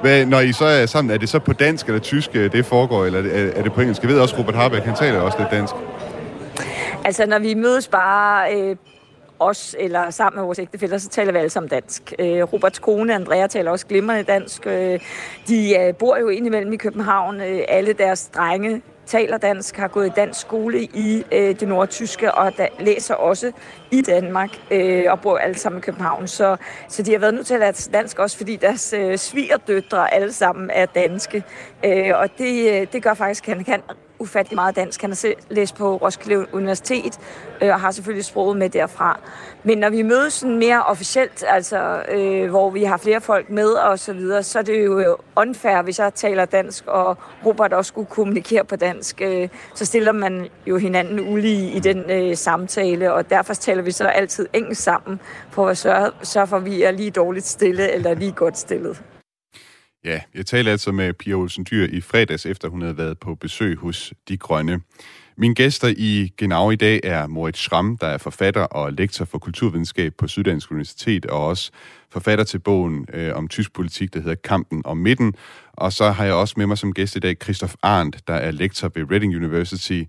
Hvad, 0.01 0.25
når 0.25 0.39
I 0.39 0.51
så 0.51 0.65
er 0.65 0.85
sammen, 0.85 1.13
er 1.13 1.17
det 1.17 1.29
så 1.29 1.39
på 1.39 1.53
dansk 1.53 1.87
eller 1.87 1.99
tysk, 1.99 2.29
øh, 2.33 2.51
det 2.51 2.65
foregår, 2.65 3.05
eller 3.05 3.19
er, 3.19 3.51
er 3.55 3.63
det 3.63 3.73
på 3.73 3.81
engelsk? 3.81 4.01
Jeg 4.01 4.09
ved 4.09 4.19
også, 4.19 4.37
Robert 4.37 4.55
Harbeck, 4.55 4.85
han 4.85 4.95
taler 4.95 5.19
også 5.19 5.37
lidt 5.39 5.51
dansk. 5.51 5.73
Altså, 7.05 7.25
når 7.25 7.39
vi 7.39 7.53
mødes 7.53 7.87
bare 7.87 8.55
øh, 8.55 8.75
os 9.43 9.75
eller 9.79 10.09
sammen 10.09 10.37
med 10.37 10.45
vores 10.45 10.59
ægtefæller, 10.59 10.97
så 10.97 11.09
taler 11.09 11.31
vi 11.31 11.37
alle 11.37 11.49
sammen 11.49 11.69
dansk. 11.69 12.13
Øh, 12.19 12.53
Roberts 12.53 12.79
kone, 12.79 13.15
Andrea, 13.15 13.47
taler 13.47 13.71
også 13.71 13.87
glimrende 13.87 14.23
dansk. 14.23 14.67
Øh, 14.67 14.99
de 15.47 15.79
øh, 15.79 15.95
bor 15.95 16.17
jo 16.17 16.27
indimellem 16.27 16.73
i 16.73 16.77
København. 16.77 17.41
Øh, 17.41 17.59
alle 17.67 17.93
deres 17.93 18.29
drenge 18.35 18.81
taler 19.05 19.37
dansk, 19.37 19.77
har 19.77 19.87
gået 19.87 20.07
i 20.07 20.11
dansk 20.15 20.41
skole 20.41 20.81
i 20.83 21.23
øh, 21.31 21.59
det 21.59 21.67
nordtyske, 21.67 22.33
og 22.33 22.57
da, 22.57 22.67
læser 22.79 23.15
også 23.15 23.51
i 23.91 24.01
Danmark, 24.01 24.49
øh, 24.71 25.05
og 25.09 25.21
bor 25.21 25.37
alle 25.37 25.57
sammen 25.57 25.79
i 25.79 25.81
København. 25.81 26.27
Så, 26.27 26.57
så 26.89 27.03
de 27.03 27.11
har 27.11 27.19
været 27.19 27.33
nødt 27.33 27.47
til 27.47 27.53
at 27.53 27.59
lære 27.59 27.73
dansk 27.93 28.19
også, 28.19 28.37
fordi 28.37 28.55
deres 28.55 28.93
øh, 28.93 29.17
svigerdøtre 29.17 30.13
alle 30.13 30.33
sammen 30.33 30.69
er 30.73 30.85
danske. 30.85 31.43
Øh, 31.85 32.11
og 32.15 32.29
det, 32.37 32.81
øh, 32.81 32.87
det 32.93 33.03
gør 33.03 33.13
faktisk, 33.13 33.47
at 33.47 33.55
han 33.55 33.63
kan 33.63 33.81
ufattelig 34.23 34.55
meget 34.55 34.75
dansk. 34.75 35.01
Han 35.01 35.09
har 35.09 35.15
selv 35.15 35.35
læst 35.49 35.75
på 35.75 35.95
Roskilde 35.95 36.45
Universitet 36.53 37.19
øh, 37.61 37.69
og 37.69 37.79
har 37.79 37.91
selvfølgelig 37.91 38.25
sproget 38.25 38.57
med 38.57 38.69
derfra. 38.69 39.19
Men 39.63 39.77
når 39.77 39.89
vi 39.89 40.01
mødes 40.01 40.33
sådan 40.33 40.57
mere 40.57 40.83
officielt, 40.83 41.43
altså 41.47 42.03
øh, 42.11 42.49
hvor 42.49 42.69
vi 42.69 42.83
har 42.83 42.97
flere 42.97 43.21
folk 43.21 43.49
med 43.49 43.69
og 43.69 43.99
så 43.99 44.13
videre, 44.13 44.43
så 44.43 44.59
er 44.59 44.63
det 44.63 44.85
jo 44.85 44.99
øh, 44.99 45.05
unfair, 45.35 45.81
hvis 45.81 45.99
jeg 45.99 46.13
taler 46.13 46.45
dansk, 46.45 46.87
og 46.87 47.17
Robert 47.45 47.73
også 47.73 47.89
skulle 47.89 48.07
kommunikere 48.07 48.65
på 48.65 48.75
dansk. 48.75 49.21
Øh, 49.21 49.49
så 49.75 49.85
stiller 49.85 50.11
man 50.11 50.47
jo 50.67 50.77
hinanden 50.77 51.33
ulige 51.33 51.71
i 51.71 51.79
den 51.79 52.11
øh, 52.11 52.37
samtale, 52.37 53.13
og 53.13 53.29
derfor 53.29 53.53
taler 53.53 53.81
vi 53.81 53.91
så 53.91 54.07
altid 54.07 54.47
engelsk 54.53 54.83
sammen, 54.83 55.19
for 55.51 55.67
at 55.67 55.77
sørge, 55.77 56.11
sørge 56.23 56.47
for, 56.47 56.57
at 56.57 56.65
vi 56.65 56.83
er 56.83 56.91
lige 56.91 57.11
dårligt 57.11 57.45
stille 57.45 57.91
eller 57.91 58.13
lige 58.13 58.31
godt 58.31 58.57
stillet. 58.57 59.01
Ja, 60.05 60.19
jeg 60.33 60.45
talte 60.45 60.71
altså 60.71 60.91
med 60.91 61.13
Pia 61.13 61.33
Olsen 61.33 61.67
Dyr 61.71 61.87
i 61.91 62.01
fredags, 62.01 62.45
efter 62.45 62.69
hun 62.69 62.81
havde 62.81 62.97
været 62.97 63.19
på 63.19 63.35
besøg 63.35 63.77
hos 63.77 64.13
De 64.27 64.37
Grønne. 64.37 64.81
Mine 65.37 65.55
gæster 65.55 65.93
i 65.97 66.33
Genau 66.37 66.71
i 66.71 66.75
dag 66.75 66.99
er 67.03 67.27
Moritz 67.27 67.59
Schramm, 67.59 67.97
der 67.97 68.07
er 68.07 68.17
forfatter 68.17 68.61
og 68.61 68.93
lektor 68.93 69.25
for 69.25 69.37
kulturvidenskab 69.37 70.13
på 70.17 70.27
Syddansk 70.27 70.71
Universitet, 70.71 71.25
og 71.25 71.47
også 71.47 71.71
forfatter 72.09 72.43
til 72.43 72.59
bogen 72.59 73.07
øh, 73.13 73.35
om 73.35 73.47
tysk 73.47 73.73
politik, 73.73 74.13
der 74.13 74.19
hedder 74.19 74.35
Kampen 74.35 74.81
om 74.85 74.97
midten. 74.97 75.35
Og 75.73 75.93
så 75.93 76.11
har 76.11 76.25
jeg 76.25 76.33
også 76.33 76.53
med 76.57 76.67
mig 76.67 76.77
som 76.77 76.93
gæst 76.93 77.15
i 77.15 77.19
dag 77.19 77.35
Christoph 77.43 77.73
Arndt, 77.81 78.27
der 78.27 78.33
er 78.33 78.51
lektor 78.51 78.91
ved 78.95 79.11
Reading 79.11 79.35
University, 79.35 80.03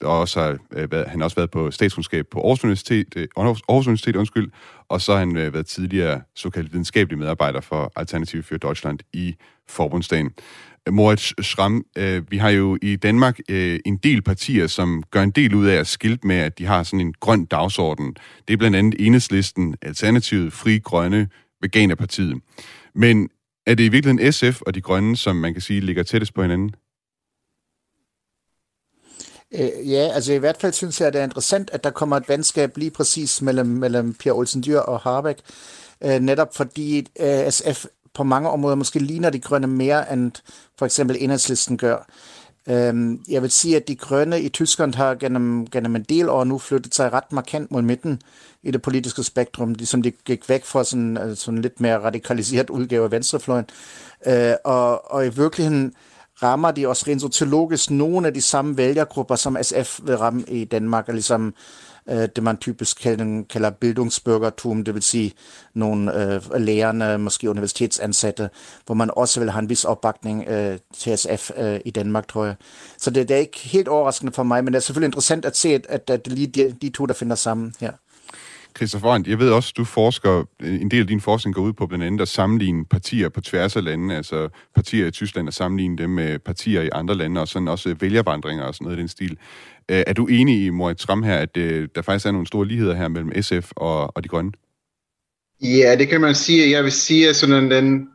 og 0.00 0.20
også 0.20 0.40
har, 0.40 0.56
øh, 0.72 0.92
været, 0.92 1.08
han 1.08 1.20
har 1.20 1.24
også 1.24 1.36
været 1.36 1.50
på 1.50 1.70
statskundskab 1.70 2.26
på 2.30 2.40
Aarhus 2.40 2.64
Universitet, 2.64 3.06
øh, 3.16 3.28
Aarhus 3.36 3.86
Universitet 3.86 4.16
undskyld, 4.16 4.50
og 4.88 5.00
så 5.00 5.12
har 5.12 5.18
han 5.18 5.36
øh, 5.36 5.54
været 5.54 5.66
tidligere 5.66 6.20
såkaldt 6.36 6.72
videnskabelig 6.72 7.18
medarbejder 7.18 7.60
for 7.60 7.92
Alternativ 7.96 8.42
for 8.42 8.56
Deutschland 8.56 8.98
i 9.12 9.36
Forbundsdagen. 9.68 10.30
Moritz 10.90 11.32
Schramm, 11.42 11.84
øh, 11.98 12.30
vi 12.30 12.36
har 12.36 12.50
jo 12.50 12.78
i 12.82 12.96
Danmark 12.96 13.38
øh, 13.48 13.78
en 13.86 13.96
del 13.96 14.22
partier, 14.22 14.66
som 14.66 15.02
gør 15.10 15.22
en 15.22 15.30
del 15.30 15.54
ud 15.54 15.66
af 15.66 15.76
at 15.76 15.86
skilte 15.86 16.26
med, 16.26 16.36
at 16.36 16.58
de 16.58 16.66
har 16.66 16.82
sådan 16.82 17.00
en 17.06 17.14
grøn 17.20 17.44
dagsorden. 17.44 18.16
Det 18.48 18.54
er 18.54 18.56
blandt 18.56 18.76
andet 18.76 19.06
Enhedslisten, 19.06 19.76
Alternativet, 19.82 20.52
Fri 20.52 20.78
Grønne, 20.78 21.28
Veganerpartiet. 21.62 22.36
Men 22.94 23.28
er 23.66 23.74
det 23.74 23.84
i 23.84 23.88
virkeligheden 23.88 24.32
SF 24.32 24.60
og 24.62 24.74
de 24.74 24.80
grønne, 24.80 25.16
som 25.16 25.36
man 25.36 25.52
kan 25.52 25.62
sige 25.62 25.80
ligger 25.80 26.02
tættest 26.02 26.34
på 26.34 26.42
hinanden? 26.42 26.74
Øh, 29.54 29.90
ja, 29.90 30.10
altså 30.14 30.32
i 30.32 30.38
hvert 30.38 30.56
fald 30.56 30.72
synes 30.72 31.00
jeg, 31.00 31.08
at 31.08 31.12
det 31.12 31.20
er 31.20 31.24
interessant, 31.24 31.70
at 31.70 31.84
der 31.84 31.90
kommer 31.90 32.16
et 32.16 32.28
venskab 32.28 32.76
lige 32.76 32.90
præcis 32.90 33.42
mellem, 33.42 33.66
mellem 33.66 34.14
Pia 34.14 34.32
Olsen 34.32 34.62
Dyr 34.62 34.78
og 34.78 35.00
Harbeck. 35.00 35.40
Øh, 36.04 36.20
netop 36.20 36.56
fordi 36.56 37.06
øh, 37.20 37.50
SF 37.50 37.84
på 38.14 38.24
mange 38.24 38.50
områder 38.50 38.76
måske 38.76 38.98
ligner 38.98 39.30
de 39.30 39.40
grønne 39.40 39.66
mere, 39.66 40.12
end 40.12 40.32
for 40.78 40.86
eksempel 40.86 41.16
enhedslisten 41.20 41.78
gør. 41.78 42.10
Øhm, 42.70 43.20
jeg 43.28 43.42
vil 43.42 43.50
sige, 43.50 43.76
at 43.76 43.88
de 43.88 43.96
grønne 43.96 44.42
i 44.42 44.48
Tyskland 44.48 44.94
har 44.94 45.14
gennem, 45.14 45.66
gennem 45.66 45.96
en 45.96 46.02
del 46.02 46.28
år 46.28 46.44
nu 46.44 46.58
flyttet 46.58 46.94
sig 46.94 47.12
ret 47.12 47.32
markant 47.32 47.70
mod 47.70 47.82
midten 47.82 48.22
i 48.62 48.70
det 48.70 48.82
politiske 48.82 49.22
spektrum, 49.22 49.72
ligesom 49.72 50.02
de 50.02 50.10
gik 50.10 50.48
væk 50.48 50.64
fra 50.64 50.84
sådan, 50.84 51.18
øh, 51.18 51.36
sådan 51.36 51.62
lidt 51.62 51.80
mere 51.80 51.98
radikaliseret 51.98 52.70
udgave 52.70 53.04
af 53.04 53.10
venstrefløjen. 53.10 53.66
Øh, 54.26 54.52
og, 54.64 55.12
og 55.12 55.26
i 55.26 55.28
virkeligheden 55.28 55.92
rammer 56.42 56.70
de 56.70 56.88
også 56.88 57.04
rent 57.08 57.20
sociologisk 57.20 57.90
nogle 57.90 58.26
af 58.26 58.34
de 58.34 58.42
samme 58.42 58.76
vælgergrupper, 58.76 59.36
som 59.36 59.56
SF 59.62 60.00
vil 60.02 60.16
ramme 60.16 60.42
i 60.48 60.64
Danmark, 60.64 61.08
og 61.08 61.14
ligesom 61.14 61.46
øh, 61.46 61.52
Øh, 62.08 62.28
det 62.36 62.42
man 62.42 62.56
typisk 62.56 63.00
kalder, 63.00 63.42
Keller 63.48 63.70
bildungsbürgertum, 63.70 64.84
det 64.84 64.94
vil 64.94 65.02
sige 65.02 65.32
nogle 65.74 66.34
øh, 66.34 66.42
lærerne, 66.56 67.18
måske 67.18 67.50
universitetsansatte, 67.50 68.50
hvor 68.86 68.94
man 68.94 69.10
også 69.16 69.40
vil 69.40 69.50
have 69.50 69.62
en 69.62 69.68
vis 69.68 69.84
opbakning 69.84 70.48
øh, 70.48 70.78
til 70.98 71.18
SF 71.18 71.50
øh, 71.56 71.80
i 71.84 71.90
Danmark, 71.90 72.28
tror 72.28 72.44
jeg. 72.44 72.54
Så 72.98 73.10
det, 73.10 73.28
det 73.28 73.34
er 73.34 73.40
ikke 73.40 73.58
helt 73.58 73.88
overraskende 73.88 74.32
for 74.32 74.42
mig, 74.42 74.64
men 74.64 74.72
det 74.72 74.78
er 74.78 74.82
selvfølgelig 74.82 75.08
interessant 75.08 75.44
at 75.44 75.56
se, 75.56 75.68
at, 75.68 75.86
at, 75.88 76.10
at 76.10 76.26
lige 76.28 76.46
de, 76.46 76.76
de 76.82 76.90
to, 76.90 77.06
der 77.06 77.14
finder 77.14 77.36
sammen 77.36 77.74
her. 77.80 77.92
Christoffer 78.76 79.08
Arndt, 79.08 79.28
jeg 79.28 79.38
ved 79.38 79.50
også, 79.50 79.72
du 79.76 79.84
forsker, 79.84 80.44
en 80.60 80.90
del 80.90 81.00
af 81.00 81.06
din 81.06 81.20
forskning 81.20 81.54
går 81.54 81.62
ud 81.62 81.72
på 81.72 81.86
blandt 81.86 82.04
andet 82.04 82.20
at 82.20 82.28
sammenligne 82.28 82.84
partier 82.84 83.28
på 83.28 83.40
tværs 83.40 83.76
af 83.76 83.84
landene, 83.84 84.16
altså 84.16 84.48
partier 84.74 85.06
i 85.06 85.10
Tyskland 85.10 85.48
og 85.48 85.54
sammenligne 85.54 85.98
dem 85.98 86.10
med 86.10 86.38
partier 86.38 86.82
i 86.82 86.88
andre 86.92 87.14
lande, 87.14 87.40
og 87.40 87.48
sådan 87.48 87.68
også 87.68 87.96
vælgervandringer 88.00 88.64
og 88.64 88.74
sådan 88.74 88.84
noget 88.84 88.98
i 88.98 89.00
den 89.00 89.08
stil. 89.08 89.38
Øh, 89.88 90.02
er 90.06 90.12
du 90.12 90.26
enig 90.26 90.64
i, 90.64 90.70
Moritz 90.70 91.06
Tram 91.06 91.22
her, 91.22 91.36
at 91.36 91.56
øh, 91.56 91.88
der 91.94 92.02
faktisk 92.02 92.26
er 92.26 92.30
nogle 92.30 92.46
store 92.46 92.66
ligheder 92.66 92.94
her 92.94 93.08
mellem 93.08 93.42
SF 93.42 93.72
og, 93.76 94.16
og 94.16 94.24
de 94.24 94.28
grønne? 94.28 94.52
Ja, 95.62 95.96
det 95.98 96.08
kan 96.08 96.20
man 96.20 96.34
sige. 96.34 96.70
Jeg 96.70 96.84
vil 96.84 96.92
sige, 96.92 97.28
at 97.28 97.36
sådan 97.36 97.70
den 97.70 98.08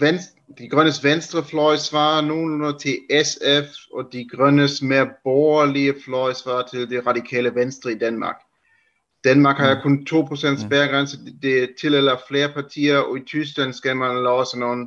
venstre, 0.00 0.34
de 0.58 0.68
grønnes 0.68 1.04
venstrefløj 1.04 1.76
svarer 1.76 2.20
nogenlunde 2.20 2.78
til 2.78 2.98
SF, 3.24 3.68
og 3.94 4.04
de 4.12 4.28
grønnes 4.36 4.82
mere 4.82 5.08
borgerlige 5.24 5.94
fløj 6.04 6.32
svarer 6.32 6.66
til 6.72 6.90
det 6.90 7.06
radikale 7.06 7.54
venstre 7.54 7.92
i 7.92 7.98
Danmark. 7.98 8.36
Danmark 9.24 9.56
har 9.56 9.74
mm. 9.74 9.80
kun 9.80 10.06
2% 10.10 10.66
spærregrænse, 10.66 11.18
det 11.42 11.74
tillader 11.80 12.16
flere 12.28 12.52
partier, 12.52 12.98
og 12.98 13.18
i 13.18 13.24
Tyskland 13.24 13.72
skal 13.72 13.96
man 13.96 14.22
lave 14.22 14.46
sådan 14.46 14.60
nogle 14.60 14.86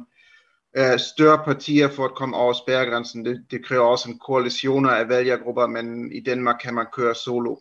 uh, 0.79 0.99
større 0.99 1.43
partier 1.45 1.87
for 1.87 2.05
at 2.05 2.15
komme 2.15 2.37
over 2.37 2.53
spærregrænsen. 2.53 3.25
Det, 3.25 3.45
det 3.51 3.65
kræver 3.65 3.85
også 3.85 4.09
en 4.09 4.19
koalition 4.19 4.85
af 4.85 5.09
vælgergrupper, 5.09 5.67
men 5.67 6.11
i 6.11 6.19
Danmark 6.19 6.55
kan 6.63 6.73
man 6.73 6.85
køre 6.93 7.15
solo. 7.15 7.55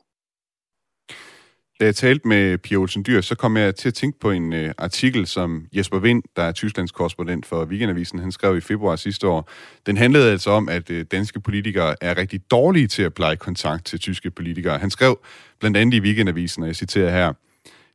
Da 1.80 1.84
jeg 1.84 1.94
talte 1.94 2.28
med 2.28 2.58
Pia 2.58 2.76
Olsen 2.76 3.04
Dyr, 3.06 3.20
så 3.20 3.34
kom 3.34 3.56
jeg 3.56 3.74
til 3.74 3.88
at 3.88 3.94
tænke 3.94 4.20
på 4.20 4.30
en 4.30 4.52
øh, 4.52 4.72
artikel, 4.78 5.26
som 5.26 5.66
Jesper 5.72 5.98
Vind, 5.98 6.22
der 6.36 6.42
er 6.42 6.52
Tysklands 6.52 6.92
korrespondent 6.92 7.46
for 7.46 7.64
Weekendavisen, 7.64 8.18
han 8.18 8.32
skrev 8.32 8.56
i 8.56 8.60
februar 8.60 8.96
sidste 8.96 9.28
år. 9.28 9.50
Den 9.86 9.96
handlede 9.96 10.30
altså 10.30 10.50
om, 10.50 10.68
at 10.68 10.90
øh, 10.90 11.04
danske 11.10 11.40
politikere 11.40 11.94
er 12.00 12.16
rigtig 12.16 12.50
dårlige 12.50 12.86
til 12.86 13.02
at 13.02 13.14
pleje 13.14 13.36
kontakt 13.36 13.86
til 13.86 13.98
tyske 13.98 14.30
politikere. 14.30 14.78
Han 14.78 14.90
skrev 14.90 15.18
blandt 15.60 15.76
andet 15.76 15.96
i 15.96 16.00
Weekendavisen, 16.00 16.62
og 16.62 16.66
jeg 16.66 16.76
citerer 16.76 17.10
her, 17.10 17.32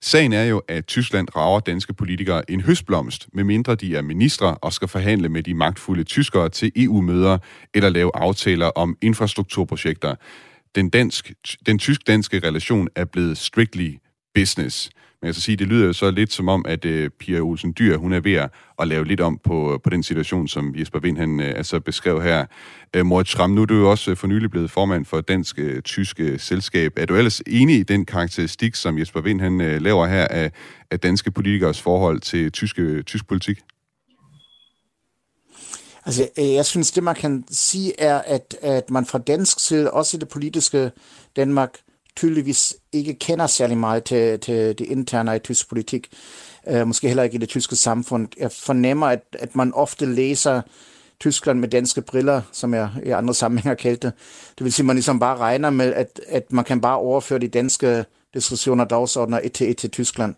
Sagen 0.04 0.34
er 0.34 0.44
jo, 0.44 0.62
at 0.68 0.86
Tyskland 0.86 1.28
rager 1.36 1.60
danske 1.60 1.94
politikere 1.94 2.52
en 2.52 2.62
høstblomst, 2.62 3.28
medmindre 3.34 3.76
de 3.76 3.96
er 3.96 4.02
ministre 4.02 4.56
og 4.56 4.74
skal 4.74 4.88
forhandle 4.88 5.30
med 5.30 5.44
de 5.44 5.54
magtfulde 5.54 6.04
tyskere 6.04 6.50
til 6.50 6.72
EU-møder 6.76 7.38
eller 7.74 7.90
lave 7.90 8.12
aftaler 8.14 8.66
om 8.66 8.98
infrastrukturprojekter 9.02 10.16
den, 10.76 10.90
dansk, 10.90 11.32
den 11.66 11.80
tysk-danske 11.80 12.40
relation 12.40 12.88
er 12.96 13.06
blevet 13.06 13.38
strictly 13.38 13.98
business. 14.36 14.90
Men 15.22 15.28
jeg 15.28 15.36
skal 15.36 15.42
sige, 15.42 15.56
det 15.56 15.68
lyder 15.68 15.86
jo 15.86 15.94
så 15.94 16.12
lidt 16.12 16.34
som 16.34 16.50
om, 16.50 16.66
at 16.68 16.86
øh, 16.86 17.10
Pia 17.10 17.40
Olsen 17.40 17.74
Dyr, 17.80 17.98
hun 17.98 18.14
er 18.14 18.20
ved 18.20 18.48
at 18.80 18.88
lave 18.88 19.06
lidt 19.06 19.22
om 19.22 19.40
på, 19.44 19.80
på 19.84 19.90
den 19.90 20.04
situation, 20.04 20.48
som 20.48 20.76
Jesper 20.76 21.00
Vind 21.00 21.18
han, 21.18 21.40
øh, 21.40 21.54
altså 21.56 21.80
beskrev 21.80 22.22
her. 22.22 22.46
Øh, 22.96 23.06
Moritz 23.06 23.30
Schramm, 23.30 23.54
nu 23.54 23.62
er 23.62 23.66
du 23.66 23.76
jo 23.76 23.92
også 23.92 24.12
øh, 24.12 24.18
for 24.18 24.28
nylig 24.28 24.52
blevet 24.52 24.72
formand 24.72 25.06
for 25.06 25.22
Dansk 25.22 25.60
øh, 25.60 25.76
uh, 25.76 25.82
Tyske 25.82 26.24
øh, 26.24 26.40
Selskab. 26.40 26.94
Er 26.98 27.06
du 27.06 27.16
ellers 27.16 27.42
enig 27.48 27.80
i 27.80 27.84
den 27.84 28.06
karakteristik, 28.06 28.76
som 28.76 29.00
Jesper 29.00 29.22
Vind 29.22 29.42
han, 29.42 29.62
øh, 29.62 29.82
laver 29.82 30.08
her 30.08 30.28
af, 30.28 30.52
af 30.92 31.00
danske 31.00 31.32
politikers 31.32 31.82
forhold 31.82 32.20
til 32.20 32.52
tyske, 32.52 33.02
tysk 33.02 33.28
politik? 33.28 33.60
Altså, 36.06 36.28
øh, 36.38 36.54
jeg 36.54 36.66
synes, 36.66 36.92
det 36.92 37.04
man 37.04 37.16
kan 37.16 37.44
sige 37.52 38.02
er, 38.02 38.18
at, 38.18 38.58
at 38.62 38.90
man 38.90 39.06
fra 39.06 39.18
dansk 39.18 39.60
side, 39.60 39.92
også 39.92 40.18
i 40.18 40.20
det 40.20 40.30
politiske 40.30 40.92
Danmark, 41.36 41.78
tydeligvis 42.16 42.76
ikke 42.92 43.14
kender 43.14 43.48
særlig 43.48 43.78
meget 43.78 44.04
til, 44.04 44.40
til 44.40 44.56
det 44.56 44.82
interne 44.82 45.36
i 45.36 45.40
tysk 45.40 45.70
politik. 45.70 46.08
Uh, 46.72 46.88
måske 46.88 47.08
heller 47.08 47.24
ikke 47.24 47.36
i 47.36 47.38
det 47.38 47.50
tyske 47.50 47.76
samfund. 47.76 48.28
Jeg 48.38 48.52
fornemmer, 48.52 49.08
at, 49.08 49.22
at 49.40 49.56
man 49.56 49.74
ofte 49.74 50.06
læser 50.06 50.62
Tyskland 51.20 51.60
med 51.60 51.68
danske 51.68 52.02
briller, 52.02 52.42
som 52.52 52.74
jeg 52.74 52.90
i 53.06 53.10
andre 53.10 53.34
sammenhænge 53.34 53.76
kaldte. 53.76 54.12
Det 54.58 54.64
vil 54.64 54.74
sige, 54.74 54.84
at 54.84 54.88
man 54.88 54.96
ligesom 54.96 55.20
bare 55.20 55.38
regner 55.38 55.70
med, 55.70 55.94
at, 55.94 56.22
at 56.28 56.52
man 56.54 56.66
kan 56.66 56.82
bare 56.82 56.98
overføre 56.98 57.40
de 57.40 57.48
danske 57.48 58.06
diskussioner 58.34 58.84
og 58.84 58.90
dagsordner 58.90 59.40
et 59.44 59.54
til 59.54 59.70
et 59.70 59.78
til 59.78 59.90
Tyskland. 59.90 60.36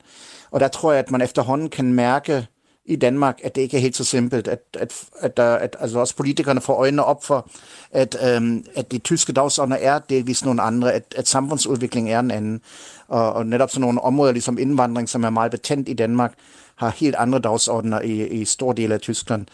Og 0.51 0.59
der 0.59 0.67
tror 0.67 0.91
jeg, 0.91 0.99
at 0.99 1.11
man 1.11 1.21
efterhånden 1.21 1.69
kan 1.69 1.93
mærke, 1.93 2.47
i 2.85 2.95
Danmark, 2.95 3.39
at 3.43 3.55
det 3.55 3.61
ikke 3.61 3.77
er 3.77 3.81
helt 3.81 3.95
så 3.95 4.03
simpelt, 4.03 4.47
at, 4.47 4.59
at, 4.79 4.93
at, 5.19 5.37
der, 5.37 5.55
at 5.55 5.75
altså 5.79 5.99
også 5.99 6.15
politikerne 6.15 6.61
får 6.61 6.73
øjnene 6.73 7.03
op 7.03 7.23
for, 7.23 7.49
at, 7.91 8.17
øhm, 8.27 8.65
at 8.75 8.91
de 8.91 8.97
tyske 8.97 9.33
dagsordner 9.33 9.75
er 9.75 9.99
delvis 9.99 10.45
nogle 10.45 10.61
andre, 10.61 10.93
at, 10.93 11.03
at 11.17 11.27
samfundsudviklingen 11.27 12.13
er 12.13 12.19
en 12.19 12.31
anden. 12.31 12.61
Og, 13.07 13.33
og 13.33 13.45
netop 13.45 13.69
sådan 13.69 13.81
nogle 13.81 14.01
områder, 14.01 14.31
ligesom 14.31 14.57
indvandring, 14.57 15.09
som 15.09 15.23
er 15.23 15.29
meget 15.29 15.51
betændt 15.51 15.89
i 15.89 15.93
Danmark, 15.93 16.33
har 16.75 16.89
helt 16.89 17.15
andre 17.15 17.39
dagsordner 17.39 18.01
i, 18.01 18.27
i 18.27 18.45
store 18.45 18.75
dele 18.75 18.93
af 18.93 19.01
Tyskland. 19.01 19.45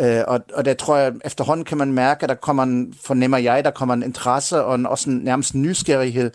Øh, 0.00 0.22
og, 0.26 0.40
og 0.54 0.64
der 0.64 0.74
tror 0.74 0.96
jeg, 0.96 1.12
efterhånden 1.24 1.64
kan 1.64 1.78
man 1.78 1.92
mærke, 1.92 2.22
at 2.22 2.28
der 2.28 2.34
kommer 2.34 2.62
en, 2.62 2.94
fornemmer 3.04 3.38
jeg, 3.38 3.64
der 3.64 3.70
kommer 3.70 3.94
en 3.94 4.02
interesse 4.02 4.64
og 4.64 4.74
en, 4.74 4.86
også 4.86 5.10
en 5.10 5.16
nærmest 5.16 5.54
nysgerrighed 5.54 6.30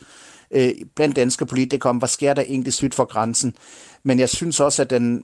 øh, 0.52 0.72
blandt 0.96 1.16
danske 1.16 1.46
politikere 1.46 1.90
om, 1.90 1.98
hvad 1.98 2.10
sker 2.10 2.34
der 2.34 2.42
egentlig 2.42 2.74
syd 2.74 2.92
for 2.92 3.06
grænsen. 3.06 3.56
Men 4.04 4.20
jeg 4.20 4.30
synes 4.30 4.60
også, 4.60 4.82
at 4.82 4.90
den 4.90 5.24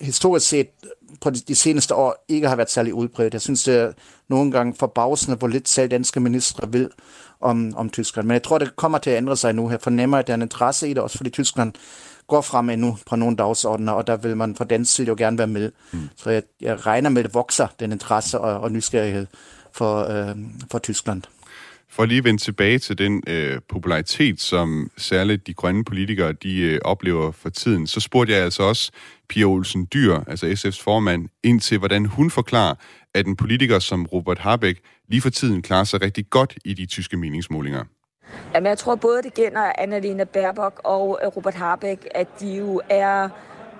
historisk 0.00 0.48
set 0.48 0.68
på 1.20 1.30
de, 1.30 1.54
seneste 1.54 1.94
år 1.94 2.24
ikke 2.28 2.48
har 2.48 2.56
været 2.56 2.70
særlig 2.70 2.94
udbredt. 2.94 3.34
Jeg 3.34 3.40
synes, 3.40 3.64
det 3.64 3.76
er 3.76 3.92
nogle 4.28 4.52
gange 4.52 4.74
forbavsende, 4.78 5.36
hvor 5.36 5.48
lidt 5.48 5.68
selv 5.68 5.90
danske 5.90 6.20
ministre 6.20 6.72
vil 6.72 6.90
om, 7.40 7.72
om 7.76 7.90
Tyskland. 7.90 8.26
Men 8.26 8.34
jeg 8.34 8.42
tror, 8.42 8.58
det 8.58 8.76
kommer 8.76 8.98
til 8.98 9.10
at 9.10 9.16
ændre 9.16 9.36
sig 9.36 9.54
nu. 9.54 9.70
Jeg 9.70 9.80
fornemmer, 9.80 10.18
at 10.18 10.26
der 10.26 10.32
er 10.32 10.34
en 10.34 10.42
interesse 10.42 10.88
i 10.88 10.94
det, 10.94 11.02
også 11.02 11.16
fordi 11.16 11.30
Tyskland 11.30 11.72
går 12.26 12.40
frem 12.40 12.70
endnu 12.70 12.98
på 13.06 13.16
nogle 13.16 13.36
dagsordner, 13.36 13.92
og 13.92 14.06
der 14.06 14.16
vil 14.16 14.36
man 14.36 14.56
fra 14.56 14.64
dansk 14.64 14.94
side 14.94 15.08
jo 15.08 15.14
gerne 15.18 15.38
være 15.38 15.46
med. 15.46 15.72
Mm. 15.92 16.08
Så 16.16 16.30
jeg, 16.30 16.42
jeg 16.60 16.86
regner 16.86 17.10
med, 17.10 17.18
at 17.18 17.24
det 17.24 17.34
vokser, 17.34 17.66
den 17.80 17.92
interesse 17.92 18.40
og, 18.40 18.60
og 18.60 18.72
nysgerrighed 18.72 19.26
for, 19.72 20.04
øh, 20.04 20.36
for 20.70 20.78
Tyskland. 20.78 21.22
For 21.94 22.04
lige 22.04 22.18
at 22.18 22.24
vende 22.24 22.42
tilbage 22.42 22.78
til 22.78 22.98
den 22.98 23.22
øh, 23.26 23.60
popularitet, 23.68 24.40
som 24.40 24.90
særligt 24.96 25.46
de 25.46 25.54
grønne 25.54 25.84
politikere 25.84 26.32
de 26.32 26.60
øh, 26.60 26.80
oplever 26.84 27.32
for 27.32 27.48
tiden, 27.48 27.86
så 27.86 28.00
spurgte 28.00 28.32
jeg 28.32 28.42
altså 28.42 28.62
også 28.62 28.92
Pia 29.28 29.44
Olsen 29.44 29.88
Dyr, 29.94 30.20
altså 30.26 30.46
SF's 30.46 30.82
formand, 30.82 31.28
ind 31.42 31.60
til, 31.60 31.78
hvordan 31.78 32.06
hun 32.06 32.30
forklarer, 32.30 32.74
at 33.14 33.26
en 33.26 33.36
politiker 33.36 33.78
som 33.78 34.06
Robert 34.06 34.38
Habeck 34.38 34.80
lige 35.08 35.20
for 35.20 35.30
tiden 35.30 35.62
klarer 35.62 35.84
sig 35.84 36.02
rigtig 36.02 36.30
godt 36.30 36.58
i 36.64 36.74
de 36.74 36.86
tyske 36.86 37.16
meningsmålinger. 37.16 37.84
Jamen, 38.54 38.66
jeg 38.66 38.78
tror 38.78 38.94
både 38.94 39.22
det 39.22 39.34
gælder 39.34 39.72
Annalena 39.78 40.24
Baerbock 40.24 40.80
og 40.84 41.20
øh, 41.22 41.28
Robert 41.28 41.54
Habeck, 41.54 42.06
at 42.14 42.40
de 42.40 42.56
jo 42.56 42.80
er 42.88 43.28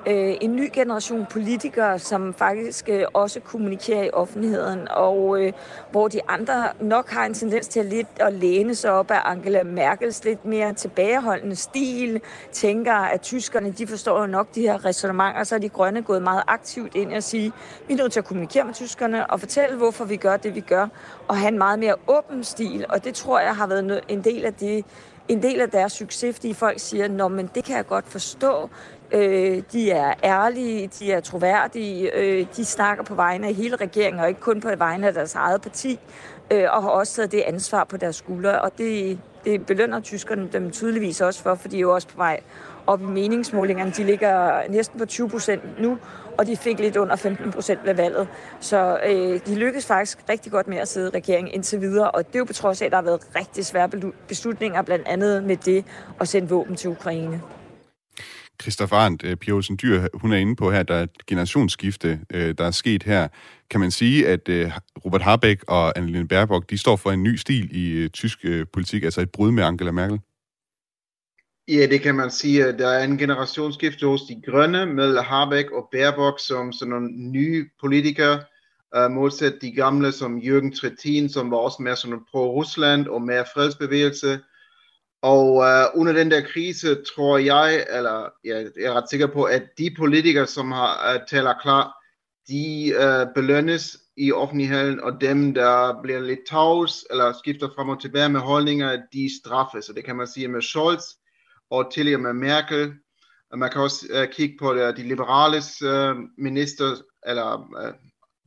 øh, 0.07 0.35
en 0.41 0.57
ny 0.57 0.71
generation 0.73 1.27
politikere, 1.31 1.99
som 1.99 2.35
faktisk 2.35 2.89
øh, 2.89 3.05
også 3.13 3.41
kommunikerer 3.41 4.03
i 4.03 4.11
offentligheden, 4.13 4.89
og 4.91 5.41
øh, 5.41 5.53
hvor 5.91 6.09
de 6.09 6.21
andre 6.29 6.69
nok 6.81 7.11
har 7.11 7.27
en 7.27 7.35
tendens 7.35 7.69
til 7.69 7.81
at 7.81 7.87
lidt 7.87 8.07
at 8.17 8.33
læne 8.33 8.75
sig 8.75 8.93
op 8.93 9.11
af 9.11 9.21
Angela 9.25 9.63
Merkels 9.63 10.25
lidt 10.25 10.45
mere 10.45 10.73
tilbageholdende 10.73 11.57
stil, 11.57 12.21
tænker, 12.53 12.95
at 12.95 13.21
tyskerne 13.21 13.71
de 13.71 13.87
forstår 13.87 14.21
jo 14.21 14.27
nok 14.27 14.55
de 14.55 14.61
her 14.61 14.85
resonemanger, 14.85 15.45
så 15.45 15.55
er 15.55 15.59
de 15.59 15.69
grønne 15.69 16.03
gået 16.03 16.23
meget 16.23 16.43
aktivt 16.47 16.95
ind 16.95 17.15
og 17.15 17.23
sige, 17.23 17.53
vi 17.89 17.95
er 17.95 17.99
nødt 17.99 18.13
til 18.13 18.21
at 18.21 18.27
kommunikere 18.27 18.65
med 18.65 18.75
tyskerne 18.75 19.31
og 19.31 19.41
fortælle, 19.41 19.77
hvorfor 19.77 20.05
vi 20.05 20.17
gør 20.17 20.37
det, 20.37 20.55
vi 20.55 20.61
gør, 20.61 20.89
og 21.29 21.37
have 21.37 21.49
en 21.49 21.59
meget 21.59 21.79
mere 21.79 21.95
åben 22.07 22.45
stil, 22.45 22.87
og 22.89 23.05
det 23.05 23.15
tror 23.15 23.41
jeg 23.41 23.57
har 23.57 23.67
været 23.67 24.01
en 24.09 24.25
del 24.25 24.45
af 24.45 24.55
det, 24.55 24.85
en 25.29 25.43
del 25.43 25.61
af 25.61 25.71
deres 25.71 25.93
succes, 25.93 26.37
fordi 26.37 26.53
folk 26.53 26.79
siger, 26.81 27.09
Nå, 27.09 27.29
men 27.29 27.51
det 27.55 27.65
kan 27.65 27.77
jeg 27.77 27.87
godt 27.87 28.09
forstå. 28.09 28.71
Øh, 29.13 29.63
de 29.73 29.91
er 29.91 30.15
ærlige, 30.25 30.91
de 30.99 31.13
er 31.13 31.21
troværdige, 31.21 32.17
øh, 32.17 32.47
de 32.57 32.65
snakker 32.65 33.05
på 33.05 33.15
vegne 33.15 33.47
af 33.47 33.55
hele 33.55 33.77
regeringen, 33.77 34.21
og 34.21 34.29
ikke 34.29 34.41
kun 34.41 34.61
på 34.61 34.69
vegne 34.79 35.07
af 35.07 35.15
deres 35.15 35.35
eget 35.35 35.63
parti, 35.63 35.99
øh, 36.51 36.65
og 36.73 36.83
har 36.83 36.91
også 36.91 37.15
taget 37.15 37.33
det 37.33 37.41
ansvar 37.41 37.85
på 37.85 37.97
deres 37.97 38.17
skuldre. 38.17 38.61
Og 38.61 38.79
det, 38.79 39.19
det 39.45 39.67
belønner 39.67 40.01
tyskerne 40.01 40.49
dem 40.53 40.71
tydeligvis 40.71 41.21
også 41.21 41.43
for, 41.43 41.55
for 41.55 41.69
de 41.69 41.77
er 41.77 41.81
jo 41.81 41.95
også 41.95 42.09
på 42.09 42.17
vej 42.17 42.41
op 42.87 43.03
i 43.03 43.05
meningsmålingerne. 43.05 43.91
De 43.91 44.05
ligger 44.05 44.63
næsten 44.69 44.99
på 44.99 45.07
20 45.07 45.29
procent 45.29 45.81
nu, 45.81 45.99
og 46.39 46.47
de 46.47 46.57
fik 46.57 46.79
lidt 46.79 46.97
under 46.97 47.17
15 47.17 47.53
procent 47.53 47.81
ved 47.85 47.95
valget. 47.95 48.29
Så 48.61 48.99
øh, 49.07 49.41
de 49.47 49.55
lykkedes 49.55 49.87
faktisk 49.87 50.19
rigtig 50.29 50.53
godt 50.53 50.69
med 50.69 50.77
at 50.77 50.89
sidde 50.89 51.11
i 51.15 51.17
regeringen 51.17 51.55
indtil 51.55 51.81
videre, 51.81 52.11
og 52.11 52.27
det 52.27 52.35
er 52.35 52.39
jo 52.39 52.45
på 52.45 52.53
trods 52.53 52.83
af, 52.83 52.87
at 52.87 52.93
der 52.93 52.99
har 52.99 53.05
været 53.05 53.21
rigtig 53.37 53.67
svære 53.67 53.91
beslutninger, 54.29 54.83
blandt 54.83 55.09
andet 55.09 55.45
med 55.45 55.57
det 55.57 55.85
at 56.21 56.29
sende 56.29 56.49
våben 56.49 56.77
til 56.77 56.91
Ukraine. 56.91 57.41
Christoffer 58.63 58.97
Arndt, 58.97 59.25
øh, 59.25 59.37
Pia 59.37 59.55
Olsen 59.55 59.79
Dyr, 59.83 60.07
hun 60.15 60.33
er 60.33 60.37
inde 60.37 60.57
på 60.57 60.71
her, 60.71 60.83
der 60.83 60.95
er 60.95 61.03
et 61.03 61.27
generationsskifte, 61.27 62.21
øh, 62.35 62.55
der 62.59 62.65
er 62.65 62.71
sket 62.71 63.03
her. 63.03 63.29
Kan 63.71 63.81
man 63.81 63.91
sige, 63.91 64.29
at 64.29 64.49
øh, 64.49 64.71
Robert 65.05 65.23
Habeck 65.23 65.65
og 65.69 65.99
Annelene 65.99 66.29
Baerbock, 66.29 66.71
de 66.71 66.79
står 66.79 66.97
for 66.97 67.11
en 67.11 67.23
ny 67.23 67.37
stil 67.37 67.69
i 67.73 68.09
tysk 68.09 68.45
politik, 68.73 69.05
altså 69.05 69.21
et 69.21 69.31
brud 69.31 69.51
med 69.51 69.65
Angela 69.65 69.91
Merkel? 69.91 70.21
Ja, 71.69 71.87
det 71.87 72.01
kan 72.01 72.15
man 72.15 72.31
sige. 72.31 72.73
Der 72.73 72.89
er 72.89 73.05
en 73.05 73.19
generationsskifte 73.19 74.07
hos 74.07 74.23
de 74.23 74.43
grønne 74.47 74.87
med 74.87 75.19
Habeck 75.19 75.71
og 75.71 75.89
Baerbock 75.93 76.41
som 76.41 76.73
sådan 76.73 76.91
nogle 76.91 77.11
nye 77.13 77.69
politikere, 77.81 78.43
uh, 78.97 79.11
modsat 79.11 79.55
de 79.63 79.73
gamle 79.73 80.13
som 80.13 80.39
Jürgen 80.39 80.81
Trittin, 80.81 81.29
som 81.29 81.51
var 81.51 81.57
også 81.57 81.83
mere 81.83 81.97
sådan 81.97 82.21
pro-Rusland 82.31 83.09
og 83.09 83.23
mere 83.23 83.45
fredsbevægelse. 83.55 84.41
Og 85.23 85.55
uh, 85.55 86.01
under 86.01 86.13
den 86.13 86.31
der 86.31 86.41
krise 86.41 86.97
tror 87.15 87.39
jeg, 87.39 87.87
eller 87.91 88.29
ja, 88.45 88.59
jeg 88.59 88.85
er 88.85 88.93
ret 88.93 89.11
sikker 89.11 89.27
på, 89.27 89.45
at 89.45 89.63
de 89.79 89.95
politikere, 89.99 90.47
som 90.47 90.73
har 90.73 91.15
uh, 91.15 91.27
taler 91.29 91.55
klar, 91.63 91.97
de 92.49 92.95
uh, 92.99 93.35
belønnes 93.35 93.99
i 94.17 94.33
offentligheden, 94.33 95.01
og 95.01 95.21
dem, 95.21 95.55
der 95.55 96.03
bliver 96.03 96.21
lidt 96.21 96.47
tavs, 96.51 97.05
eller 97.11 97.33
skifter 97.33 97.69
frem 97.77 97.89
og 97.89 98.01
tilbage 98.01 98.29
med 98.29 98.41
holdninger, 98.41 99.03
de 99.13 99.31
straffes. 99.43 99.85
Så 99.85 99.93
det 99.93 100.05
kan 100.05 100.17
man 100.17 100.27
sige 100.27 100.49
med 100.49 100.63
Scholz, 100.63 101.05
og 101.71 101.93
tidligere 101.95 102.21
med 102.21 102.33
Merkel. 102.33 102.95
Man 103.57 103.71
kan 103.71 103.81
også 103.81 104.07
uh, 104.15 104.35
kigge 104.35 104.57
på 104.61 104.75
de 104.75 105.03
liberales 105.03 105.83
uh, 105.83 105.89
øh, 105.89 106.17
minister, 106.39 106.97
eller 107.27 107.57
uh, 107.57 107.95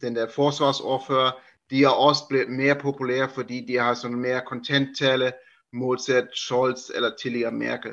den 0.01 0.15
der 0.15 0.27
forsvarsordfører, 0.35 1.31
de 1.69 1.83
er 1.83 1.89
også 1.89 2.21
blevet 2.29 2.49
mere 2.49 2.75
populære, 2.75 3.29
fordi 3.33 3.65
de 3.67 3.75
har 3.75 3.93
sådan 3.93 4.19
mere 4.19 4.41
kontenttale 4.47 5.31
modsat 5.73 6.27
Scholz 6.35 6.89
eller 6.95 7.11
tidligere 7.21 7.51
Merkel. 7.51 7.91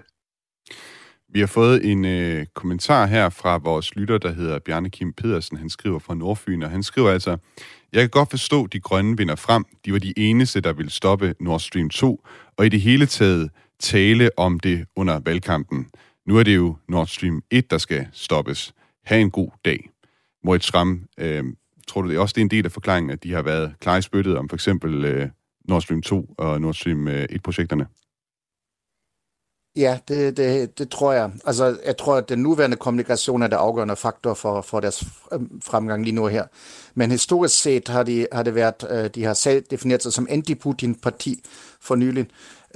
Vi 1.28 1.40
har 1.40 1.46
fået 1.46 1.90
en 1.90 2.04
øh, 2.04 2.46
kommentar 2.54 3.06
her 3.06 3.28
fra 3.28 3.56
vores 3.56 3.96
lytter, 3.96 4.18
der 4.18 4.32
hedder 4.32 4.58
Bjarne 4.58 4.90
Kim 4.90 5.12
Pedersen. 5.12 5.56
Han 5.56 5.70
skriver 5.70 5.98
fra 5.98 6.14
Nordfyn, 6.14 6.62
og 6.62 6.70
han 6.70 6.82
skriver 6.82 7.10
altså, 7.10 7.36
Jeg 7.92 8.00
kan 8.00 8.10
godt 8.10 8.30
forstå, 8.30 8.64
at 8.64 8.72
de 8.72 8.80
grønne 8.80 9.16
vinder 9.16 9.34
frem. 9.34 9.64
De 9.84 9.92
var 9.92 9.98
de 9.98 10.12
eneste, 10.16 10.60
der 10.60 10.72
ville 10.72 10.90
stoppe 10.90 11.34
Nord 11.40 11.60
Stream 11.60 11.90
2, 11.90 12.26
og 12.56 12.66
i 12.66 12.68
det 12.68 12.80
hele 12.80 13.06
taget 13.06 13.50
tale 13.84 14.30
om 14.36 14.60
det 14.60 14.86
under 14.96 15.20
valgkampen. 15.24 15.86
Nu 16.26 16.38
er 16.38 16.42
det 16.42 16.56
jo 16.56 16.76
Nord 16.88 17.06
Stream 17.06 17.42
1, 17.50 17.70
der 17.70 17.78
skal 17.78 18.06
stoppes. 18.12 18.74
Ha' 19.04 19.18
en 19.18 19.30
god 19.30 19.50
dag. 19.64 19.90
Moritz 20.44 20.64
Schramm, 20.64 21.02
øh, 21.18 21.44
tror 21.88 22.02
du 22.02 22.08
det 22.08 22.16
er 22.16 22.20
også 22.20 22.32
det 22.32 22.40
er 22.40 22.44
en 22.44 22.50
del 22.50 22.64
af 22.64 22.72
forklaringen, 22.72 23.10
at 23.10 23.22
de 23.22 23.32
har 23.32 23.42
været 23.42 23.74
klar 23.80 23.96
i 23.96 24.02
spyttet 24.02 24.38
om 24.38 24.48
for 24.48 24.56
eksempel 24.56 25.04
øh, 25.04 25.28
Nord 25.68 25.82
Stream 25.82 26.02
2 26.02 26.34
og 26.38 26.60
Nord 26.60 26.74
Stream 26.74 27.08
øh, 27.08 27.24
1-projekterne? 27.32 27.86
Ja, 29.76 29.98
det, 30.08 30.36
det, 30.36 30.78
det 30.78 30.90
tror 30.90 31.12
jeg. 31.12 31.30
Altså, 31.46 31.78
jeg 31.86 31.96
tror, 31.96 32.16
at 32.16 32.28
den 32.28 32.38
nuværende 32.38 32.76
kommunikation 32.76 33.42
er 33.42 33.46
det 33.46 33.56
afgørende 33.56 33.96
faktor 33.96 34.34
for, 34.34 34.60
for 34.60 34.80
deres 34.80 35.04
øh, 35.32 35.40
fremgang 35.64 36.04
lige 36.04 36.14
nu 36.14 36.26
her. 36.26 36.46
Men 36.94 37.10
historisk 37.10 37.62
set 37.62 37.88
har, 37.88 38.02
de, 38.02 38.26
har 38.32 38.42
det 38.42 38.54
været, 38.54 38.86
øh, 38.90 39.10
de 39.14 39.24
har 39.24 39.34
selv 39.34 39.64
defineret 39.70 40.02
sig 40.02 40.12
som 40.12 40.26
anti-Putin-parti 40.30 41.42
for 41.80 41.94
nylig. 41.94 42.26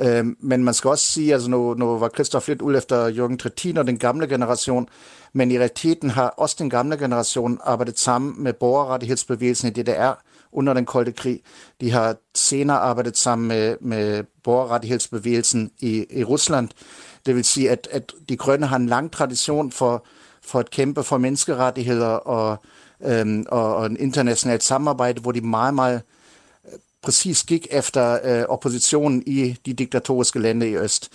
Øhm, 0.00 0.36
men 0.40 0.64
man 0.64 0.74
skal 0.74 0.90
også 0.90 1.04
sige, 1.04 1.32
altså 1.32 1.50
nu, 1.50 1.74
nu 1.74 1.98
var 1.98 2.08
Christoph 2.08 2.48
lidt 2.48 2.62
ud 2.62 2.76
efter 2.76 3.10
Jürgen 3.10 3.36
Trittin 3.36 3.76
og 3.76 3.86
den 3.86 3.98
gamle 3.98 4.26
generation, 4.28 4.88
men 5.32 5.50
i 5.50 5.58
realiteten 5.58 6.10
har 6.10 6.28
også 6.28 6.56
den 6.58 6.70
gamle 6.70 6.96
generation 6.96 7.58
arbejdet 7.64 7.98
sammen 7.98 8.42
med 8.42 8.52
borgerrettighedsbevægelsen 8.52 9.68
i 9.68 9.82
DDR 9.82 10.22
under 10.52 10.72
den 10.72 10.86
kolde 10.86 11.12
krig. 11.12 11.40
De 11.80 11.90
har 11.90 12.16
senere 12.34 12.78
arbejdet 12.78 13.16
sammen 13.16 13.48
med, 13.48 13.76
med 13.80 14.24
borgerrettighedsbevægelsen 14.44 15.70
i, 15.80 16.06
i 16.10 16.24
Rusland. 16.24 16.68
Det 17.26 17.36
vil 17.36 17.44
sige, 17.44 17.70
at, 17.70 17.88
at 17.90 18.12
de 18.28 18.36
grønne 18.36 18.66
har 18.66 18.76
en 18.76 18.86
lang 18.86 19.12
tradition 19.12 19.72
for, 19.72 20.06
for 20.42 20.58
at 20.58 20.70
kæmpe 20.70 21.02
for 21.02 21.18
menneskerettigheder 21.18 22.08
og, 22.08 22.62
øhm, 23.04 23.46
og, 23.48 23.76
og 23.76 23.86
en 23.86 23.96
internationalt 24.00 24.62
samarbejde, 24.62 25.20
hvor 25.20 25.32
de 25.32 25.40
meget, 25.40 25.74
meget 25.74 26.02
præcis 27.02 27.44
gik 27.44 27.66
efter 27.70 28.18
øh, 28.24 28.44
oppositionen 28.48 29.22
i 29.26 29.56
de 29.66 29.72
diktatoriske 29.72 30.38
lande 30.38 30.68
i 30.68 30.76
Øst. 30.76 31.08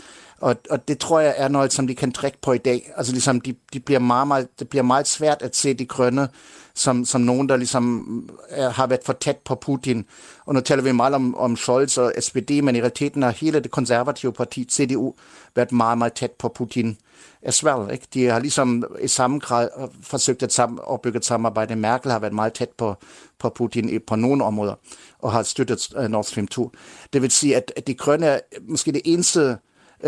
Og, 0.44 0.56
og 0.70 0.88
det 0.88 1.00
tror 1.00 1.20
jeg 1.20 1.34
er 1.38 1.48
noget, 1.48 1.74
som 1.74 1.88
de 1.88 1.96
kan 1.96 2.12
trække 2.12 2.38
på 2.42 2.54
i 2.54 2.58
dag. 2.58 2.92
Altså 2.98 3.12
ligesom, 3.12 3.42
de, 3.42 3.56
de 3.74 3.80
bliver 3.80 4.00
meget, 4.00 4.28
meget, 4.28 4.48
det 4.60 4.70
bliver 4.70 4.84
meget 4.84 5.08
svært 5.08 5.42
at 5.42 5.56
se 5.56 5.74
de 5.74 5.86
grønne 5.86 6.28
som, 6.76 7.06
som 7.06 7.22
nogen, 7.22 7.50
der 7.50 7.58
ligesom 7.58 8.08
øh, 8.52 8.58
er, 8.58 8.70
har 8.70 8.88
været 8.88 9.02
for 9.06 9.14
tæt 9.14 9.38
på 9.38 9.56
Putin. 9.56 10.06
Og 10.46 10.54
nu 10.54 10.60
taler 10.60 10.84
vi 10.84 10.92
meget 10.92 11.14
om, 11.14 11.36
om 11.36 11.56
Scholz 11.56 11.98
og 11.98 12.14
SPD, 12.20 12.52
men 12.64 12.76
i 12.76 12.80
realiteten 12.80 13.24
har 13.24 13.32
hele 13.32 13.60
det 13.60 13.72
konservative 13.72 14.34
parti, 14.34 14.68
CDU, 14.72 15.14
været 15.56 15.72
meget, 15.72 15.98
meget 15.98 16.14
tæt 16.14 16.32
på 16.32 16.50
Putin 16.50 16.98
as 17.42 17.64
well. 17.64 17.92
Ikke? 17.94 18.08
De 18.14 18.26
har 18.26 18.40
ligesom 18.40 18.84
i 19.02 19.08
samme 19.08 19.40
grad 19.40 19.70
forsøgt 20.02 20.44
at 20.44 20.60
sam- 20.60 20.80
opbygge 20.84 21.18
et 21.18 21.26
samarbejde. 21.26 21.76
Merkel 21.76 22.12
har 22.12 22.20
været 22.20 22.34
meget 22.34 22.54
tæt 22.54 22.70
på, 22.78 22.96
på 23.40 23.50
Putin 23.50 24.02
på 24.08 24.16
nogle 24.16 24.44
områder, 24.44 24.76
og 25.20 25.32
har 25.32 25.44
støttet 25.44 25.94
øh, 25.98 26.10
Nord 26.10 26.24
Stream 26.24 26.48
2. 26.48 26.72
Det 27.14 27.22
vil 27.22 27.32
sige, 27.32 27.56
at, 27.56 27.74
at 27.76 27.88
de 27.88 27.94
grønne 27.94 28.26
er 28.26 28.40
måske 28.68 28.92
det 28.92 29.02
eneste 29.06 29.58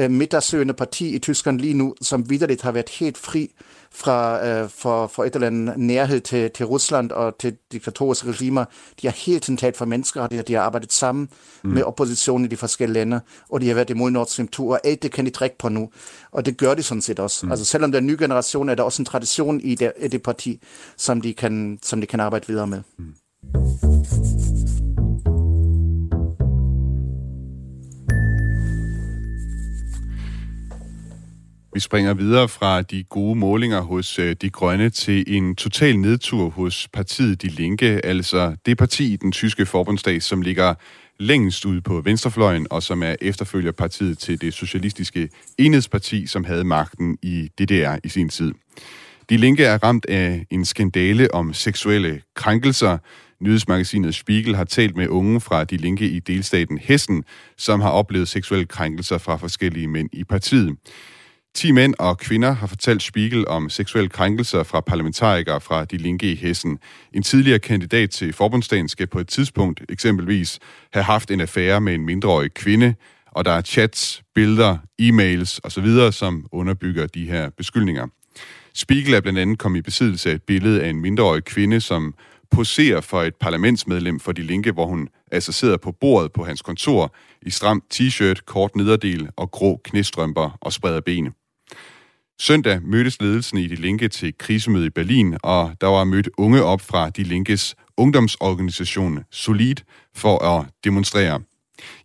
uh, 0.04 0.12
midtersøgende 0.12 0.74
parti 0.74 1.16
i 1.16 1.20
Tyskland 1.20 1.60
lige 1.60 1.74
nu, 1.74 1.96
som 2.02 2.30
vidderligt 2.30 2.62
har 2.62 2.72
været 2.72 2.90
helt 2.90 3.18
fri 3.18 3.52
fra, 3.96 4.48
øh, 4.48 4.70
for, 4.70 5.08
for 5.08 5.24
et 5.24 5.36
eller 5.36 5.48
andet 5.48 5.78
nærhed 5.78 6.22
til, 6.22 6.52
til 6.52 6.66
Rusland 6.66 7.12
og 7.12 7.38
til 7.40 7.58
diktatoriske 7.72 8.28
regimer. 8.32 8.66
De 9.02 9.08
har 9.08 9.16
helt 9.26 9.44
tiden 9.44 9.58
talt 9.58 9.78
for 9.78 9.86
menneskerettigheder, 9.86 10.46
de 10.46 10.54
har 10.54 10.62
arbejdet 10.62 10.94
sammen 10.94 11.30
mm. 11.64 11.70
med 11.70 11.84
oppositionen 11.84 12.46
i 12.46 12.48
de 12.48 12.58
forskellige 12.58 12.94
lande, 12.94 13.22
og 13.50 13.62
de 13.62 13.68
har 13.68 13.76
været 13.76 13.90
imod 13.90 14.12
Nord 14.12 14.28
Stream 14.28 14.48
2, 14.48 14.68
og 14.68 14.80
alt 14.84 15.04
det 15.04 15.12
kan 15.12 15.26
de 15.26 15.30
trække 15.30 15.58
på 15.58 15.70
nu. 15.70 15.90
Og 16.32 16.46
det 16.46 16.58
gør 16.58 16.74
de 16.74 16.84
sådan 16.84 17.02
set 17.02 17.20
også. 17.20 17.46
Mm. 17.46 17.52
Altså 17.52 17.66
selvom 17.66 17.92
der 17.92 18.00
er 18.00 18.02
en 18.02 18.08
ny 18.08 18.16
generation, 18.20 18.70
er 18.70 18.76
der 18.76 18.84
også 18.84 19.02
en 19.02 19.06
tradition 19.06 19.62
i 19.62 19.76
det, 19.76 19.92
i 20.02 20.08
det 20.08 20.24
parti, 20.24 20.62
som 20.98 21.22
de, 21.22 21.34
kan, 21.34 21.80
som 21.84 22.02
de 22.02 22.08
kan 22.08 22.20
arbejde 22.20 22.48
videre 22.48 22.68
med. 22.68 22.82
Mm. 22.98 24.35
Vi 31.76 31.80
springer 31.80 32.14
videre 32.14 32.48
fra 32.48 32.82
de 32.82 33.04
gode 33.04 33.36
målinger 33.36 33.82
hos 33.82 34.20
øh, 34.20 34.36
De 34.42 34.50
Grønne 34.50 34.90
til 34.90 35.24
en 35.28 35.56
total 35.56 36.00
nedtur 36.00 36.50
hos 36.50 36.88
partiet 36.94 37.42
De 37.42 37.48
Linke, 37.48 38.06
altså 38.06 38.56
det 38.66 38.78
parti 38.78 39.14
i 39.14 39.16
den 39.16 39.32
tyske 39.32 39.66
forbundsstat, 39.66 40.24
som 40.24 40.42
ligger 40.42 40.74
længst 41.20 41.66
ude 41.66 41.82
på 41.82 42.02
venstrefløjen, 42.02 42.68
og 42.70 42.84
som 42.84 43.04
er 43.04 43.16
efterfølgerpartiet 43.22 44.18
til 44.18 44.42
det 44.42 44.54
socialistiske 44.54 45.30
enhedsparti, 45.58 46.28
som 46.28 46.44
havde 46.44 46.64
magten 46.64 47.18
i 47.22 47.50
DDR 47.60 47.96
i 48.04 48.10
sin 48.10 48.30
tid. 48.30 48.54
De 49.30 49.38
Linke 49.38 49.66
er 49.66 49.84
ramt 49.84 50.06
af 50.06 50.46
en 50.52 50.66
skandale 50.66 51.34
om 51.34 51.54
seksuelle 51.54 52.22
krænkelser. 52.36 52.98
Nyhedsmagasinet 53.40 54.16
Spiegel 54.16 54.56
har 54.56 54.64
talt 54.64 54.96
med 54.96 55.08
unge 55.08 55.42
fra 55.42 55.64
De 55.64 55.78
Linke 55.78 56.10
i 56.10 56.20
delstaten 56.20 56.78
Hessen, 56.78 57.24
som 57.58 57.82
har 57.82 57.90
oplevet 57.90 58.28
seksuelle 58.28 58.66
krænkelser 58.66 59.18
fra 59.18 59.36
forskellige 59.38 59.88
mænd 59.88 60.10
i 60.14 60.24
partiet. 60.24 60.78
10 61.56 61.72
mænd 61.72 61.94
og 62.00 62.18
kvinder 62.18 62.52
har 62.52 62.68
fortalt 62.68 63.04
Spiegel 63.04 63.48
om 63.48 63.70
seksuelle 63.70 64.10
krænkelser 64.10 64.64
fra 64.64 64.80
parlamentarikere 64.80 65.62
fra 65.62 65.86
De 65.86 65.98
Linke 65.98 66.32
i 66.32 66.36
Hessen. 66.36 66.80
En 67.14 67.24
tidligere 67.24 67.60
kandidat 67.60 68.10
til 68.10 68.34
forbundsdagen 68.34 68.90
skal 68.90 69.08
på 69.08 69.20
et 69.20 69.28
tidspunkt 69.28 69.82
eksempelvis 69.90 70.60
have 70.94 71.04
haft 71.04 71.32
en 71.32 71.42
affære 71.42 71.82
med 71.82 71.94
en 71.94 72.06
mindreårig 72.06 72.54
kvinde, 72.54 72.96
og 73.32 73.46
der 73.46 73.52
er 73.52 73.62
chats, 73.62 74.24
billeder, 74.36 74.78
e-mails 75.02 75.60
osv., 75.64 76.12
som 76.12 76.46
underbygger 76.52 77.08
de 77.08 77.26
her 77.26 77.50
beskyldninger. 77.50 78.08
Spiegel 78.74 79.14
er 79.14 79.22
blandt 79.22 79.40
andet 79.40 79.60
kommet 79.60 79.80
i 79.80 79.82
besiddelse 79.82 80.30
af 80.30 80.36
et 80.36 80.44
billede 80.44 80.84
af 80.84 80.90
en 80.90 81.02
mindreårig 81.02 81.44
kvinde, 81.44 81.82
som 81.82 82.14
poserer 82.52 83.02
for 83.02 83.22
et 83.22 83.36
parlamentsmedlem 83.36 84.20
for 84.20 84.32
De 84.32 84.42
Linke, 84.42 84.72
hvor 84.72 84.86
hun 84.86 85.10
altså 85.32 85.52
sidder 85.52 85.78
på 85.78 85.92
bordet 85.92 86.32
på 86.32 86.44
hans 86.44 86.62
kontor 86.62 87.16
i 87.42 87.50
stram 87.50 87.84
t-shirt, 87.94 88.46
kort 88.46 88.76
nederdel 88.76 89.30
og 89.36 89.52
grå 89.52 89.82
knæstrømper 89.84 90.58
og 90.62 90.74
spreder 90.74 91.02
ben. 91.02 91.34
Søndag 92.40 92.80
mødtes 92.84 93.22
ledelsen 93.22 93.58
i 93.58 93.68
De 93.68 93.76
Linke 93.76 94.08
til 94.08 94.38
krisemøde 94.38 94.86
i 94.86 94.90
Berlin, 94.90 95.38
og 95.44 95.76
der 95.82 95.88
var 95.88 96.04
mødt 96.04 96.30
unge 96.38 96.64
op 96.64 96.82
fra 96.82 97.10
De 97.10 97.24
Linkes 97.24 97.76
ungdomsorganisation 97.98 99.20
Solid 99.32 99.76
for 100.16 100.44
at 100.44 100.66
demonstrere. 100.84 101.42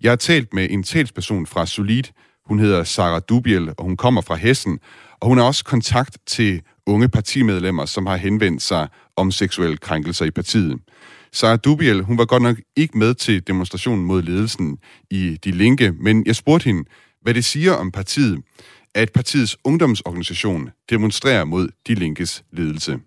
Jeg 0.03 0.11
har 0.11 0.17
talt 0.17 0.55
med 0.55 0.71
en 0.71 0.83
talsperson 0.83 1.47
fra 1.47 1.67
Solid. 1.67 2.03
Hun 2.47 2.59
hedder 2.59 2.85
Sarah 2.85 3.23
Dubiel, 3.29 3.69
og 3.79 3.85
hun 3.85 3.97
kommer 3.97 4.21
fra 4.21 4.35
Hessen, 4.35 4.79
og 5.21 5.29
hun 5.29 5.39
har 5.39 5.45
også 5.45 5.65
kontakt 5.65 6.19
til 6.27 6.63
unge 6.87 7.09
partimedlemmer, 7.09 7.85
som 7.85 8.07
har 8.07 8.17
henvendt 8.17 8.63
sig 8.63 8.89
om 9.17 9.31
seksuelle 9.31 9.77
krænkelser 9.77 10.25
i 10.25 10.31
partiet. 10.31 10.79
Sarah 11.33 11.59
Dubiel, 11.65 12.03
hun 12.03 12.19
var 12.19 12.25
godt 12.25 12.43
nok 12.43 12.57
ikke 12.77 12.99
med 12.99 13.15
til 13.15 13.47
demonstrationen 13.47 14.05
mod 14.05 14.23
ledelsen 14.23 14.79
i 15.11 15.39
De 15.45 15.51
Linke, 15.51 15.93
men 15.93 16.27
jeg 16.27 16.37
spurgte 16.37 16.65
hende, 16.65 16.85
hvad 17.23 17.35
det 17.35 17.45
siger 17.45 17.73
om 17.73 17.91
partiet, 17.91 18.39
at 18.97 19.13
partiets 19.13 19.59
ungdomsorganisation 19.63 20.73
demonstrerer 20.91 21.45
mod 21.45 21.73
Die 21.87 21.95
Linkes 21.95 22.45
Ledelse. 22.51 23.03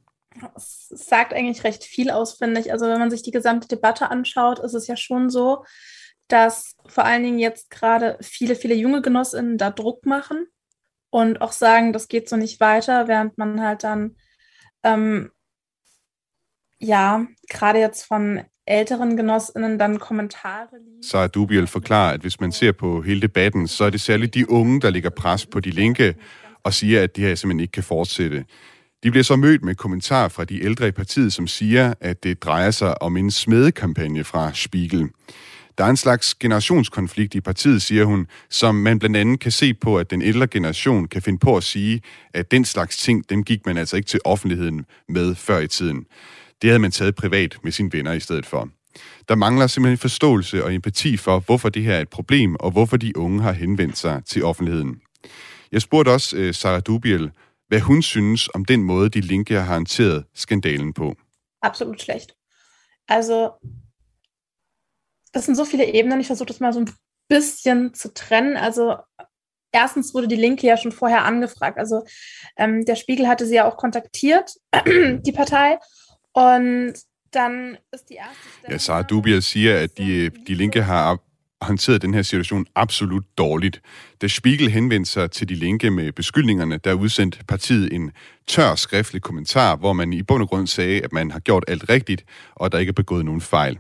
sagt 0.58 1.34
eigentlich 1.34 1.64
recht 1.64 1.84
viel 1.84 2.10
aus, 2.10 2.34
finde 2.38 2.60
ich. 2.60 2.72
Also 2.72 2.88
wenn 2.88 3.00
man 3.00 3.12
sich 3.12 3.22
die 3.22 3.32
gesamte 3.32 3.68
Debatte 3.68 4.10
anschaut, 4.10 4.60
ist 4.60 4.74
es 4.74 4.88
ja 4.88 4.98
schon 4.98 5.30
so, 5.30 5.64
dass 6.28 6.76
vor 6.86 7.06
allen 7.06 7.24
Dingen 7.24 7.40
jetzt 7.40 7.70
gerade 7.70 8.18
viele, 8.22 8.56
viele 8.56 8.76
junge 8.76 9.02
Genossinnen 9.02 9.58
da 9.58 9.70
Druck 9.70 10.06
machen 10.06 10.48
und 11.10 11.42
auch 11.42 11.52
sagen, 11.52 11.94
das 11.94 12.08
geht 12.08 12.30
so 12.30 12.38
nicht 12.38 12.60
weiter, 12.60 13.08
während 13.08 13.38
man 13.38 13.62
halt 13.62 13.84
dann, 13.84 14.16
ähm, 14.84 15.32
ja, 16.80 17.28
gerade 17.50 17.80
jetzt 17.80 18.04
von 18.04 18.44
älteren 18.68 19.18
Genossinnen 19.18 19.80
dann 19.80 20.00
Kommentare 20.00 20.68
liest. 20.72 21.12
Sara 21.12 21.28
Dubiel 21.28 21.68
forklarer, 21.68 22.14
at 22.14 22.22
hvis 22.22 22.40
man 22.40 22.52
ser 22.52 22.72
på 22.72 23.02
hele 23.02 23.22
debatten, 23.22 23.68
så 23.68 23.84
er 23.84 23.90
det 23.90 24.02
særligt 24.02 24.34
de 24.34 24.50
unge, 24.50 24.82
der 24.82 24.90
ligger 24.90 25.10
pres 25.10 25.46
på 25.46 25.60
de 25.60 25.70
linke 25.70 26.16
og 26.64 26.74
siger, 26.74 27.04
at 27.04 27.16
det 27.16 27.24
her 27.24 27.36
simpelthen 27.36 27.60
ikke 27.60 27.72
kan 27.72 27.84
fortsætte. 27.84 28.46
De 29.04 29.12
bliver 29.12 29.24
så 29.24 29.36
mødt 29.36 29.64
med 29.64 29.76
kommentarer 29.76 30.28
fra 30.30 30.46
de 30.46 30.64
ældre 30.64 30.88
i 30.88 30.92
partiet, 30.92 31.34
som 31.34 31.48
siger, 31.48 31.94
at 32.02 32.24
det 32.24 32.44
drejer 32.44 32.72
sig 32.72 33.02
om 33.02 33.18
en 33.18 33.32
smedekampagne 33.32 34.24
fra 34.24 34.52
Spiegel. 34.54 35.10
Der 35.78 35.84
er 35.84 35.90
en 35.90 35.98
slags 35.98 36.36
generationskonflikt 36.36 37.36
i 37.36 37.42
partiet, 37.42 37.82
siger 37.82 38.06
hun, 38.06 38.28
som 38.50 38.76
man 38.76 39.00
blandt 39.00 39.18
andet 39.18 39.40
kan 39.40 39.52
se 39.52 39.74
på, 39.74 39.98
at 39.98 40.12
den 40.12 40.22
ældre 40.22 40.48
generation 40.48 41.08
kan 41.08 41.22
finde 41.22 41.40
på 41.40 41.58
at 41.58 41.64
sige, 41.64 42.02
at 42.34 42.52
den 42.52 42.66
slags 42.66 42.98
ting, 42.98 43.30
dem 43.30 43.44
gik 43.44 43.66
man 43.66 43.78
altså 43.78 43.96
ikke 43.96 44.08
til 44.08 44.20
offentligheden 44.26 44.86
med 45.10 45.36
før 45.36 45.60
i 45.60 45.68
tiden. 45.68 46.06
Det 46.62 46.70
havde 46.70 46.80
man 46.80 46.92
taget 46.92 47.16
privat 47.16 47.58
med 47.64 47.72
sine 47.72 47.94
venner 47.94 48.12
i 48.12 48.20
stedet 48.20 48.46
for. 48.46 48.70
Der 49.28 49.36
mangler 49.36 49.68
simpelthen 49.68 49.98
forståelse 49.98 50.64
og 50.64 50.74
empati 50.74 51.18
for, 51.18 51.40
hvorfor 51.40 51.70
det 51.70 51.84
her 51.84 51.94
er 51.94 52.02
et 52.02 52.10
problem, 52.10 52.56
og 52.56 52.72
hvorfor 52.72 52.98
de 52.98 53.18
unge 53.18 53.42
har 53.42 53.52
henvendt 53.52 53.98
sig 53.98 54.22
til 54.26 54.44
offentligheden. 54.44 55.02
Jeg 55.72 55.82
spurgte 55.82 56.10
også 56.10 56.38
øh, 56.38 56.54
Sarah 56.54 56.82
Dubiel, 56.86 57.32
hvad 57.68 57.80
hun 57.80 58.02
synes 58.02 58.50
om 58.54 58.66
den 58.66 58.84
måde, 58.84 59.10
de 59.10 59.22
linke 59.22 59.54
har 59.60 59.74
håndteret 59.74 60.26
skandalen 60.34 60.94
på. 60.94 61.16
Absolut 61.62 62.02
schlecht. 62.02 62.36
Also, 63.08 63.52
das 65.34 65.46
sind 65.46 65.58
so 65.58 65.66
viele 65.66 65.94
Ebenen. 65.94 66.20
Ich 66.20 66.28
versuche 66.28 66.48
das 66.48 66.60
mal 66.60 66.74
so 66.74 66.80
ein 66.80 66.90
bisschen 67.30 67.94
zu 67.94 68.14
trennen. 68.14 68.58
Also, 68.58 68.98
erstens 69.72 70.14
wurde 70.14 70.28
die 70.28 70.36
Linke 70.36 70.68
ja 70.68 70.78
schon 70.78 70.92
vorher 70.92 71.24
angefragt. 71.24 71.78
Also, 71.78 72.06
ähm, 72.58 72.86
der 72.86 72.96
Spiegel 72.96 73.28
hatte 73.28 73.46
sie 73.46 73.56
ja 73.56 73.66
auch 73.66 73.78
kontaktiert, 73.78 74.52
die 75.26 75.32
Partei. 75.32 75.78
Und 76.34 76.94
dann 77.34 77.78
ist 77.94 78.10
die 78.10 78.16
erste 78.16 78.72
Ja, 78.72 78.78
Sarah 78.78 79.04
Dubiel 79.04 79.42
siger, 79.42 79.80
at 79.80 79.98
de, 79.98 80.30
de 80.48 80.54
linke 80.54 80.84
har 80.84 81.20
håndteret 81.62 82.02
den 82.02 82.14
her 82.14 82.22
situation 82.22 82.66
absolut 82.76 83.24
dårligt. 83.38 83.82
Da 84.22 84.28
Spiegel 84.28 84.70
henvendte 84.70 85.12
sig 85.12 85.32
til 85.32 85.50
de 85.50 85.56
linke 85.56 85.92
med 85.92 86.12
beskyldningerne, 86.12 86.78
der 86.78 86.94
udsendte 86.94 87.40
partiet 87.48 87.94
en 87.94 88.12
tør 88.48 88.76
skriftlig 88.76 89.22
kommentar, 89.22 89.76
hvor 89.76 89.94
man 89.94 90.14
i 90.14 90.24
bund 90.24 90.44
og 90.44 90.50
grund 90.50 90.68
sagde, 90.68 91.02
at 91.02 91.14
man 91.14 91.32
har 91.32 91.40
gjort 91.40 91.64
alt 91.68 91.90
rigtigt, 91.90 92.26
og 92.56 92.72
der 92.72 92.78
ikke 92.78 92.90
er 92.90 92.94
begået 92.94 93.26
nogen 93.26 93.42
fejl. 93.42 93.78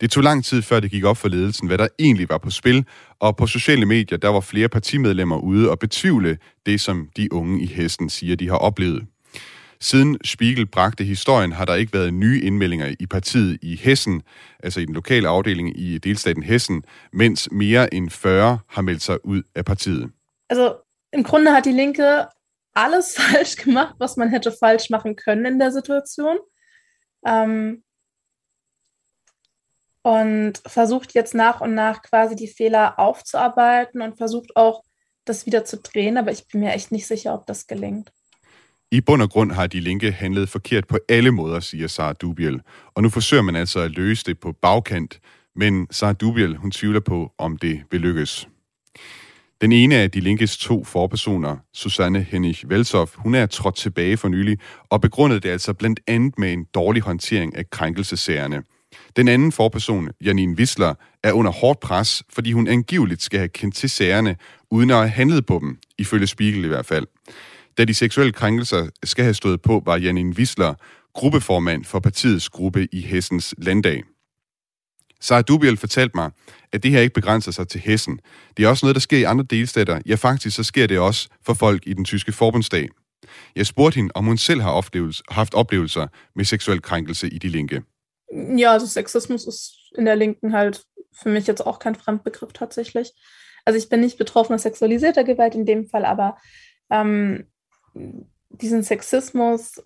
Det 0.00 0.10
tog 0.10 0.22
lang 0.22 0.44
tid, 0.44 0.62
før 0.62 0.80
det 0.80 0.90
gik 0.90 1.04
op 1.04 1.16
for 1.16 1.28
ledelsen, 1.28 1.66
hvad 1.66 1.78
der 1.78 1.88
egentlig 1.98 2.28
var 2.28 2.38
på 2.38 2.50
spil, 2.50 2.84
og 3.20 3.36
på 3.36 3.46
sociale 3.46 3.86
medier, 3.86 4.18
der 4.18 4.28
var 4.28 4.40
flere 4.40 4.68
partimedlemmer 4.68 5.36
ude 5.36 5.70
og 5.70 5.78
betvivle 5.78 6.38
det, 6.66 6.80
som 6.80 7.08
de 7.16 7.32
unge 7.32 7.62
i 7.62 7.66
Hesten 7.66 8.08
siger, 8.08 8.36
de 8.36 8.48
har 8.48 8.56
oplevet. 8.56 9.06
Siden 9.82 10.18
Spiegel 10.24 10.66
bragte 10.66 11.04
historien, 11.04 11.52
har 11.52 11.64
der 11.64 11.74
ikke 11.74 11.92
været 11.92 12.14
nye 12.14 12.40
indmeldinger 12.40 12.94
i 13.00 13.06
partiet 13.06 13.58
i 13.62 13.76
Hessen, 13.76 14.22
altså 14.62 14.80
i 14.80 14.84
den 14.84 14.94
lokale 14.94 15.28
afdeling 15.28 15.78
i 15.78 15.98
delstaten 15.98 16.42
Hessen, 16.42 16.84
mens 17.12 17.48
mere 17.50 17.94
end 17.94 18.10
40 18.10 18.58
har 18.68 18.82
meldt 18.82 19.02
sig 19.02 19.24
ud 19.24 19.42
af 19.54 19.64
partiet. 19.64 20.10
Also 20.48 20.76
im 21.12 21.24
Grunde 21.24 21.52
hat 21.52 21.64
die 21.64 21.72
Linke 21.72 22.26
alles 22.74 23.14
falsch 23.18 23.56
gemacht, 23.56 23.94
was 23.98 24.16
man 24.16 24.28
hätte 24.30 24.52
falsch 24.60 24.90
machen 24.90 25.16
können 25.16 25.46
in 25.46 25.58
der 25.58 25.72
Situation. 25.72 26.38
Ähm, 27.26 27.82
und 30.04 30.62
versucht 30.66 31.14
jetzt 31.14 31.34
nach 31.34 31.60
und 31.60 31.74
nach 31.74 32.02
quasi 32.02 32.36
die 32.36 32.54
Fehler 32.56 32.98
aufzuarbeiten 32.98 34.00
und 34.00 34.16
versucht 34.16 34.56
auch, 34.56 34.84
das 35.24 35.46
wieder 35.46 35.64
zu 35.64 35.76
drehen. 35.76 36.18
Aber 36.18 36.32
ich 36.32 36.46
bin 36.48 36.60
mir 36.60 36.72
echt 36.72 36.92
nicht 36.92 37.06
sicher, 37.06 37.34
ob 37.34 37.46
das 37.46 37.66
gelingt. 37.66 38.12
I 38.92 39.00
bund 39.00 39.22
og 39.22 39.30
grund 39.30 39.52
har 39.52 39.66
de 39.66 39.80
linke 39.80 40.12
handlet 40.12 40.48
forkert 40.48 40.86
på 40.86 40.98
alle 41.08 41.30
måder, 41.30 41.60
siger 41.60 41.86
Sara 41.86 42.12
Dubiel. 42.12 42.60
Og 42.94 43.02
nu 43.02 43.08
forsøger 43.08 43.42
man 43.42 43.56
altså 43.56 43.80
at 43.80 43.90
løse 43.90 44.24
det 44.24 44.40
på 44.40 44.52
bagkant, 44.62 45.20
men 45.56 45.86
Sara 45.90 46.12
Dubiel, 46.12 46.56
hun 46.56 46.70
tvivler 46.70 47.00
på, 47.00 47.32
om 47.38 47.56
det 47.56 47.82
vil 47.90 48.00
lykkes. 48.00 48.48
Den 49.60 49.72
ene 49.72 49.94
af 49.94 50.10
de 50.10 50.20
linkes 50.20 50.56
to 50.56 50.84
forpersoner, 50.84 51.56
Susanne 51.74 52.22
Hennig 52.22 52.56
Velshoff, 52.64 53.14
hun 53.16 53.34
er 53.34 53.46
trådt 53.46 53.76
tilbage 53.76 54.16
for 54.16 54.28
nylig 54.28 54.58
og 54.90 55.00
begrundede 55.00 55.40
det 55.40 55.48
altså 55.48 55.72
blandt 55.72 56.00
andet 56.06 56.38
med 56.38 56.52
en 56.52 56.66
dårlig 56.74 57.02
håndtering 57.02 57.56
af 57.56 57.70
krænkelsesagerne. 57.70 58.62
Den 59.16 59.28
anden 59.28 59.52
forperson, 59.52 60.08
Janine 60.24 60.56
Wissler, 60.56 60.94
er 61.22 61.32
under 61.32 61.52
hårdt 61.52 61.80
pres, 61.80 62.22
fordi 62.32 62.52
hun 62.52 62.68
angiveligt 62.68 63.22
skal 63.22 63.38
have 63.38 63.48
kendt 63.48 63.74
til 63.74 63.90
sagerne, 63.90 64.36
uden 64.70 64.90
at 64.90 64.96
have 64.96 65.08
handlet 65.08 65.46
på 65.46 65.58
dem, 65.62 65.78
ifølge 65.98 66.26
Spiegel 66.26 66.64
i 66.64 66.68
hvert 66.68 66.86
fald. 66.86 67.06
Da 67.78 67.84
de 67.84 67.94
seksuelle 67.94 68.32
krænkelser 68.32 68.88
skal 69.04 69.24
have 69.24 69.34
stået 69.34 69.62
på, 69.62 69.82
var 69.84 69.96
Janine 69.96 70.34
Wisler 70.36 70.74
gruppeformand 71.14 71.84
for 71.84 72.00
partiets 72.00 72.48
gruppe 72.48 72.88
i 72.92 73.00
Hessens 73.00 73.54
landdag. 73.58 74.02
Sarah 75.20 75.44
Dubiel 75.48 75.76
fortalte 75.76 76.12
mig, 76.14 76.30
at 76.72 76.82
det 76.82 76.90
her 76.90 77.00
ikke 77.00 77.14
begrænser 77.14 77.50
sig 77.50 77.68
til 77.68 77.80
Hessen. 77.80 78.20
Det 78.56 78.64
er 78.64 78.68
også 78.68 78.86
noget, 78.86 78.94
der 78.94 79.00
sker 79.00 79.18
i 79.18 79.22
andre 79.22 79.44
delstater. 79.50 80.00
Ja, 80.06 80.14
faktisk 80.14 80.56
så 80.56 80.62
sker 80.62 80.86
det 80.86 80.98
også 80.98 81.28
for 81.46 81.54
folk 81.54 81.82
i 81.86 81.92
den 81.92 82.04
tyske 82.04 82.32
forbundsdag. 82.32 82.88
Jeg 83.56 83.66
spurgte 83.66 83.96
hende, 83.96 84.10
om 84.14 84.24
hun 84.24 84.38
selv 84.38 84.60
har 84.60 85.32
haft 85.32 85.54
oplevelser 85.54 86.06
med 86.36 86.44
seksuel 86.44 86.82
krænkelse 86.82 87.28
i 87.28 87.38
de 87.38 87.48
linke. 87.48 87.82
Ja, 88.58 88.72
also 88.72 88.86
Sexismus 88.86 89.46
ist 89.46 89.72
in 89.98 90.06
der 90.06 90.14
Linken 90.14 90.52
halt 90.52 90.82
für 91.22 91.28
mich 91.28 91.46
jetzt 91.46 91.66
auch 91.66 91.78
kein 91.78 91.94
Fremdbegriff 91.94 92.52
tatsächlich. 92.52 93.08
Also 93.66 93.78
ich 93.78 93.88
bin 93.90 94.00
nicht 94.00 94.18
betroffen 94.18 94.54
af 94.54 94.60
sexualisierter 94.60 95.24
Gewalt 95.24 95.54
in 95.54 95.66
dem 95.66 95.88
Fall, 95.90 96.04
aber 96.04 96.38
ähm, 96.92 97.44
diesen 98.50 98.82
Sexismus 98.82 99.80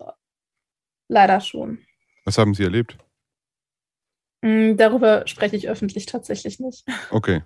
leider 1.09 1.39
schon. 1.39 1.79
Was 2.25 2.37
haben 2.37 2.53
Sie 2.53 2.63
erlebt? 2.63 2.97
Mm, 4.43 4.77
Darüber 4.77 5.25
spreche 5.27 5.55
ich 5.55 5.67
öffentlich 5.69 6.05
tatsächlich 6.05 6.59
nicht. 6.59 6.85
Okay. 7.11 7.41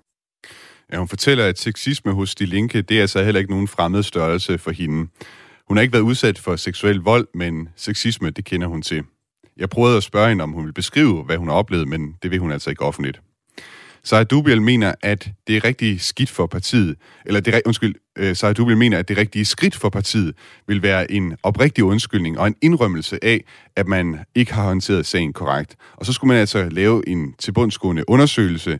Ja, 0.92 0.98
hun 0.98 1.08
fortæller, 1.08 1.48
at 1.48 1.58
sexisme 1.58 2.12
hos 2.14 2.36
de 2.36 2.46
linke, 2.46 2.82
det 2.82 2.98
er 2.98 3.02
altså 3.02 3.24
heller 3.24 3.40
ikke 3.40 3.52
nogen 3.52 3.68
fremmed 3.68 4.04
størrelse 4.04 4.58
for 4.58 4.72
hende. 4.72 5.10
Hun 5.68 5.78
har 5.78 5.82
ikke 5.82 5.94
været 5.94 6.02
udsat 6.02 6.40
for 6.40 6.56
seksuel 6.56 6.98
vold, 6.98 7.28
men 7.34 7.70
sexisme, 7.76 8.30
det 8.30 8.46
kender 8.46 8.68
hun 8.68 8.82
til. 8.82 9.04
Jeg 9.58 9.70
prøvede 9.70 9.98
at 9.98 10.04
spørge 10.04 10.30
hende, 10.30 10.44
om 10.44 10.52
hun 10.52 10.66
vil 10.66 10.74
beskrive, 10.74 11.24
hvad 11.24 11.38
hun 11.38 11.48
har 11.48 11.56
oplevet, 11.56 11.88
men 11.88 12.18
det 12.24 12.32
vil 12.32 12.40
hun 12.40 12.52
altså 12.52 12.70
ikke 12.70 12.86
offentligt. 12.86 13.22
Sarah 14.04 14.26
Dubiel 14.30 14.62
mener, 14.62 14.94
at 15.02 15.30
det 15.48 15.58
er 15.58 15.64
rigtig 15.64 16.02
skidt 16.02 16.30
for 16.30 16.46
partiet, 16.46 16.96
eller 17.26 17.40
det, 17.40 17.62
undskyld, 17.66 17.96
øh, 18.18 18.30
uh, 18.30 18.36
Sarah 18.36 18.56
Dubiel 18.56 18.78
mener, 18.78 18.98
at 18.98 19.08
det 19.08 19.18
rigtige 19.18 19.46
skridt 19.46 19.76
for 19.76 19.90
partiet 19.90 20.36
vil 20.68 20.82
være 20.82 21.12
en 21.12 21.38
oprigtig 21.44 21.84
undskyldning 21.84 22.40
og 22.40 22.48
en 22.48 22.56
indrømmelse 22.62 23.24
af, 23.24 23.44
at 23.76 23.88
man 23.88 24.20
ikke 24.36 24.54
har 24.54 24.64
håndteret 24.64 25.06
sagen 25.06 25.34
korrekt. 25.34 25.76
Og 25.96 26.06
så 26.06 26.14
skulle 26.14 26.28
man 26.28 26.38
altså 26.38 26.70
lave 26.70 27.10
en 27.10 27.34
tilbundsgående 27.34 28.04
undersøgelse. 28.08 28.80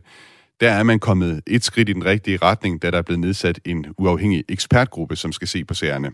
Der 0.60 0.70
er 0.70 0.82
man 0.82 0.98
kommet 0.98 1.40
et 1.46 1.64
skridt 1.64 1.88
i 1.88 1.92
den 1.92 2.04
rigtige 2.04 2.36
retning, 2.42 2.82
da 2.82 2.90
der 2.90 2.98
er 2.98 3.02
blevet 3.02 3.20
nedsat 3.20 3.60
en 3.64 3.86
uafhængig 3.98 4.44
ekspertgruppe, 4.48 5.16
som 5.16 5.32
skal 5.32 5.48
se 5.48 5.64
på 5.64 5.74
sagerne. 5.74 6.10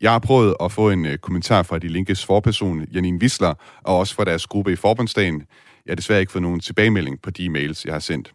Jeg 0.00 0.12
har 0.12 0.18
prøvet 0.18 0.54
at 0.60 0.72
få 0.72 0.90
en 0.90 1.06
øh, 1.06 1.18
kommentar 1.18 1.62
fra 1.62 1.78
de 1.78 1.88
linkes 1.88 2.24
forperson, 2.24 2.86
Janine 2.94 3.18
Wissler, 3.22 3.54
og 3.82 3.98
også 3.98 4.14
fra 4.14 4.24
deres 4.24 4.46
gruppe 4.46 4.72
i 4.72 4.76
forbundsdagen. 4.76 5.42
Jeg 5.90 5.94
har 5.94 5.96
desværre 5.96 6.20
ikke 6.20 6.32
fået 6.32 6.42
nogen 6.42 6.60
tilbagemelding 6.60 7.22
på 7.22 7.30
de 7.30 7.48
mails, 7.48 7.84
jeg 7.84 7.94
har 7.94 8.00
sendt. 8.00 8.32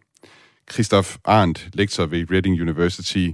Christoph 0.72 1.10
Arndt, 1.26 1.70
lektor 1.74 2.06
ved 2.06 2.32
Reading 2.32 2.62
University. 2.62 3.30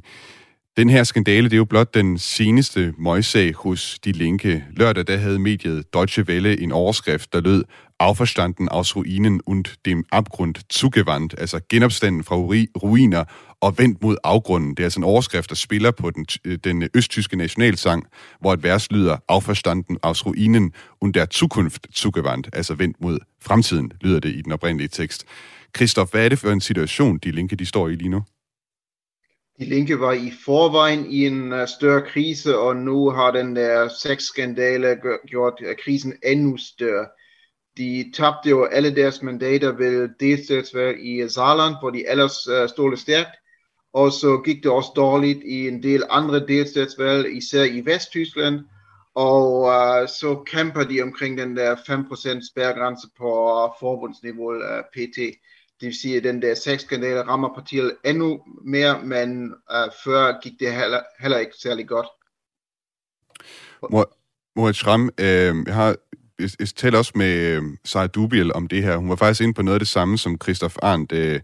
Den 0.77 0.89
her 0.89 1.03
skandale, 1.03 1.43
det 1.43 1.53
er 1.53 1.57
jo 1.57 1.65
blot 1.65 1.93
den 1.93 2.17
seneste 2.17 2.93
møgssag 2.97 3.53
hos 3.53 3.99
De 4.05 4.11
Linke. 4.11 4.65
Lørdag 4.71 5.07
der 5.07 5.17
havde 5.17 5.39
mediet 5.39 5.93
Deutsche 5.93 6.23
Welle 6.23 6.61
en 6.61 6.71
overskrift, 6.71 7.33
der 7.33 7.41
lød 7.41 7.63
Auferstanden 8.01 8.69
aus 8.69 8.95
Ruinen 8.95 9.41
und 9.41 9.85
dem 9.85 10.05
Abgrund 10.11 10.61
zugewandt, 10.69 11.39
altså 11.39 11.59
genopstanden 11.69 12.23
fra 12.23 12.35
ruiner 12.35 13.25
og 13.59 13.77
vendt 13.77 14.01
mod 14.03 14.17
afgrunden. 14.23 14.69
Det 14.69 14.79
er 14.79 14.83
altså 14.83 14.99
en 14.99 15.03
overskrift, 15.03 15.49
der 15.49 15.55
spiller 15.55 15.91
på 15.91 16.11
den, 16.11 16.25
øh, 16.45 16.57
den 16.63 16.89
østtyske 16.95 17.37
nationalsang, 17.37 18.07
hvor 18.39 18.53
et 18.53 18.63
vers 18.63 18.91
lyder 18.91 19.17
Auferstanden 19.27 19.97
aus 20.01 20.25
Ruinen 20.25 20.73
und 21.01 21.13
der 21.13 21.25
Zukunft 21.25 21.87
zugewandt, 21.95 22.49
altså 22.53 22.73
vendt 22.73 23.01
mod 23.01 23.19
fremtiden, 23.41 23.91
lyder 24.01 24.19
det 24.19 24.29
i 24.29 24.41
den 24.41 24.51
oprindelige 24.51 24.87
tekst. 24.87 25.25
Christoph, 25.75 26.11
hvad 26.11 26.25
er 26.25 26.29
det 26.29 26.39
for 26.39 26.49
en 26.49 26.61
situation, 26.61 27.17
de 27.17 27.31
linke 27.31 27.55
de 27.55 27.65
står 27.65 27.89
i 27.89 27.95
lige 27.95 28.09
nu? 28.09 28.21
Die 29.59 29.69
Linke 29.69 29.99
war 29.99 30.13
i 30.13 30.31
forvejen 30.45 31.05
i 31.11 31.27
en 31.27 31.53
øh, 31.53 31.67
større 31.67 32.01
krise, 32.01 32.57
og 32.57 32.75
nu 32.75 33.09
har 33.09 33.31
den 33.31 33.55
der 33.55 33.89
sexskandale 34.03 34.97
gjort 35.27 35.53
øh, 35.65 35.75
krisen 35.83 36.13
endnu 36.23 36.57
større. 36.57 37.05
De 37.77 38.11
tabte 38.15 38.49
jo 38.49 38.63
alle 38.65 38.95
deres 38.95 39.21
mandater 39.21 39.71
ved 39.71 40.09
delstatsvalg 40.19 41.05
i 41.05 41.29
Saarland, 41.29 41.75
hvor 41.81 41.89
de 41.89 42.09
ellers 42.09 42.47
uh, 42.47 42.69
stod 42.69 42.97
stærkt. 42.97 43.35
Og 43.93 44.11
så 44.11 44.41
gik 44.45 44.63
det 44.63 44.71
også 44.71 44.91
dårligt 44.95 45.39
i 45.45 45.67
en 45.67 45.83
del 45.83 46.03
andre 46.09 46.47
delstatsvalg, 46.47 47.37
især 47.37 47.63
i 47.63 47.85
Vesttyskland. 47.85 48.59
Og 49.15 49.61
uh, 49.61 50.07
så 50.07 50.43
kæmper 50.45 50.83
de 50.83 51.01
omkring 51.01 51.37
den 51.37 51.57
der 51.57 51.75
5% 51.75 52.51
spærgrænse 52.51 53.07
på 53.17 53.27
øh, 53.27 53.69
forbundsniveau 53.79 54.53
uh, 54.53 54.83
PT. 54.93 55.17
det 55.79 55.87
vil 55.87 55.95
sige, 56.01 56.17
at 56.17 56.23
den 56.23 56.41
der 56.41 56.55
sexskandale 56.55 57.21
rammer 57.21 57.53
partiet 57.53 57.95
endnu 58.05 58.41
mere, 58.65 59.01
men 59.03 59.43
uh, 59.45 59.91
før 60.03 60.41
gik 60.41 60.53
det 60.59 60.73
heller, 60.73 61.01
heller 61.19 61.37
ikke 61.37 61.55
særlig 61.61 61.87
godt. 61.87 62.07
Moritz 64.55 64.77
Schramm, 64.77 65.09
øh, 65.19 65.55
jeg 65.67 65.75
har 65.75 65.95
jeg, 66.41 66.49
jeg 66.59 66.67
taler 66.67 66.97
også 66.97 67.11
med 67.15 67.37
øh, 67.37 67.63
Sarah 67.85 68.09
Dubiel 68.15 68.53
om 68.53 68.67
det 68.67 68.83
her. 68.83 68.97
Hun 68.97 69.09
var 69.09 69.15
faktisk 69.15 69.41
inde 69.41 69.53
på 69.53 69.61
noget 69.61 69.75
af 69.75 69.79
det 69.79 69.87
samme, 69.87 70.17
som 70.17 70.37
Christoph 70.43 70.75
Arndt 70.81 71.11
øh, 71.11 71.39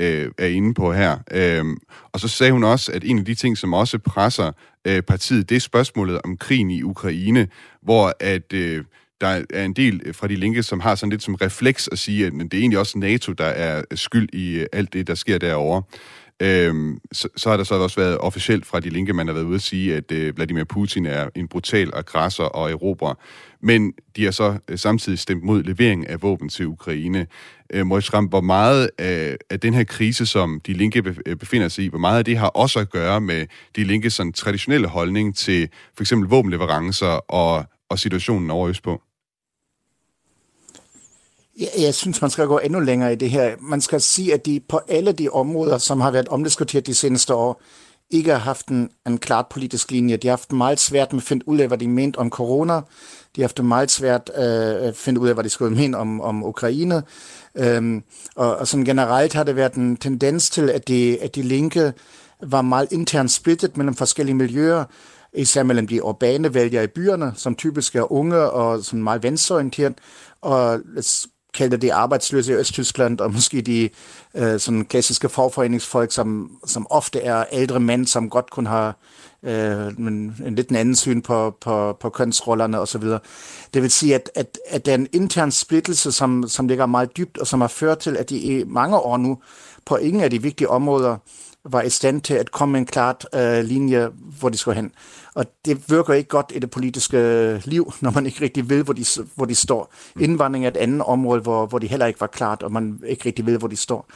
øh, 0.00 0.30
er 0.38 0.46
inde 0.46 0.74
på 0.74 0.92
her. 0.92 1.18
Øh, 1.30 1.64
og 2.12 2.20
så 2.20 2.28
sagde 2.28 2.52
hun 2.52 2.64
også, 2.64 2.92
at 2.92 3.04
en 3.04 3.18
af 3.18 3.24
de 3.24 3.34
ting, 3.34 3.58
som 3.58 3.74
også 3.74 3.98
presser 3.98 4.52
øh, 4.86 5.02
partiet, 5.02 5.48
det 5.48 5.56
er 5.56 5.60
spørgsmålet 5.60 6.20
om 6.24 6.36
krigen 6.36 6.70
i 6.70 6.82
Ukraine, 6.82 7.48
hvor 7.82 8.12
at... 8.20 8.52
Øh, 8.52 8.84
der 9.20 9.42
er 9.50 9.64
en 9.64 9.72
del 9.72 10.14
fra 10.14 10.28
de 10.28 10.36
linke, 10.36 10.62
som 10.62 10.80
har 10.80 10.94
sådan 10.94 11.10
lidt 11.10 11.22
som 11.22 11.34
refleks 11.34 11.88
at 11.92 11.98
sige, 11.98 12.26
at 12.26 12.32
det 12.32 12.54
er 12.54 12.58
egentlig 12.58 12.78
også 12.78 12.98
NATO, 12.98 13.32
der 13.32 13.44
er 13.44 13.82
skyld 13.94 14.28
i 14.32 14.54
øh, 14.54 14.66
alt 14.72 14.92
det, 14.92 15.06
der 15.06 15.14
sker 15.14 15.38
derovre. 15.38 15.82
Øhm, 16.42 16.98
så, 17.12 17.28
så 17.36 17.50
har 17.50 17.56
der 17.56 17.64
så 17.64 17.74
også 17.74 18.00
været 18.00 18.18
officielt 18.18 18.66
fra 18.66 18.80
de 18.80 18.90
linke, 18.90 19.12
man 19.12 19.26
har 19.26 19.34
været 19.34 19.44
ude 19.44 19.54
at 19.54 19.62
sige, 19.62 19.96
at 19.96 20.12
øh, 20.12 20.36
Vladimir 20.36 20.64
Putin 20.64 21.06
er 21.06 21.28
en 21.34 21.48
brutal 21.48 21.90
aggressor 21.94 22.44
og 22.44 22.70
erobrer. 22.70 23.14
Men 23.60 23.92
de 24.16 24.24
har 24.24 24.30
så 24.30 24.58
øh, 24.68 24.78
samtidig 24.78 25.18
stemt 25.18 25.44
mod 25.44 25.62
levering 25.62 26.08
af 26.08 26.22
våben 26.22 26.48
til 26.48 26.66
Ukraine. 26.66 27.26
Øh, 27.72 27.86
Moritz 27.86 28.14
Ram, 28.14 28.24
hvor 28.24 28.40
meget 28.40 28.90
af, 28.98 29.36
af 29.50 29.60
den 29.60 29.74
her 29.74 29.84
krise, 29.84 30.26
som 30.26 30.60
de 30.66 30.72
linke 30.72 31.14
øh, 31.26 31.36
befinder 31.36 31.68
sig 31.68 31.84
i, 31.84 31.88
hvor 31.88 31.98
meget 31.98 32.18
af 32.18 32.24
det 32.24 32.38
har 32.38 32.48
også 32.48 32.78
at 32.80 32.90
gøre 32.90 33.20
med 33.20 33.46
de 33.76 33.84
linke 33.84 34.10
sådan 34.10 34.32
traditionelle 34.32 34.88
holdning 34.88 35.36
til 35.36 35.68
for 35.96 36.02
eksempel 36.02 36.28
våbenleverancer 36.28 37.06
og, 37.06 37.64
og 37.90 37.98
situationen 37.98 38.50
over 38.50 38.68
Østpå? 38.68 39.02
Jeg, 41.62 41.70
jeg 41.78 41.94
synes, 41.94 42.20
man 42.20 42.30
skal 42.30 42.46
gå 42.46 42.58
endnu 42.58 42.80
længere 42.80 43.12
i 43.12 43.16
det 43.16 43.30
her. 43.30 43.56
Man 43.60 43.80
skal 43.80 44.00
sige, 44.00 44.34
at 44.34 44.46
de 44.46 44.60
på 44.68 44.80
alle 44.88 45.12
de 45.12 45.28
områder, 45.28 45.78
som 45.78 46.00
har 46.00 46.10
været 46.10 46.28
omdiskuteret 46.28 46.86
de 46.86 46.94
seneste 46.94 47.34
år, 47.34 47.62
ikke 48.10 48.30
har 48.30 48.38
haft 48.38 48.68
en, 48.68 48.90
en 49.06 49.18
klart 49.18 49.46
politisk 49.50 49.90
linje. 49.90 50.16
De 50.16 50.26
har 50.26 50.32
haft 50.32 50.52
meget 50.52 50.80
svært 50.80 51.12
med 51.12 51.20
at 51.20 51.26
finde 51.26 51.48
ud 51.48 51.58
af, 51.58 51.68
hvad 51.68 51.78
de 51.78 51.88
mente 51.88 52.16
om 52.16 52.30
corona. 52.30 52.74
De 53.36 53.40
har 53.40 53.42
haft 53.42 53.56
det 53.56 53.64
meget 53.64 53.90
svært 53.90 54.30
øh, 54.36 54.88
at 54.88 54.96
finde 54.96 55.20
ud 55.20 55.28
af, 55.28 55.34
hvad 55.34 55.44
de 55.44 55.48
skulle 55.48 55.76
mene 55.76 55.96
om, 55.96 56.20
om 56.20 56.44
Ukraine. 56.44 57.02
Øhm, 57.54 58.02
og, 58.36 58.56
og 58.56 58.68
sådan 58.68 58.84
generelt 58.84 59.32
har 59.32 59.44
det 59.44 59.56
været 59.56 59.74
en 59.74 59.96
tendens 59.96 60.50
til, 60.50 60.70
at 60.70 60.88
de, 60.88 61.18
at 61.20 61.34
de 61.34 61.42
linke 61.42 61.92
var 62.42 62.62
meget 62.62 62.92
internt 62.92 63.30
splittet 63.30 63.76
mellem 63.76 63.94
forskellige 63.94 64.36
miljøer 64.36 64.84
især 65.34 65.62
mellem 65.62 65.86
de 65.86 66.04
urbane 66.04 66.54
vælgere 66.54 66.84
i 66.84 66.86
byerne, 66.86 67.32
som 67.36 67.54
typisk 67.54 67.96
er 67.96 68.12
unge 68.12 68.36
og 68.36 68.84
sådan 68.84 69.02
meget 69.02 69.22
venstreorienteret, 69.22 69.94
og 70.40 70.80
kalder 71.54 71.76
det 71.76 71.90
arbejdsløse 71.90 72.52
i 72.52 72.56
Østtyskland, 72.56 73.20
og 73.20 73.32
måske 73.32 73.60
de 73.60 73.88
øh, 74.34 74.60
sådan 74.60 74.84
klassiske 74.84 75.28
fagforeningsfolk, 75.28 76.12
som, 76.12 76.50
som 76.66 76.86
ofte 76.90 77.20
er 77.20 77.44
ældre 77.52 77.80
mænd, 77.80 78.06
som 78.06 78.30
godt 78.30 78.50
kunne 78.50 78.68
have 78.68 78.92
øh, 79.42 79.86
en, 79.98 80.36
en 80.46 80.54
lidt 80.54 80.76
anden 80.76 80.96
syn 80.96 81.22
på, 81.22 81.56
på, 81.60 81.96
på 82.00 82.08
kønsrollerne 82.08 82.80
osv. 82.80 83.02
Det 83.74 83.82
vil 83.82 83.90
sige, 83.90 84.14
at, 84.14 84.30
at, 84.34 84.58
at 84.68 84.86
der 84.86 84.92
er 84.92 84.96
en 84.96 85.08
intern 85.12 85.50
splittelse, 85.50 86.12
som, 86.12 86.44
som 86.48 86.68
ligger 86.68 86.86
meget 86.86 87.16
dybt, 87.16 87.38
og 87.38 87.46
som 87.46 87.60
har 87.60 87.68
ført 87.68 87.98
til, 87.98 88.16
at 88.16 88.30
de 88.30 88.38
i 88.38 88.64
mange 88.64 88.96
år 88.96 89.16
nu 89.16 89.38
på 89.84 89.96
ingen 89.96 90.22
af 90.22 90.30
de 90.30 90.42
vigtige 90.42 90.68
områder 90.68 91.16
var 91.64 91.82
i 91.82 91.90
stand 91.90 92.20
til 92.20 92.34
at 92.34 92.50
komme 92.50 92.72
med 92.72 92.80
en 92.80 92.86
klart 92.86 93.26
øh, 93.34 93.64
linje, 93.64 94.08
hvor 94.38 94.48
de 94.48 94.58
skulle 94.58 94.74
hen. 94.74 94.92
Og 95.34 95.46
det 95.64 95.90
virker 95.90 96.12
ikke 96.14 96.28
godt 96.28 96.52
i 96.54 96.58
det 96.58 96.70
politiske 96.70 97.62
liv, 97.64 97.92
når 98.00 98.10
man 98.10 98.26
ikke 98.26 98.44
rigtig 98.44 98.68
ved, 98.70 98.84
hvor 98.84 98.94
de, 98.94 99.04
hvor 99.34 99.44
de 99.44 99.54
står. 99.54 99.94
Indvandring 100.20 100.64
er 100.64 100.68
et 100.68 100.76
andet 100.76 101.02
område, 101.02 101.40
hvor, 101.40 101.66
hvor 101.66 101.78
de 101.78 101.86
heller 101.86 102.06
ikke 102.06 102.20
var 102.20 102.26
klart, 102.26 102.62
og 102.62 102.72
man 102.72 103.00
ikke 103.06 103.26
rigtig 103.26 103.46
ved, 103.46 103.58
hvor 103.58 103.68
de 103.68 103.76
står. 103.76 104.10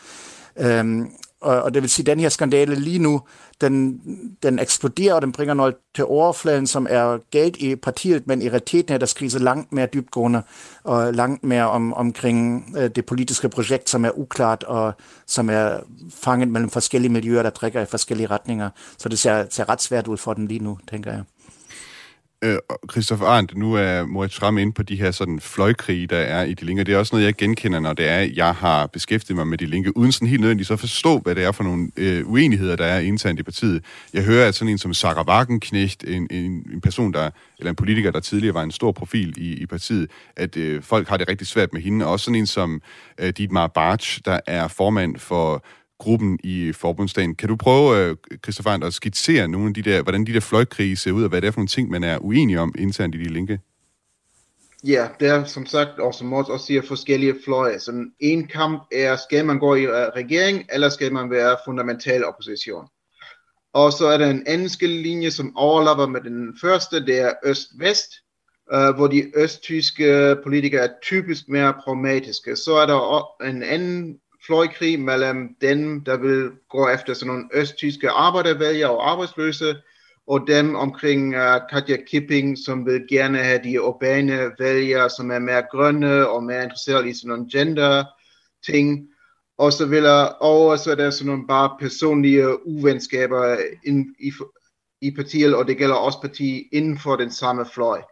Øhm, 0.58 1.10
og, 1.40 1.62
og 1.62 1.74
det 1.74 1.82
vil 1.82 1.90
sige, 1.90 2.02
at 2.02 2.06
den 2.06 2.20
her 2.20 2.28
skandale 2.28 2.74
lige 2.74 2.98
nu, 2.98 3.20
den, 3.60 4.00
den 4.42 4.58
eksploderer, 4.58 5.14
og 5.14 5.22
den 5.22 5.32
bringer 5.32 5.54
noget 5.54 5.74
til 5.94 6.04
overfladen, 6.04 6.66
som 6.66 6.86
er 6.90 7.18
galt 7.30 7.56
i 7.56 7.76
partiet, 7.76 8.26
men 8.26 8.42
i 8.42 8.48
realiteten 8.48 8.94
er 8.94 8.98
der 8.98 9.12
krise 9.16 9.38
langt 9.38 9.72
mere 9.72 9.88
dybgående, 9.94 10.42
og 10.84 11.14
langt 11.14 11.44
mere 11.44 11.70
om, 11.70 11.92
omkring 11.92 12.66
øh, 12.78 12.90
det 12.90 13.06
politiske 13.06 13.48
projekt, 13.48 13.88
som 13.88 14.04
er 14.04 14.18
uklart, 14.18 14.64
og 14.64 14.92
som 15.26 15.50
er 15.50 15.78
fanget 16.10 16.48
mellem 16.48 16.70
forskellige 16.70 17.12
miljøer, 17.12 17.42
der 17.42 17.50
trækker 17.50 17.80
i 17.80 17.86
forskellige 17.86 18.26
retninger. 18.26 18.70
Så 18.98 19.08
det 19.08 19.18
ser, 19.18 19.46
ser 19.50 19.68
ret 19.68 19.82
svært 19.82 20.08
ud 20.08 20.16
for 20.16 20.34
dem 20.34 20.46
lige 20.46 20.60
nu, 20.60 20.78
tænker 20.90 21.12
jeg. 21.12 21.22
Øh, 22.44 22.56
Christopher 22.90 23.26
Arndt, 23.26 23.56
nu 23.56 23.74
er 23.74 24.04
Moritz 24.04 24.34
Schramm 24.34 24.58
inde 24.58 24.72
på 24.72 24.82
de 24.82 24.96
her 24.96 25.10
sådan 25.10 25.40
fløjkrige, 25.40 26.06
der 26.06 26.16
er 26.16 26.44
i 26.44 26.54
de 26.54 26.64
linker. 26.64 26.84
Det 26.84 26.94
er 26.94 26.98
også 26.98 27.14
noget, 27.14 27.26
jeg 27.26 27.34
genkender, 27.34 27.80
når 27.80 27.92
det 27.92 28.08
er, 28.08 28.20
jeg 28.20 28.54
har 28.54 28.86
beskæftiget 28.86 29.36
mig 29.36 29.46
med 29.46 29.58
de 29.58 29.66
linker, 29.66 29.90
uden 29.94 30.12
sådan 30.12 30.28
helt 30.28 30.40
nødvendigt 30.40 30.68
så 30.68 30.76
forstå, 30.76 31.18
hvad 31.18 31.34
det 31.34 31.44
er 31.44 31.52
for 31.52 31.64
nogle 31.64 31.90
øh, 31.96 32.30
uenigheder, 32.30 32.76
der 32.76 32.84
er 32.84 33.00
internt 33.00 33.40
i 33.40 33.42
partiet. 33.42 33.84
Jeg 34.14 34.24
hører, 34.24 34.48
at 34.48 34.54
sådan 34.54 34.72
en 34.72 34.78
som 34.78 34.94
Sarah 34.94 35.26
Wagenknecht, 35.26 36.04
en, 36.04 36.26
en, 36.30 36.66
en 36.72 36.80
person, 36.80 37.12
der, 37.12 37.30
eller 37.58 37.70
en 37.70 37.76
politiker, 37.76 38.10
der 38.10 38.20
tidligere 38.20 38.54
var 38.54 38.62
en 38.62 38.70
stor 38.70 38.92
profil 38.92 39.34
i, 39.36 39.62
i 39.62 39.66
partiet, 39.66 40.10
at 40.36 40.56
øh, 40.56 40.82
folk 40.82 41.08
har 41.08 41.16
det 41.16 41.28
rigtig 41.28 41.46
svært 41.46 41.72
med 41.72 41.82
hende. 41.82 42.06
Også 42.06 42.24
sådan 42.24 42.40
en 42.40 42.46
som 42.46 42.80
øh, 43.20 43.28
Dietmar 43.28 43.66
Bartsch, 43.66 44.20
der 44.24 44.40
er 44.46 44.68
formand 44.68 45.16
for 45.16 45.64
gruppen 45.98 46.38
i 46.44 46.72
forbundsdagen. 46.72 47.34
Kan 47.34 47.48
du 47.48 47.56
prøve, 47.56 47.98
øh, 47.98 48.16
Christoffer, 48.44 48.86
at 48.86 48.94
skitsere 48.94 49.48
nogle 49.48 49.68
af 49.68 49.74
de 49.74 49.82
der, 49.82 50.02
hvordan 50.02 50.26
de 50.26 50.34
der 50.34 50.40
fløjkrige 50.40 50.96
ser 50.96 51.12
ud, 51.12 51.22
og 51.22 51.28
hvad 51.28 51.40
det 51.40 51.48
er 51.48 51.52
for 51.52 51.60
nogle 51.60 51.68
ting, 51.68 51.90
man 51.90 52.04
er 52.04 52.18
uenig 52.18 52.58
om 52.58 52.74
internt 52.78 53.14
i 53.14 53.18
de 53.18 53.28
linke? 53.28 53.60
Ja, 54.84 55.08
det 55.20 55.28
er 55.28 55.44
som 55.44 55.66
sagt, 55.66 55.98
og 55.98 56.14
som 56.14 56.26
Mords 56.26 56.48
også 56.48 56.66
siger, 56.66 56.82
forskellige 56.82 57.34
fløje. 57.44 57.80
Så 57.80 58.10
en 58.20 58.46
kamp 58.46 58.82
er, 58.92 59.16
skal 59.16 59.44
man 59.44 59.58
gå 59.58 59.74
i 59.74 59.82
øh, 59.82 59.90
regering, 59.92 60.64
eller 60.72 60.88
skal 60.88 61.12
man 61.12 61.30
være 61.30 61.56
fundamental 61.64 62.24
opposition? 62.24 62.86
Og 63.72 63.92
så 63.92 64.06
er 64.06 64.18
der 64.18 64.30
en 64.30 64.44
anden 64.46 64.68
skillelinje, 64.68 65.30
som 65.30 65.56
overlapper 65.56 66.06
med 66.06 66.20
den 66.20 66.58
første, 66.60 67.06
det 67.06 67.20
er 67.20 67.32
øst-vest, 67.44 68.12
uh, 68.74 68.96
hvor 68.96 69.06
de 69.06 69.38
østtyske 69.38 70.36
politikere 70.42 70.84
er 70.84 70.92
typisk 71.02 71.48
mere 71.48 71.74
pragmatiske. 71.84 72.56
Så 72.56 72.74
er 72.74 72.86
der 72.86 73.44
en 73.44 73.62
anden 73.62 74.18
fløjkrig 74.46 75.00
mellem 75.00 75.56
dem, 75.60 76.00
der 76.00 76.16
vil 76.16 76.50
gå 76.70 76.88
efter 76.88 77.14
sådan 77.14 77.26
nogle 77.26 77.48
østtyske 77.54 78.10
arbejdervælgere 78.10 78.90
og 78.90 79.10
arbejdsløse, 79.10 79.76
og 80.26 80.44
dem 80.46 80.74
omkring 80.74 81.36
uh, 81.36 81.60
Katja 81.70 81.96
Kipping, 82.06 82.58
som 82.58 82.86
vil 82.86 83.06
gerne 83.10 83.38
have 83.38 83.60
de 83.64 83.82
urbane 83.82 84.50
vælgere, 84.58 85.10
som 85.10 85.30
er 85.30 85.38
mere 85.38 85.62
grønne 85.70 86.28
og 86.28 86.42
mere 86.44 86.62
interesseret 86.62 87.06
i 87.06 87.14
sådan 87.14 87.28
nogle 87.28 87.50
gender 87.52 88.04
ting. 88.66 89.08
Og 89.58 89.72
så, 89.72 89.86
vil 89.86 90.02
jeg, 90.02 90.32
og 90.40 90.78
så 90.78 90.90
er 90.90 90.94
der 90.94 91.10
sådan 91.10 91.26
nogle 91.26 91.46
bare 91.46 91.76
personlige 91.80 92.66
uvenskaber 92.66 93.56
in, 93.84 94.14
i, 94.20 94.32
i 95.00 95.10
partiet, 95.10 95.54
og 95.54 95.66
det 95.66 95.78
gælder 95.78 95.94
også 95.94 96.20
parti 96.20 96.68
inden 96.72 96.98
for 96.98 97.16
den 97.16 97.30
samme 97.30 97.64
fløj. 97.74 98.02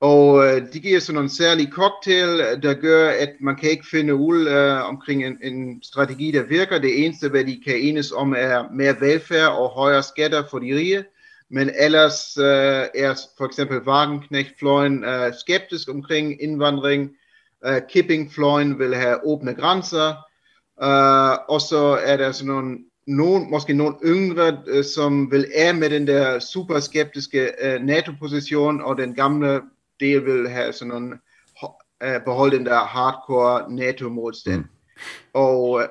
Og 0.00 0.46
øh, 0.46 0.72
de 0.72 0.80
giver 0.80 1.00
sådan 1.00 1.22
en 1.22 1.28
særlig 1.28 1.68
cocktail, 1.72 2.40
øh, 2.40 2.62
der 2.62 2.74
gør, 2.74 3.10
at 3.10 3.32
man 3.40 3.56
kan 3.56 3.70
ikke 3.70 3.86
finde 3.90 4.14
ud 4.14 4.48
øh, 4.48 4.88
omkring 4.88 5.26
en, 5.26 5.38
en 5.42 5.82
strategi, 5.82 6.30
der 6.30 6.42
virker. 6.42 6.78
Det 6.78 7.04
eneste, 7.04 7.28
hvad 7.28 7.44
de 7.44 7.62
kan 7.66 7.76
enes 7.76 8.12
om, 8.12 8.34
er 8.36 8.64
mere 8.72 9.00
velfærd 9.00 9.48
og 9.48 9.68
højere 9.68 10.02
skatter 10.02 10.42
for 10.50 10.58
de 10.58 10.76
rige. 10.76 11.04
Men 11.50 11.70
ellers 11.78 12.36
øh, 12.38 12.84
er 12.94 13.20
for 13.38 13.44
eksempel 13.44 13.78
Wagenknecht-fløjen 13.78 15.04
øh, 15.04 15.32
skeptisk 15.40 15.88
omkring 15.88 16.42
indvandring. 16.42 17.10
Øh, 17.66 17.80
Kipping-fløjen 17.90 18.78
vil 18.78 18.94
have 18.94 19.26
åbne 19.26 19.54
grænser. 19.54 20.08
Øh, 20.82 21.38
og 21.48 21.60
så 21.60 21.98
er 22.04 22.16
der 22.16 22.32
sådan 22.32 22.52
nogle 22.52 22.78
nogen, 23.06 23.50
måske 23.50 23.74
nogle 23.74 23.94
yngre, 24.04 24.62
øh, 24.66 24.84
som 24.84 25.30
vil 25.30 25.46
af 25.56 25.74
med 25.74 25.90
den 25.90 26.06
der 26.06 26.38
super 26.38 26.80
skeptiske 26.80 27.50
øh, 27.62 27.82
NATO-position, 27.82 28.80
og 28.80 28.98
den 28.98 29.14
gamle 29.14 29.60
del 30.00 30.24
vil 30.24 30.48
have 30.48 30.72
sådan 30.72 30.94
en, 30.94 31.14
uh, 31.62 32.24
beholde 32.24 32.56
den 32.56 32.66
der 32.66 32.78
hardcore 32.78 33.72
NATO-modstand. 33.72 34.60
Mm. 34.60 34.68
Og 35.32 35.70
uh, 35.70 35.82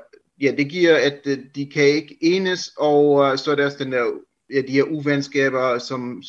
ja, 0.42 0.54
det 0.58 0.70
giver, 0.70 0.96
at 0.96 1.20
uh, 1.26 1.34
de 1.56 1.66
kan 1.66 1.84
ikke 1.84 2.18
enes, 2.22 2.74
og 2.78 3.40
så 3.40 3.52
er 3.52 3.56
der 3.56 3.70
den 3.70 3.92
der, 3.92 4.12
ja, 4.54 4.62
de 4.62 4.72
her 4.72 4.84
uvenskaber, 4.84 5.78
som 5.78 6.24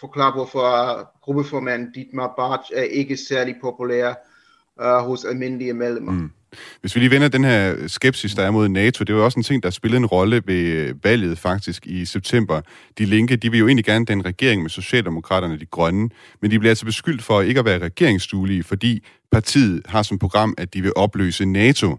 forklarer, 0.00 0.32
hvorfor 0.32 0.62
gruppeformand 1.20 1.94
Dietmar 1.94 2.34
Bartsch 2.36 2.72
er 2.74 2.82
ikke 2.82 3.16
særlig 3.16 3.56
populær 3.60 4.14
uh, 4.82 5.06
hos 5.06 5.24
almindelige 5.24 5.74
medlemmer. 5.74 6.12
Mm. 6.12 6.30
Hvis 6.80 6.94
vi 6.94 7.00
lige 7.00 7.10
vender 7.10 7.28
den 7.28 7.44
her 7.44 7.88
skepsis, 7.88 8.34
der 8.34 8.42
er 8.42 8.50
mod 8.50 8.68
NATO, 8.68 9.04
det 9.04 9.14
var 9.14 9.22
også 9.22 9.38
en 9.38 9.42
ting, 9.42 9.62
der 9.62 9.70
spillede 9.70 9.98
en 9.98 10.06
rolle 10.06 10.42
ved 10.46 10.54
øh, 10.54 11.04
valget 11.04 11.38
faktisk 11.38 11.86
i 11.86 12.04
september. 12.04 12.60
De 12.98 13.04
linke, 13.04 13.36
de 13.36 13.50
vil 13.50 13.60
jo 13.60 13.66
egentlig 13.66 13.84
gerne 13.84 14.06
den 14.06 14.24
regering 14.24 14.62
med 14.62 14.70
Socialdemokraterne, 14.70 15.58
de 15.58 15.66
grønne, 15.66 16.10
men 16.42 16.50
de 16.50 16.58
bliver 16.58 16.70
altså 16.70 16.84
beskyldt 16.84 17.22
for 17.22 17.40
ikke 17.40 17.58
at 17.58 17.64
være 17.64 17.78
regeringsduelige, 17.78 18.62
fordi 18.62 19.04
partiet 19.32 19.82
har 19.86 20.02
som 20.02 20.18
program, 20.18 20.54
at 20.58 20.74
de 20.74 20.82
vil 20.82 20.92
opløse 20.96 21.44
NATO. 21.44 21.96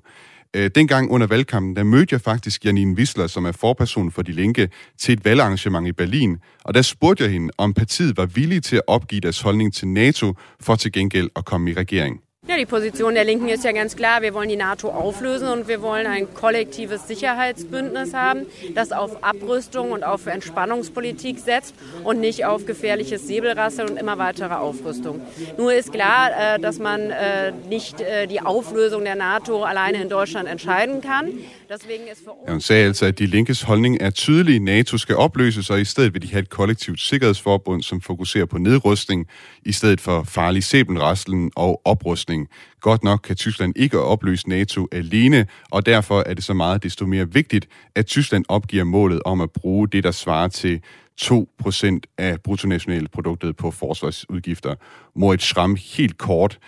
Øh, 0.56 0.72
dengang 0.76 1.12
under 1.12 1.28
valgkampen, 1.28 1.76
der 1.76 1.84
mødte 1.84 2.14
jeg 2.14 2.22
faktisk 2.22 2.66
Janine 2.66 2.96
Wissler, 2.96 3.28
som 3.28 3.46
er 3.46 3.52
forperson 3.52 4.12
for 4.12 4.22
De 4.22 4.32
Linke, 4.32 4.70
til 4.98 5.14
et 5.14 5.26
valgarrangement 5.26 5.88
i 5.88 5.92
Berlin. 5.92 6.38
Og 6.64 6.74
der 6.74 6.82
spurgte 6.82 7.24
jeg 7.24 7.32
hende, 7.32 7.54
om 7.58 7.74
partiet 7.74 8.18
var 8.18 8.26
villige 8.26 8.62
til 8.62 8.76
at 8.76 8.82
opgive 8.88 9.22
deres 9.22 9.42
holdning 9.42 9.74
til 9.74 9.88
NATO 9.88 10.34
for 10.60 10.76
til 10.76 10.92
gengæld 10.92 11.30
at 11.36 11.46
komme 11.46 11.72
i 11.72 11.74
regering. 11.74 12.20
Ja, 12.46 12.58
die 12.58 12.66
Position 12.66 13.14
der 13.14 13.24
Linken 13.24 13.48
ist 13.48 13.64
ja 13.64 13.72
ganz 13.72 13.96
klar. 13.96 14.22
Wir 14.22 14.34
wollen 14.34 14.50
die 14.50 14.58
NATO 14.58 14.90
auflösen 14.90 15.48
und 15.48 15.70
wir 15.70 15.82
wollen 15.82 16.06
ein 16.06 16.34
kollektives 16.34 17.08
Sicherheitsbündnis 17.08 18.14
haben, 18.14 18.48
das 18.76 18.92
auf 18.92 19.24
Abrüstung 19.24 19.94
und 19.94 20.04
auf 20.04 20.28
Entspannungspolitik 20.28 21.40
setzt 21.40 21.74
und 22.04 22.20
nicht 22.20 22.44
auf 22.44 22.66
gefährliches 22.66 23.28
Säbelrasseln 23.28 23.92
und 23.92 23.98
immer 23.98 24.18
weitere 24.18 24.56
Aufrüstung. 24.56 25.22
Nur 25.58 25.74
ist 25.74 25.94
klar, 25.94 26.32
äh, 26.38 26.60
dass 26.60 26.80
man 26.80 27.12
äh, 27.12 27.54
nicht 27.70 28.02
äh, 28.02 28.28
die 28.28 28.42
Aufløsung 28.42 29.06
der 29.06 29.16
NATO 29.16 29.64
alleine 29.64 30.02
in 30.02 30.10
Deutschland 30.10 30.50
entscheiden 30.50 31.00
kann. 31.00 31.32
Deswegen 31.70 32.08
ist 32.12 32.24
für 32.24 32.32
uns... 32.32 32.52
Hun 32.52 32.62
sagde 32.62 32.86
altså, 32.86 33.06
at 33.06 33.20
de 33.20 33.26
linkes 33.26 33.62
holdning 33.62 33.98
er 34.02 34.10
tydelig. 34.10 34.60
NATO 34.60 34.98
skal 34.98 35.16
opløses, 35.16 35.70
og 35.70 35.82
i 35.82 35.86
stedet 35.86 36.14
vil 36.14 36.22
de 36.22 36.32
have 36.32 36.42
et 36.42 36.50
kollektivt 36.50 37.02
sikkerhedsforbund, 37.02 37.84
som 37.84 38.02
fokuserer 38.02 38.46
på 38.46 38.58
nedrustning, 38.58 39.28
i 39.66 39.72
stedet 39.72 40.02
for 40.02 40.24
farlig 40.24 40.64
sæbelraslen 40.64 41.52
og 41.56 41.82
oprustning. 41.86 42.48
Godt 42.82 43.04
nok 43.04 43.20
kan 43.24 43.36
Tyskland 43.36 43.74
ikke 43.76 44.00
opløse 44.00 44.50
NATO 44.50 44.88
alene, 44.92 45.48
og 45.72 45.86
derfor 45.86 46.24
er 46.26 46.34
det 46.34 46.44
så 46.44 46.54
meget 46.54 46.84
desto 46.84 47.06
mere 47.06 47.34
vigtigt, 47.34 47.68
at 47.96 48.06
Tyskland 48.06 48.46
opgiver 48.50 48.84
målet 48.84 49.22
om 49.26 49.42
at 49.42 49.52
bruge 49.52 49.88
det, 49.88 50.04
der 50.04 50.12
svarer 50.12 50.48
til 50.48 50.82
2% 51.22 52.00
af 52.18 52.42
bruttonationalproduktet 52.42 53.56
på 53.56 53.72
forsvarsudgifter. 53.72 54.76
Moritz 55.16 55.44
Schramm, 55.44 55.78
helt 55.96 56.18
kort, 56.18 56.60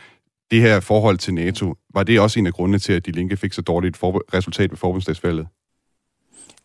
det 0.51 0.61
her 0.61 0.79
forhold 0.79 1.17
til 1.17 1.33
NATO, 1.33 1.75
var 1.93 2.03
det 2.03 2.19
også 2.19 2.39
en 2.39 2.47
af 2.47 2.53
grundene 2.53 2.79
til, 2.79 2.93
at 2.93 3.05
de 3.05 3.11
linke 3.11 3.37
fik 3.37 3.53
så 3.53 3.61
dårligt 3.61 3.97
for- 3.97 4.23
resultat 4.33 4.71
ved 4.71 4.77
forbundsdagsvalget? 4.77 5.47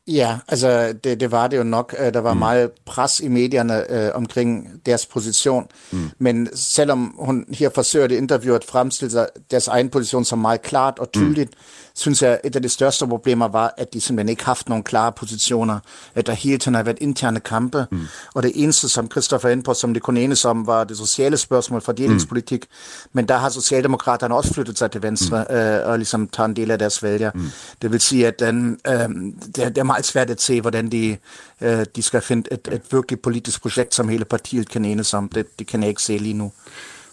Ja, 0.09 0.39
altså 0.49 0.93
det, 1.05 1.21
det 1.21 1.31
var 1.31 1.47
det 1.47 1.57
jo 1.57 1.63
nok. 1.63 1.95
Øh, 1.99 2.15
Der 2.15 2.21
var 2.21 2.33
mm. 2.35 2.39
meget 2.39 2.71
pres 2.87 3.21
i 3.21 3.29
medierne 3.29 3.93
øh, 3.93 4.11
omkring 4.15 4.81
deres 4.87 5.07
position. 5.07 5.67
Mm. 5.93 6.11
Men 6.19 6.49
selvom 6.55 7.15
hun 7.19 7.45
her 7.59 7.71
forsøger 7.75 8.07
det 8.07 8.17
interview 8.17 8.55
at 8.55 8.65
fremstille 8.65 9.11
sig 9.11 9.29
deres 9.51 9.69
egen 9.69 9.89
position 9.89 10.25
som 10.25 10.39
meget 10.39 10.63
klart 10.63 10.99
og 10.99 11.13
tydeligt, 11.13 11.51
mm. 11.51 11.57
Synes 12.01 12.23
jeg, 12.23 12.41
et 12.45 12.57
af 12.57 12.63
de 12.63 12.69
største 12.69 13.07
problemer 13.07 13.49
var, 13.49 13.75
at 13.77 13.95
de 13.95 14.01
simpelthen 14.01 14.29
ikke 14.29 14.45
haft 14.45 14.69
nogle 14.69 14.85
klare 14.85 15.13
positioner. 15.13 15.79
At 16.15 16.27
der 16.27 16.33
hele 16.33 16.59
tiden 16.59 16.75
har 16.75 16.83
været 16.83 16.99
interne 17.01 17.41
kampe. 17.41 17.87
Mm. 17.91 18.01
Og 18.35 18.43
det 18.43 18.53
eneste, 18.55 18.89
som 18.89 19.11
Christoffer 19.11 19.49
er 19.49 19.53
inde 19.53 19.63
på, 19.63 19.75
som 19.75 19.95
det 19.95 20.03
kunne 20.03 20.21
enes 20.21 20.45
om, 20.45 20.67
var 20.67 20.85
det 20.85 20.97
sociale 20.97 21.37
spørgsmål, 21.37 21.81
fordelingspolitik. 21.81 22.61
Mm. 22.63 23.09
Men 23.13 23.29
der 23.29 23.37
har 23.37 23.49
Socialdemokraterne 23.49 24.35
også 24.35 24.55
flyttet 24.55 24.79
sig 24.79 24.91
til 24.91 25.03
venstre 25.03 25.45
mm. 25.51 25.57
øh, 25.57 25.89
og 25.89 25.99
ligesom 25.99 26.29
tager 26.29 26.47
en 26.49 26.57
del 26.57 26.71
af 26.71 26.79
deres 26.79 27.03
vælger. 27.03 27.31
Mm. 27.35 27.51
Det 27.83 27.93
vil 27.93 28.01
sige, 28.01 28.27
at 28.27 28.41
den, 28.41 28.79
øh, 28.87 29.09
det, 29.47 29.57
det 29.57 29.79
er 29.79 29.83
meget 29.83 30.07
svært 30.07 30.31
at 30.31 30.41
se, 30.41 30.61
hvordan 30.61 30.93
de, 30.93 31.17
øh, 31.61 31.87
de 31.97 32.03
skal 32.03 32.21
finde 32.21 32.53
et, 32.53 32.69
et 32.73 32.83
virkelig 32.91 33.21
politisk 33.21 33.63
projekt, 33.63 33.95
som 33.95 34.09
hele 34.09 34.25
partiet 34.25 34.69
kan 34.69 34.85
enes 34.85 35.15
om. 35.15 35.29
Det, 35.29 35.59
det 35.59 35.67
kan 35.67 35.81
jeg 35.81 35.89
ikke 35.89 36.03
se 36.03 36.19
lige 36.19 36.35
nu. 36.35 36.53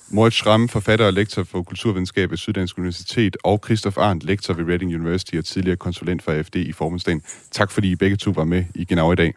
Moritz 0.09 0.35
Schramm, 0.35 0.69
forfatter 0.69 1.05
og 1.05 1.13
lektor 1.13 1.43
for 1.43 1.63
kulturvidenskab 1.63 2.29
ved 2.29 2.37
Syddansk 2.37 2.77
Universitet, 2.77 3.37
og 3.43 3.61
Christoph 3.65 3.97
Arndt, 3.97 4.23
lektor 4.23 4.53
ved 4.53 4.65
Reading 4.65 4.95
University 4.95 5.35
og 5.35 5.45
tidligere 5.45 5.77
konsulent 5.77 6.23
for 6.23 6.31
AFD 6.31 6.55
i 6.55 6.71
Forbundsdagen. 6.71 7.21
Tak 7.51 7.71
fordi 7.71 7.91
I 7.91 7.95
begge 7.95 8.17
to 8.17 8.31
var 8.31 8.43
med 8.43 8.65
i 8.75 8.85
Genau 8.85 9.11
i 9.11 9.15
dag. 9.15 9.33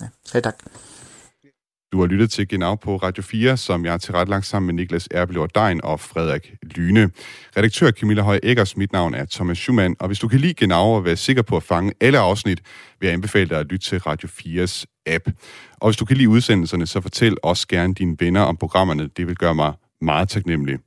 Ja, 0.00 0.06
selv 0.24 0.42
tak. 0.42 0.56
Du 1.92 2.00
har 2.00 2.06
lyttet 2.06 2.30
til 2.30 2.48
Genau 2.48 2.74
på 2.74 2.96
Radio 2.96 3.22
4, 3.22 3.56
som 3.56 3.84
jeg 3.84 3.92
har 3.92 3.98
tilrettelagt 3.98 4.46
sammen 4.46 4.66
med 4.66 4.74
Niklas 4.74 5.08
Erbeløv 5.10 5.48
Dein 5.54 5.80
og 5.84 6.00
Frederik 6.00 6.54
Lyne. 6.62 7.10
Redaktør 7.56 7.90
Camilla 7.90 8.22
Høj 8.22 8.40
Eggers, 8.42 8.76
mit 8.76 8.92
navn 8.92 9.14
er 9.14 9.24
Thomas 9.30 9.58
Schumann, 9.58 9.96
og 10.00 10.06
hvis 10.06 10.18
du 10.18 10.28
kan 10.28 10.40
lide 10.40 10.54
Genau 10.54 10.94
og 10.94 11.04
være 11.04 11.16
sikker 11.16 11.42
på 11.42 11.56
at 11.56 11.62
fange 11.62 11.92
alle 12.00 12.18
afsnit, 12.18 12.62
vil 13.00 13.06
jeg 13.06 13.14
anbefale 13.14 13.48
dig 13.48 13.58
at 13.58 13.66
lytte 13.66 13.88
til 13.88 13.98
Radio 13.98 14.28
4's 14.28 14.84
app. 15.06 15.28
Og 15.80 15.88
hvis 15.88 15.96
du 15.96 16.04
kan 16.04 16.16
lide 16.16 16.28
udsendelserne, 16.28 16.86
så 16.86 17.00
fortæl 17.00 17.36
også 17.42 17.68
gerne 17.68 17.94
dine 17.94 18.16
venner 18.20 18.40
om 18.40 18.56
programmerne. 18.56 19.08
Det 19.16 19.26
vil 19.26 19.36
gøre 19.36 19.54
mig 19.54 19.72
meget 20.00 20.28
taknemmelig. 20.28 20.78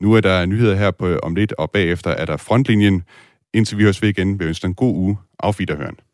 Nu 0.00 0.12
er 0.12 0.20
der 0.20 0.46
nyheder 0.46 0.74
her 0.74 0.90
på 0.90 1.18
om 1.18 1.34
lidt, 1.34 1.52
og 1.52 1.70
bagefter 1.70 2.10
er 2.10 2.24
der 2.24 2.36
frontlinjen. 2.36 3.02
Indtil 3.54 3.78
vi 3.78 3.82
høres 3.82 4.02
ved 4.02 4.08
igen, 4.08 4.38
vil 4.38 4.44
jeg 4.44 4.48
ønske 4.48 4.62
dig 4.62 4.68
en 4.68 4.74
god 4.74 4.94
uge. 4.94 5.16
Auf 5.38 5.60
Wiederhören. 5.60 6.06